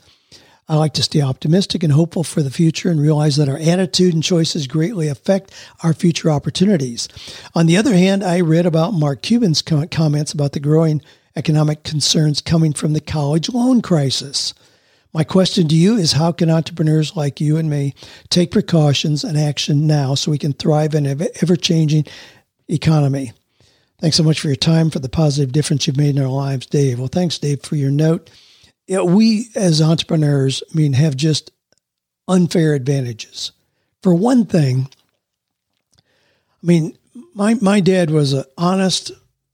I 0.68 0.76
like 0.76 0.94
to 0.94 1.04
stay 1.04 1.22
optimistic 1.22 1.84
and 1.84 1.94
hopeful 1.94 2.24
for 2.24 2.44
the 2.44 2.52
future 2.52 2.90
and 2.90 3.02
realize 3.02 3.38
that 3.38 3.50
our 3.50 3.58
attitude 3.58 4.14
and 4.14 4.24
choices 4.24 4.68
greatly 4.68 5.08
affect 5.08 5.52
our 5.84 5.94
future 5.94 6.30
opportunities. 6.30 7.08
On 7.56 7.66
the 7.66 7.78
other 7.78 7.94
hand, 7.94 8.24
I 8.24 8.42
read 8.42 8.68
about 8.68 8.94
Mark 8.94 9.24
Cuban's 9.24 9.64
comments 9.64 10.32
about 10.32 10.54
the 10.54 10.60
growing 10.60 11.02
economic 11.36 11.84
concerns 11.84 12.42
coming 12.42 12.74
from 12.74 12.94
the 12.94 13.02
college 13.02 13.50
loan 13.50 13.82
crisis. 13.82 14.54
My 15.12 15.24
question 15.24 15.68
to 15.68 15.76
you 15.76 15.96
is 15.96 16.12
how 16.12 16.32
can 16.32 16.52
entrepreneurs 16.52 17.16
like 17.16 17.42
you 17.42 17.58
and 17.58 17.68
me 17.68 17.96
take 18.30 18.52
precautions 18.52 19.24
and 19.24 19.38
action 19.40 19.88
now 19.88 20.14
so 20.14 20.30
we 20.30 20.38
can 20.38 20.54
thrive 20.54 20.94
in 20.94 21.08
an 21.08 21.28
ever 21.42 21.56
changing 21.56 22.06
economy? 22.68 23.32
Thanks 24.02 24.18
so 24.18 24.24
much 24.24 24.40
for 24.40 24.48
your 24.48 24.56
time, 24.56 24.90
for 24.90 25.00
the 25.00 25.10
positive 25.10 25.52
difference 25.52 25.86
you've 25.86 25.98
made 25.98 26.16
in 26.16 26.22
our 26.22 26.30
lives, 26.30 26.66
Dave. 26.66 27.00
Well, 27.00 27.10
thanks, 27.10 27.38
Dave, 27.38 27.64
for 27.64 27.76
your 27.76 27.92
note 27.92 28.30
you 28.90 28.96
know, 28.96 29.06
we 29.06 29.50
as 29.56 29.84
entrepreneurs, 29.84 30.64
I 30.74 30.76
mean, 30.76 30.94
have 30.94 31.16
just 31.16 31.52
unfair 32.28 32.74
advantages. 32.74 33.52
For 34.02 34.16
one 34.16 34.48
thing, 34.48 34.90
I 36.02 36.66
mean, 36.66 36.98
my 37.36 37.54
my 37.54 37.82
dad 37.82 38.10
was 38.10 38.34
an 38.34 38.46
honest, 38.58 39.12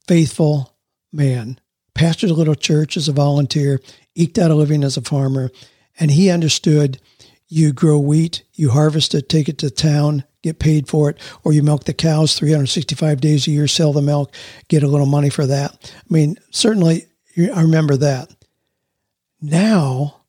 faithful 0.07 0.73
man. 1.11 1.59
Pastored 1.93 2.29
a 2.29 2.33
little 2.33 2.55
church 2.55 2.95
as 2.95 3.09
a 3.09 3.13
volunteer, 3.13 3.81
eked 4.15 4.37
out 4.37 4.51
a 4.51 4.55
living 4.55 4.85
as 4.85 4.95
a 4.95 5.01
farmer, 5.01 5.51
and 5.99 6.11
he 6.11 6.29
understood 6.29 7.01
you 7.49 7.73
grow 7.73 7.99
wheat, 7.99 8.43
you 8.53 8.69
harvest 8.69 9.13
it, 9.13 9.27
take 9.27 9.49
it 9.49 9.57
to 9.57 9.69
town, 9.69 10.23
get 10.45 10.59
paid 10.59 10.87
for 10.87 11.09
it, 11.09 11.17
or 11.43 11.53
you 11.53 11.63
milk 11.63 11.85
the 11.85 11.93
cows 11.93 12.35
365 12.35 13.19
days 13.19 13.47
a 13.47 13.51
year, 13.51 13.67
sell 13.67 13.91
the 13.91 14.01
milk, 14.01 14.33
get 14.67 14.83
a 14.83 14.87
little 14.87 15.07
money 15.07 15.29
for 15.29 15.45
that. 15.45 15.93
I 15.95 16.13
mean, 16.13 16.37
certainly 16.51 17.07
I 17.37 17.61
remember 17.61 17.97
that. 17.97 18.29
Now, 19.41 20.21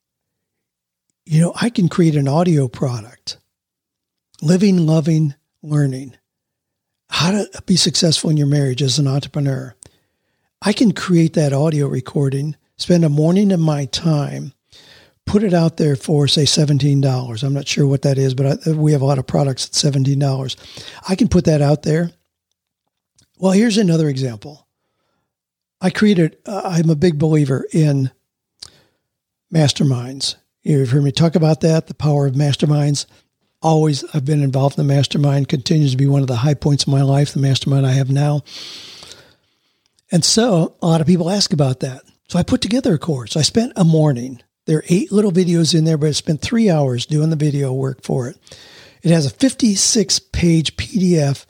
you 1.26 1.40
know, 1.40 1.52
I 1.60 1.68
can 1.68 1.88
create 1.88 2.16
an 2.16 2.28
audio 2.28 2.66
product, 2.66 3.38
living, 4.40 4.86
loving, 4.86 5.34
learning, 5.62 6.16
how 7.10 7.32
to 7.32 7.62
be 7.66 7.76
successful 7.76 8.30
in 8.30 8.36
your 8.36 8.46
marriage 8.46 8.82
as 8.82 8.98
an 8.98 9.06
entrepreneur. 9.06 9.74
I 10.62 10.72
can 10.72 10.92
create 10.92 11.34
that 11.34 11.52
audio 11.52 11.88
recording, 11.88 12.56
spend 12.78 13.04
a 13.04 13.10
morning 13.10 13.52
of 13.52 13.60
my 13.60 13.84
time, 13.84 14.54
put 15.26 15.42
it 15.42 15.52
out 15.52 15.76
there 15.76 15.96
for, 15.96 16.28
say, 16.28 16.44
$17. 16.44 17.42
I'm 17.42 17.52
not 17.52 17.68
sure 17.68 17.86
what 17.86 18.02
that 18.02 18.16
is, 18.16 18.34
but 18.34 18.66
I, 18.66 18.70
we 18.70 18.92
have 18.92 19.02
a 19.02 19.06
lot 19.06 19.18
of 19.18 19.26
products 19.26 19.66
at 19.66 19.92
$17. 19.92 20.56
I 21.08 21.14
can 21.16 21.28
put 21.28 21.44
that 21.44 21.60
out 21.60 21.82
there. 21.82 22.12
Well, 23.38 23.52
here's 23.52 23.76
another 23.76 24.08
example. 24.08 24.66
I 25.80 25.90
created, 25.90 26.38
uh, 26.46 26.62
I'm 26.64 26.88
a 26.88 26.96
big 26.96 27.18
believer 27.18 27.66
in 27.72 28.10
masterminds. 29.52 30.36
You've 30.62 30.90
heard 30.90 31.04
me 31.04 31.12
talk 31.12 31.34
about 31.34 31.60
that, 31.60 31.86
the 31.86 31.94
power 31.94 32.26
of 32.26 32.34
masterminds. 32.34 33.06
Always, 33.60 34.04
I've 34.14 34.24
been 34.24 34.42
involved 34.42 34.78
in 34.78 34.86
the 34.86 34.94
mastermind, 34.94 35.48
continues 35.48 35.90
to 35.90 35.96
be 35.96 36.06
one 36.06 36.22
of 36.22 36.28
the 36.28 36.36
high 36.36 36.54
points 36.54 36.84
of 36.84 36.88
my 36.88 37.02
life, 37.02 37.32
the 37.32 37.40
mastermind 37.40 37.86
I 37.86 37.92
have 37.92 38.10
now. 38.10 38.42
And 40.10 40.24
so 40.24 40.76
a 40.80 40.86
lot 40.86 41.00
of 41.00 41.06
people 41.06 41.30
ask 41.30 41.52
about 41.52 41.80
that. 41.80 42.02
So 42.28 42.38
I 42.38 42.42
put 42.42 42.60
together 42.60 42.94
a 42.94 42.98
course. 42.98 43.36
I 43.36 43.42
spent 43.42 43.72
a 43.76 43.84
morning. 43.84 44.40
There 44.66 44.78
are 44.78 44.84
eight 44.88 45.12
little 45.12 45.32
videos 45.32 45.74
in 45.76 45.84
there, 45.84 45.96
but 45.96 46.08
I 46.08 46.12
spent 46.12 46.42
three 46.42 46.68
hours 46.68 47.06
doing 47.06 47.30
the 47.30 47.36
video 47.36 47.72
work 47.72 48.02
for 48.02 48.28
it. 48.28 48.36
It 49.02 49.10
has 49.10 49.26
a 49.26 49.30
56 49.30 50.18
page 50.18 50.76
PDF 50.76 51.46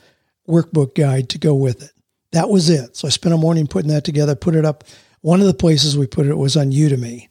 workbook 0.46 0.94
guide 0.94 1.30
to 1.30 1.38
go 1.38 1.54
with 1.54 1.82
it. 1.82 1.92
That 2.32 2.50
was 2.50 2.68
it. 2.68 2.96
So 2.96 3.08
I 3.08 3.10
spent 3.10 3.34
a 3.34 3.38
morning 3.38 3.66
putting 3.66 3.90
that 3.90 4.04
together, 4.04 4.34
put 4.34 4.54
it 4.54 4.64
up. 4.64 4.84
One 5.22 5.40
of 5.40 5.46
the 5.46 5.54
places 5.54 5.96
we 5.96 6.06
put 6.06 6.26
it 6.26 6.36
was 6.36 6.56
on 6.56 6.70
Udemy. 6.70 7.28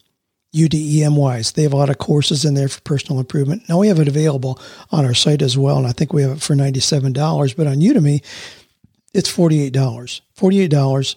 UDEMYs. 0.55 1.53
They 1.53 1.63
have 1.63 1.73
a 1.73 1.77
lot 1.77 1.89
of 1.89 1.97
courses 1.97 2.45
in 2.45 2.53
there 2.53 2.69
for 2.69 2.79
personal 2.81 3.19
improvement. 3.19 3.67
Now 3.67 3.77
we 3.79 3.89
have 3.89 3.99
it 3.99 4.07
available 4.07 4.59
on 4.89 5.05
our 5.05 5.13
site 5.13 5.41
as 5.41 5.57
well, 5.57 5.77
and 5.77 5.85
I 5.85 5.91
think 5.91 6.13
we 6.13 6.21
have 6.21 6.37
it 6.37 6.41
for 6.41 6.55
$97. 6.55 7.55
But 7.55 7.67
on 7.67 7.75
Udemy, 7.77 8.23
it's 9.13 9.29
$48. 9.29 10.21
$48. 10.37 11.15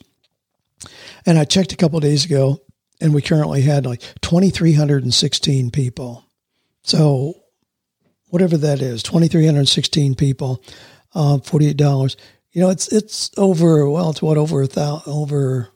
And 1.25 1.39
I 1.39 1.45
checked 1.45 1.73
a 1.73 1.77
couple 1.77 2.01
days 2.01 2.25
ago, 2.25 2.61
and 3.01 3.15
we 3.15 3.23
currently 3.23 3.63
had 3.63 3.87
like 3.87 4.01
2,316 4.23 5.71
people. 5.71 6.25
So 6.83 7.35
whatever 8.29 8.57
that 8.57 8.81
is, 8.81 9.03
2,316 9.03 10.15
people, 10.15 10.63
uh, 11.15 11.39
$48. 11.39 12.17
You 12.53 12.63
know, 12.63 12.71
it's 12.71 12.89
it's 12.89 13.31
over. 13.37 13.89
Well, 13.89 14.11
it's 14.11 14.23
what 14.23 14.39
over 14.39 14.63
a 14.63 14.67
thousand 14.67 15.13
over. 15.13 15.69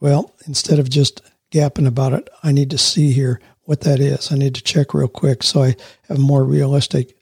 Well, 0.00 0.34
instead 0.46 0.78
of 0.78 0.90
just 0.90 1.20
gapping 1.52 1.86
about 1.86 2.14
it. 2.14 2.28
I 2.42 2.50
need 2.50 2.70
to 2.70 2.78
see 2.78 3.12
here 3.12 3.40
what 3.64 3.82
that 3.82 4.00
is. 4.00 4.32
I 4.32 4.36
need 4.36 4.56
to 4.56 4.62
check 4.62 4.94
real 4.94 5.06
quick 5.06 5.42
so 5.42 5.62
I 5.62 5.76
have 6.08 6.16
a 6.16 6.20
more 6.20 6.42
realistic 6.42 7.14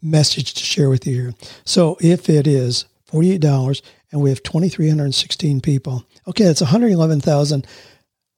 message 0.00 0.54
to 0.54 0.64
share 0.64 0.88
with 0.88 1.06
you 1.06 1.14
here. 1.14 1.34
So 1.64 1.98
if 2.00 2.30
it 2.30 2.46
is 2.46 2.86
$48 3.12 3.82
and 4.10 4.22
we 4.22 4.30
have 4.30 4.42
2,316 4.42 5.60
people, 5.60 6.06
okay, 6.26 6.44
that's 6.44 6.62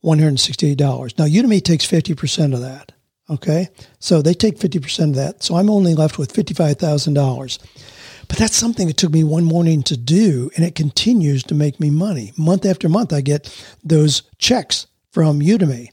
$111,168. 0.05 1.19
Now 1.19 1.25
Udemy 1.27 1.63
takes 1.63 1.87
50% 1.87 2.55
of 2.55 2.61
that. 2.61 2.93
Okay. 3.31 3.69
So 3.99 4.23
they 4.23 4.35
take 4.35 4.59
50% 4.59 5.11
of 5.11 5.15
that. 5.17 5.43
So 5.43 5.57
I'm 5.57 5.69
only 5.71 5.95
left 5.95 6.19
with 6.19 6.33
$55,000. 6.33 7.59
But 8.29 8.37
that's 8.37 8.57
something 8.57 8.87
that 8.87 8.97
took 8.97 9.13
me 9.13 9.25
one 9.25 9.45
morning 9.45 9.83
to 9.85 9.97
do, 9.97 10.51
and 10.55 10.65
it 10.65 10.75
continues 10.75 11.43
to 11.45 11.55
make 11.55 11.81
me 11.81 11.89
money. 11.91 12.33
Month 12.37 12.67
after 12.67 12.89
month, 12.89 13.13
I 13.13 13.23
get 13.23 13.49
those 13.83 14.23
checks 14.37 14.87
from 15.11 15.41
Udemy. 15.41 15.89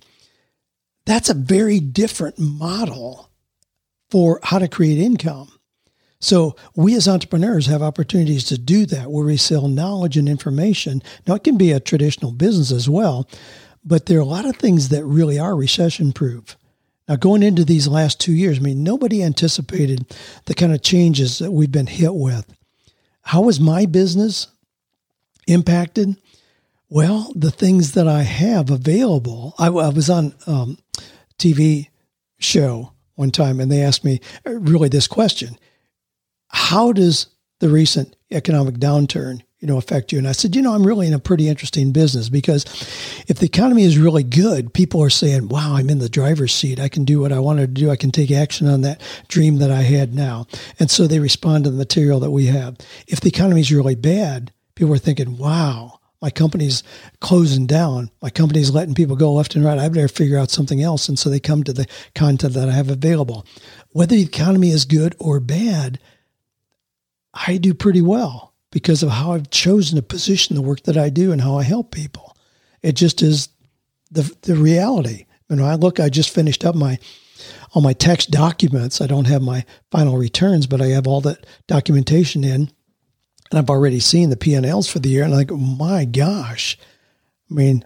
That's 1.05 1.29
a 1.29 1.33
very 1.33 1.79
different 1.79 2.37
model 2.37 3.29
for 4.09 4.39
how 4.43 4.59
to 4.59 4.67
create 4.67 4.97
income. 4.97 5.49
So 6.19 6.55
we 6.75 6.95
as 6.95 7.07
entrepreneurs 7.07 7.67
have 7.67 7.81
opportunities 7.81 8.43
to 8.45 8.57
do 8.57 8.85
that 8.87 9.11
where 9.11 9.25
we 9.25 9.37
sell 9.37 9.67
knowledge 9.67 10.17
and 10.17 10.27
information. 10.27 11.03
Now 11.27 11.35
it 11.35 11.43
can 11.43 11.57
be 11.57 11.71
a 11.71 11.79
traditional 11.79 12.31
business 12.31 12.71
as 12.71 12.89
well, 12.89 13.29
but 13.85 14.07
there 14.07 14.17
are 14.17 14.21
a 14.21 14.25
lot 14.25 14.45
of 14.45 14.55
things 14.55 14.89
that 14.89 15.05
really 15.05 15.37
are 15.37 15.55
recession 15.55 16.11
proof. 16.11 16.57
Now 17.07 17.15
going 17.17 17.43
into 17.43 17.63
these 17.63 17.87
last 17.87 18.19
two 18.19 18.33
years, 18.33 18.57
I 18.57 18.61
mean, 18.61 18.83
nobody 18.83 19.21
anticipated 19.21 20.05
the 20.45 20.55
kind 20.55 20.73
of 20.73 20.81
changes 20.81 21.37
that 21.37 21.51
we've 21.51 21.71
been 21.71 21.87
hit 21.87 22.15
with. 22.15 22.51
How 23.21 23.41
was 23.41 23.59
my 23.59 23.85
business 23.85 24.47
impacted? 25.47 26.19
Well, 26.89 27.31
the 27.35 27.51
things 27.51 27.91
that 27.91 28.07
I 28.07 28.23
have 28.23 28.71
available, 28.71 29.53
I, 29.59 29.67
I 29.67 29.89
was 29.89 30.09
on 30.09 30.33
um, 30.47 30.79
TV 31.37 31.89
show 32.39 32.93
one 33.15 33.31
time, 33.31 33.59
and 33.59 33.71
they 33.71 33.81
asked 33.81 34.03
me 34.03 34.21
uh, 34.45 34.53
really 34.53 34.89
this 34.89 35.07
question: 35.07 35.57
How 36.49 36.91
does 36.91 37.27
the 37.59 37.69
recent 37.69 38.15
economic 38.31 38.75
downturn, 38.75 39.41
you 39.65 39.71
know, 39.71 39.79
affect 39.79 40.11
you? 40.11 40.19
And 40.19 40.27
I 40.27 40.31
said, 40.31 40.55
you 40.55 40.61
know, 40.61 40.75
I'm 40.75 40.85
really 40.85 41.07
in 41.07 41.13
a 41.15 41.19
pretty 41.19 41.49
interesting 41.49 41.91
business 41.91 42.29
because 42.29 42.65
if 43.27 43.39
the 43.39 43.47
economy 43.47 43.83
is 43.83 43.97
really 43.97 44.21
good, 44.21 44.75
people 44.75 45.01
are 45.01 45.09
saying, 45.09 45.47
"Wow, 45.47 45.73
I'm 45.73 45.89
in 45.89 45.97
the 45.97 46.07
driver's 46.07 46.53
seat. 46.53 46.79
I 46.79 46.87
can 46.87 47.03
do 47.03 47.19
what 47.19 47.31
I 47.31 47.39
wanted 47.39 47.73
to 47.73 47.81
do. 47.81 47.89
I 47.89 47.95
can 47.95 48.11
take 48.11 48.29
action 48.29 48.67
on 48.67 48.81
that 48.81 49.01
dream 49.27 49.57
that 49.57 49.71
I 49.71 49.81
had 49.81 50.13
now." 50.13 50.45
And 50.79 50.91
so 50.91 51.07
they 51.07 51.17
respond 51.17 51.63
to 51.63 51.71
the 51.71 51.77
material 51.77 52.19
that 52.19 52.29
we 52.29 52.45
have. 52.45 52.77
If 53.07 53.21
the 53.21 53.29
economy 53.29 53.61
is 53.61 53.71
really 53.71 53.95
bad, 53.95 54.51
people 54.75 54.93
are 54.93 54.99
thinking, 54.99 55.37
"Wow." 55.37 55.99
my 56.21 56.29
company's 56.31 56.81
closing 57.19 57.67
down. 57.67 58.09
My 58.19 58.31
company's 58.31 58.71
letting 58.71 58.95
people 58.95 59.15
go 59.15 59.33
left 59.33 59.53
and 59.53 59.63
right. 59.63 59.77
I 59.77 59.87
better 59.89 60.07
figure 60.07 60.39
out 60.39 60.49
something 60.49 60.81
else. 60.81 61.07
And 61.07 61.19
so 61.19 61.29
they 61.29 61.39
come 61.39 61.63
to 61.63 61.73
the 61.73 61.85
content 62.15 62.53
that 62.55 62.67
I 62.67 62.71
have 62.71 62.89
available. 62.89 63.45
Whether 63.91 64.15
the 64.15 64.23
economy 64.23 64.69
is 64.69 64.85
good 64.85 65.13
or 65.19 65.39
bad, 65.39 65.99
I 67.33 67.57
do 67.57 67.75
pretty 67.75 68.01
well 68.01 68.54
because 68.75 69.03
of 69.03 69.09
how 69.09 69.31
I've 69.31 69.49
chosen 69.51 69.95
to 69.95 70.01
position 70.01 70.53
the 70.53 70.61
work 70.61 70.83
that 70.83 70.97
I 70.97 71.07
do 71.07 71.31
and 71.31 71.39
how 71.39 71.57
I 71.57 71.63
help 71.63 71.91
people. 71.91 72.35
It 72.83 72.91
just 72.91 73.21
is 73.21 73.47
the 74.11 74.35
the 74.41 74.57
reality. 74.57 75.27
When 75.47 75.61
I 75.61 75.75
look, 75.75 75.97
I 75.97 76.09
just 76.09 76.29
finished 76.29 76.65
up 76.65 76.75
my 76.75 76.99
all 77.73 77.81
my 77.81 77.93
tax 77.93 78.25
documents. 78.25 78.99
I 78.99 79.07
don't 79.07 79.27
have 79.27 79.41
my 79.41 79.63
final 79.91 80.17
returns, 80.17 80.67
but 80.67 80.81
I 80.81 80.87
have 80.87 81.07
all 81.07 81.21
that 81.21 81.45
documentation 81.67 82.43
in 82.43 82.69
and 83.49 83.59
I've 83.59 83.69
already 83.69 84.01
seen 84.01 84.29
the 84.29 84.35
P&Ls 84.35 84.89
for 84.89 84.99
the 84.99 85.07
year, 85.07 85.23
and 85.23 85.33
I 85.33 85.45
go, 85.45 85.55
my 85.55 86.03
gosh, 86.03 86.77
I 87.49 87.53
mean, 87.53 87.85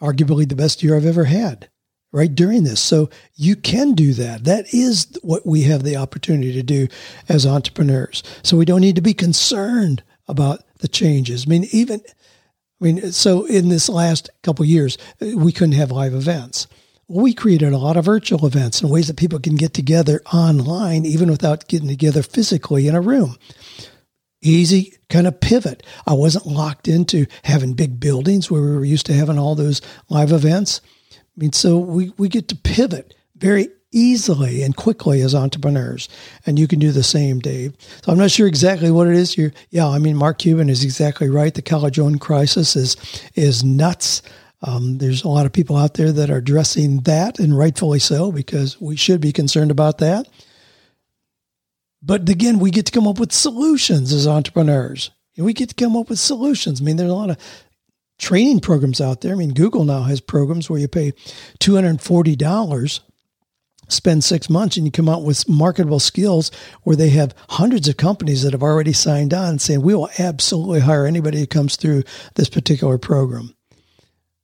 arguably 0.00 0.48
the 0.48 0.56
best 0.56 0.82
year 0.82 0.96
I've 0.96 1.04
ever 1.04 1.24
had 1.24 1.68
right 2.12 2.34
during 2.34 2.64
this. 2.64 2.80
So 2.80 3.10
you 3.34 3.56
can 3.56 3.94
do 3.94 4.12
that. 4.14 4.44
That 4.44 4.72
is 4.74 5.06
what 5.22 5.46
we 5.46 5.62
have 5.62 5.82
the 5.82 5.96
opportunity 5.96 6.52
to 6.52 6.62
do 6.62 6.88
as 7.28 7.46
entrepreneurs. 7.46 8.22
So 8.42 8.56
we 8.56 8.64
don't 8.64 8.80
need 8.80 8.96
to 8.96 9.02
be 9.02 9.14
concerned 9.14 10.02
about 10.28 10.60
the 10.78 10.88
changes. 10.88 11.46
I 11.46 11.50
mean, 11.50 11.66
even, 11.72 12.00
I 12.80 12.84
mean, 12.84 13.12
so 13.12 13.44
in 13.44 13.68
this 13.68 13.88
last 13.88 14.30
couple 14.42 14.64
years, 14.64 14.98
uh, 15.20 15.36
we 15.36 15.52
couldn't 15.52 15.74
have 15.74 15.90
live 15.90 16.14
events. 16.14 16.66
We 17.08 17.34
created 17.34 17.72
a 17.72 17.78
lot 17.78 17.96
of 17.96 18.04
virtual 18.04 18.46
events 18.46 18.80
and 18.80 18.90
ways 18.90 19.08
that 19.08 19.16
people 19.16 19.40
can 19.40 19.56
get 19.56 19.74
together 19.74 20.22
online, 20.32 21.04
even 21.04 21.28
without 21.28 21.66
getting 21.66 21.88
together 21.88 22.22
physically 22.22 22.86
in 22.86 22.94
a 22.94 23.00
room 23.00 23.36
easy 24.42 24.94
kind 25.08 25.26
of 25.26 25.40
pivot. 25.40 25.82
I 26.06 26.14
wasn't 26.14 26.46
locked 26.46 26.88
into 26.88 27.26
having 27.44 27.74
big 27.74 28.00
buildings 28.00 28.50
where 28.50 28.62
we 28.62 28.70
were 28.70 28.84
used 28.84 29.06
to 29.06 29.12
having 29.12 29.38
all 29.38 29.54
those 29.54 29.80
live 30.08 30.32
events. 30.32 30.80
Mean, 31.40 31.52
so 31.52 31.78
we, 31.78 32.12
we 32.18 32.28
get 32.28 32.48
to 32.48 32.56
pivot 32.56 33.14
very 33.36 33.68
easily 33.92 34.62
and 34.62 34.76
quickly 34.76 35.20
as 35.20 35.34
entrepreneurs. 35.34 36.08
And 36.46 36.58
you 36.58 36.68
can 36.68 36.78
do 36.78 36.92
the 36.92 37.02
same, 37.02 37.40
Dave. 37.40 37.74
So 38.02 38.12
I'm 38.12 38.18
not 38.18 38.30
sure 38.30 38.46
exactly 38.46 38.90
what 38.90 39.08
it 39.08 39.14
is. 39.14 39.36
You're, 39.36 39.52
yeah, 39.70 39.88
I 39.88 39.98
mean, 39.98 40.16
Mark 40.16 40.38
Cuban 40.38 40.68
is 40.68 40.84
exactly 40.84 41.28
right. 41.28 41.52
The 41.52 41.62
college 41.62 41.98
loan 41.98 42.18
crisis 42.18 42.76
is, 42.76 42.96
is 43.34 43.64
nuts. 43.64 44.22
Um, 44.62 44.98
there's 44.98 45.24
a 45.24 45.28
lot 45.28 45.46
of 45.46 45.52
people 45.52 45.76
out 45.76 45.94
there 45.94 46.12
that 46.12 46.30
are 46.30 46.36
addressing 46.36 47.00
that, 47.00 47.38
and 47.38 47.56
rightfully 47.56 47.98
so, 47.98 48.30
because 48.30 48.80
we 48.80 48.94
should 48.94 49.20
be 49.20 49.32
concerned 49.32 49.70
about 49.70 49.98
that. 49.98 50.28
But 52.02 52.28
again, 52.28 52.58
we 52.58 52.70
get 52.70 52.86
to 52.86 52.92
come 52.92 53.08
up 53.08 53.18
with 53.18 53.32
solutions 53.32 54.12
as 54.12 54.26
entrepreneurs. 54.26 55.10
And 55.36 55.46
we 55.46 55.52
get 55.52 55.70
to 55.70 55.74
come 55.74 55.96
up 55.96 56.10
with 56.10 56.18
solutions. 56.18 56.80
I 56.80 56.84
mean, 56.84 56.96
there's 56.96 57.10
a 57.10 57.14
lot 57.14 57.30
of 57.30 57.38
training 58.20 58.60
programs 58.60 59.00
out 59.00 59.22
there. 59.22 59.32
I 59.32 59.36
mean, 59.36 59.54
Google 59.54 59.84
now 59.84 60.02
has 60.02 60.20
programs 60.20 60.70
where 60.70 60.78
you 60.78 60.88
pay 60.88 61.12
$240 61.58 63.00
spend 63.92 64.22
six 64.22 64.48
months 64.48 64.76
and 64.76 64.86
you 64.86 64.92
come 64.92 65.08
out 65.08 65.24
with 65.24 65.48
marketable 65.48 65.98
skills 65.98 66.50
where 66.82 66.96
they 66.96 67.10
have 67.10 67.34
hundreds 67.48 67.88
of 67.88 67.96
companies 67.96 68.42
that 68.42 68.52
have 68.52 68.62
already 68.62 68.92
signed 68.92 69.34
on 69.34 69.58
saying 69.58 69.82
we 69.82 69.94
will 69.94 70.10
absolutely 70.18 70.80
hire 70.80 71.06
anybody 71.06 71.38
who 71.38 71.46
comes 71.46 71.76
through 71.76 72.02
this 72.36 72.48
particular 72.48 72.98
program. 72.98 73.54
I 73.72 73.74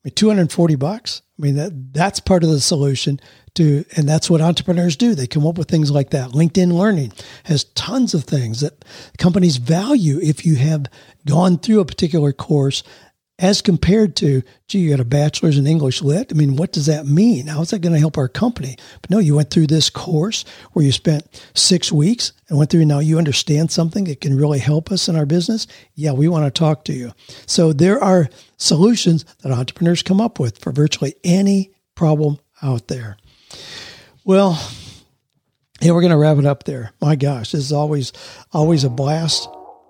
mean, 0.05 0.15
240 0.15 0.77
bucks. 0.77 1.23
I 1.39 1.43
mean, 1.43 1.57
that 1.57 1.93
that's 1.93 2.21
part 2.21 2.45
of 2.45 2.51
the 2.51 2.61
solution 2.61 3.21
to, 3.55 3.85
and 3.97 4.09
that's 4.09 4.31
what 4.31 4.41
entrepreneurs 4.41 4.97
do. 4.97 5.15
They 5.15 5.27
come 5.27 5.47
up 5.47 5.59
with 5.59 5.69
things 5.69 5.91
like 5.91 6.11
that. 6.11 6.31
LinkedIn 6.31 6.73
Learning 6.73 7.13
has 7.45 7.65
tons 7.65 8.15
of 8.15 8.25
things 8.25 8.61
that 8.61 8.85
companies 9.19 9.57
value 9.57 10.19
if 10.23 10.47
you 10.47 10.57
have 10.57 10.87
gone 11.27 11.59
through 11.59 11.81
a 11.81 11.85
particular 11.85 12.33
course 12.33 12.83
as 13.39 13.61
compared 13.61 14.17
to, 14.17 14.43
gee, 14.67 14.79
you 14.79 14.91
got 14.91 15.01
a 15.01 15.05
bachelor's 15.05 15.59
in 15.59 15.67
English 15.67 16.01
lit. 16.01 16.33
I 16.33 16.35
mean, 16.35 16.57
what 16.57 16.73
does 16.73 16.87
that 16.87 17.07
mean? 17.07 17.49
How 17.49 17.61
is 17.61 17.71
that 17.71 17.81
going 17.81 17.93
to 17.93 17.99
help 17.99 18.17
our 18.17 18.29
company? 18.29 18.77
But 19.03 19.11
no, 19.11 19.19
you 19.19 19.35
went 19.35 19.51
through 19.51 19.67
this 19.67 19.91
course 19.91 20.45
where 20.73 20.85
you 20.85 20.93
spent 20.93 21.25
six 21.55 21.93
weeks 21.93 22.33
and 22.49 22.57
went 22.57 22.71
through. 22.71 22.87
Now 22.87 23.01
you 23.01 23.19
understand 23.19 23.71
something 23.71 24.05
that 24.05 24.23
can 24.23 24.37
really 24.37 24.59
help 24.59 24.91
us 24.91 25.09
in 25.09 25.17
our 25.17 25.27
business. 25.27 25.67
Yeah, 25.95 26.13
we 26.13 26.29
want 26.29 26.47
to 26.47 26.59
talk 26.59 26.85
to 26.87 26.95
you. 26.95 27.13
So 27.47 27.75
there 27.75 28.03
are 28.03 28.31
solutions 28.57 29.27
that 29.43 29.53
entrepreneurs 29.53 30.03
come 30.03 30.21
up 30.21 30.41
with 30.41 30.59
for 30.59 30.73
virtually 30.73 31.15
any 31.23 31.73
problem 31.95 32.39
out 32.63 32.89
there. 32.89 33.19
Well, 34.25 34.59
yeah, 35.83 35.93
we're 35.93 36.01
going 36.01 36.11
to 36.11 36.17
wrap 36.17 36.39
it 36.39 36.47
up 36.47 36.65
there. 36.65 36.93
My 37.03 37.17
gosh, 37.17 37.53
this 37.53 37.61
is 37.61 37.73
always 37.73 38.13
always 38.53 38.83
a 38.83 38.91
blast 38.91 39.47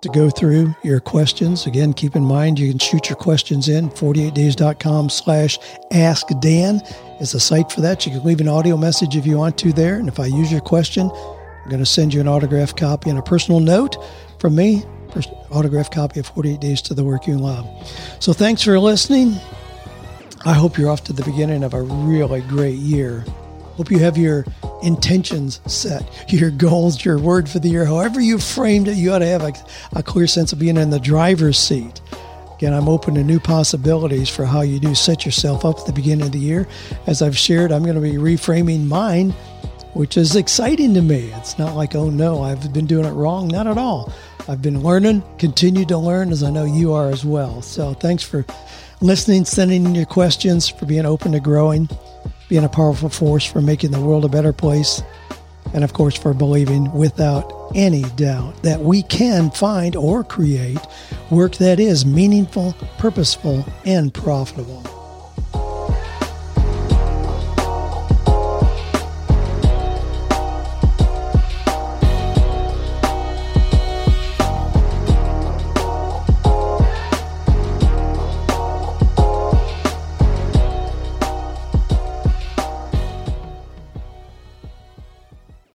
to 0.06 0.18
go 0.18 0.30
through 0.30 0.74
your 0.82 1.00
questions. 1.00 1.66
Again, 1.66 1.92
keep 1.92 2.16
in 2.16 2.24
mind 2.24 2.58
you 2.58 2.70
can 2.70 2.78
shoot 2.78 3.08
your 3.08 3.16
questions 3.16 3.68
in 3.68 3.90
48days.com 3.90 5.10
slash 5.10 5.58
ask 5.90 6.26
Dan 6.40 6.80
is 7.20 7.34
a 7.34 7.40
site 7.40 7.70
for 7.72 7.80
that. 7.80 8.06
You 8.06 8.12
can 8.12 8.24
leave 8.24 8.40
an 8.40 8.48
audio 8.48 8.76
message 8.76 9.16
if 9.16 9.26
you 9.26 9.38
want 9.38 9.58
to 9.58 9.72
there. 9.72 9.96
And 9.96 10.08
if 10.08 10.20
I 10.20 10.26
use 10.26 10.52
your 10.52 10.60
question, 10.60 11.10
I'm 11.10 11.70
going 11.70 11.80
to 11.82 11.86
send 11.86 12.14
you 12.14 12.20
an 12.20 12.28
autographed 12.28 12.76
copy 12.76 13.10
and 13.10 13.18
a 13.18 13.22
personal 13.22 13.60
note 13.60 13.96
from 14.38 14.54
me, 14.54 14.84
autographed 15.50 15.92
copy 15.92 16.20
of 16.20 16.26
48 16.26 16.60
Days 16.60 16.82
to 16.82 16.94
the 16.94 17.04
Work 17.04 17.26
You 17.26 17.36
Love. 17.36 17.66
So 18.20 18.32
thanks 18.32 18.62
for 18.62 18.78
listening. 18.78 19.34
I 20.44 20.52
hope 20.52 20.78
you're 20.78 20.90
off 20.90 21.02
to 21.04 21.12
the 21.12 21.24
beginning 21.24 21.64
of 21.64 21.74
a 21.74 21.82
really 21.82 22.42
great 22.42 22.78
year. 22.78 23.24
Hope 23.76 23.90
you 23.90 23.98
have 23.98 24.16
your 24.16 24.46
intentions 24.82 25.60
set, 25.66 26.02
your 26.32 26.50
goals, 26.50 27.04
your 27.04 27.18
word 27.18 27.48
for 27.48 27.58
the 27.58 27.68
year, 27.68 27.84
however 27.84 28.20
you 28.20 28.38
framed 28.38 28.88
it, 28.88 28.96
you 28.96 29.12
ought 29.12 29.18
to 29.20 29.26
have 29.26 29.42
a, 29.42 29.52
a 29.94 30.02
clear 30.02 30.26
sense 30.26 30.52
of 30.52 30.58
being 30.58 30.76
in 30.76 30.90
the 30.90 31.00
driver's 31.00 31.58
seat. 31.58 32.00
Again, 32.56 32.72
I'm 32.72 32.88
open 32.88 33.14
to 33.16 33.22
new 33.22 33.38
possibilities 33.38 34.30
for 34.30 34.46
how 34.46 34.62
you 34.62 34.80
do 34.80 34.94
set 34.94 35.26
yourself 35.26 35.66
up 35.66 35.78
at 35.78 35.84
the 35.84 35.92
beginning 35.92 36.24
of 36.24 36.32
the 36.32 36.38
year. 36.38 36.66
As 37.06 37.20
I've 37.20 37.36
shared, 37.36 37.70
I'm 37.70 37.82
going 37.82 37.96
to 37.96 38.00
be 38.00 38.12
reframing 38.14 38.86
mine, 38.86 39.32
which 39.92 40.16
is 40.16 40.36
exciting 40.36 40.94
to 40.94 41.02
me. 41.02 41.30
It's 41.34 41.58
not 41.58 41.76
like, 41.76 41.94
oh 41.94 42.08
no, 42.08 42.42
I've 42.42 42.72
been 42.72 42.86
doing 42.86 43.04
it 43.04 43.10
wrong. 43.10 43.48
Not 43.48 43.66
at 43.66 43.76
all. 43.76 44.10
I've 44.48 44.62
been 44.62 44.82
learning, 44.82 45.22
continue 45.36 45.84
to 45.84 45.98
learn, 45.98 46.32
as 46.32 46.42
I 46.42 46.48
know 46.48 46.64
you 46.64 46.94
are 46.94 47.10
as 47.10 47.26
well. 47.26 47.60
So 47.60 47.92
thanks 47.92 48.22
for 48.22 48.46
listening, 49.02 49.44
sending 49.44 49.84
in 49.84 49.94
your 49.94 50.06
questions, 50.06 50.66
for 50.66 50.86
being 50.86 51.04
open 51.04 51.32
to 51.32 51.40
growing 51.40 51.90
being 52.48 52.64
a 52.64 52.68
powerful 52.68 53.08
force 53.08 53.44
for 53.44 53.60
making 53.60 53.90
the 53.90 54.00
world 54.00 54.24
a 54.24 54.28
better 54.28 54.52
place, 54.52 55.02
and 55.74 55.82
of 55.84 55.92
course, 55.92 56.16
for 56.16 56.32
believing 56.32 56.92
without 56.92 57.72
any 57.74 58.02
doubt 58.16 58.62
that 58.62 58.80
we 58.80 59.02
can 59.02 59.50
find 59.50 59.96
or 59.96 60.22
create 60.22 60.78
work 61.30 61.56
that 61.56 61.80
is 61.80 62.06
meaningful, 62.06 62.74
purposeful, 62.98 63.64
and 63.84 64.14
profitable. 64.14 64.95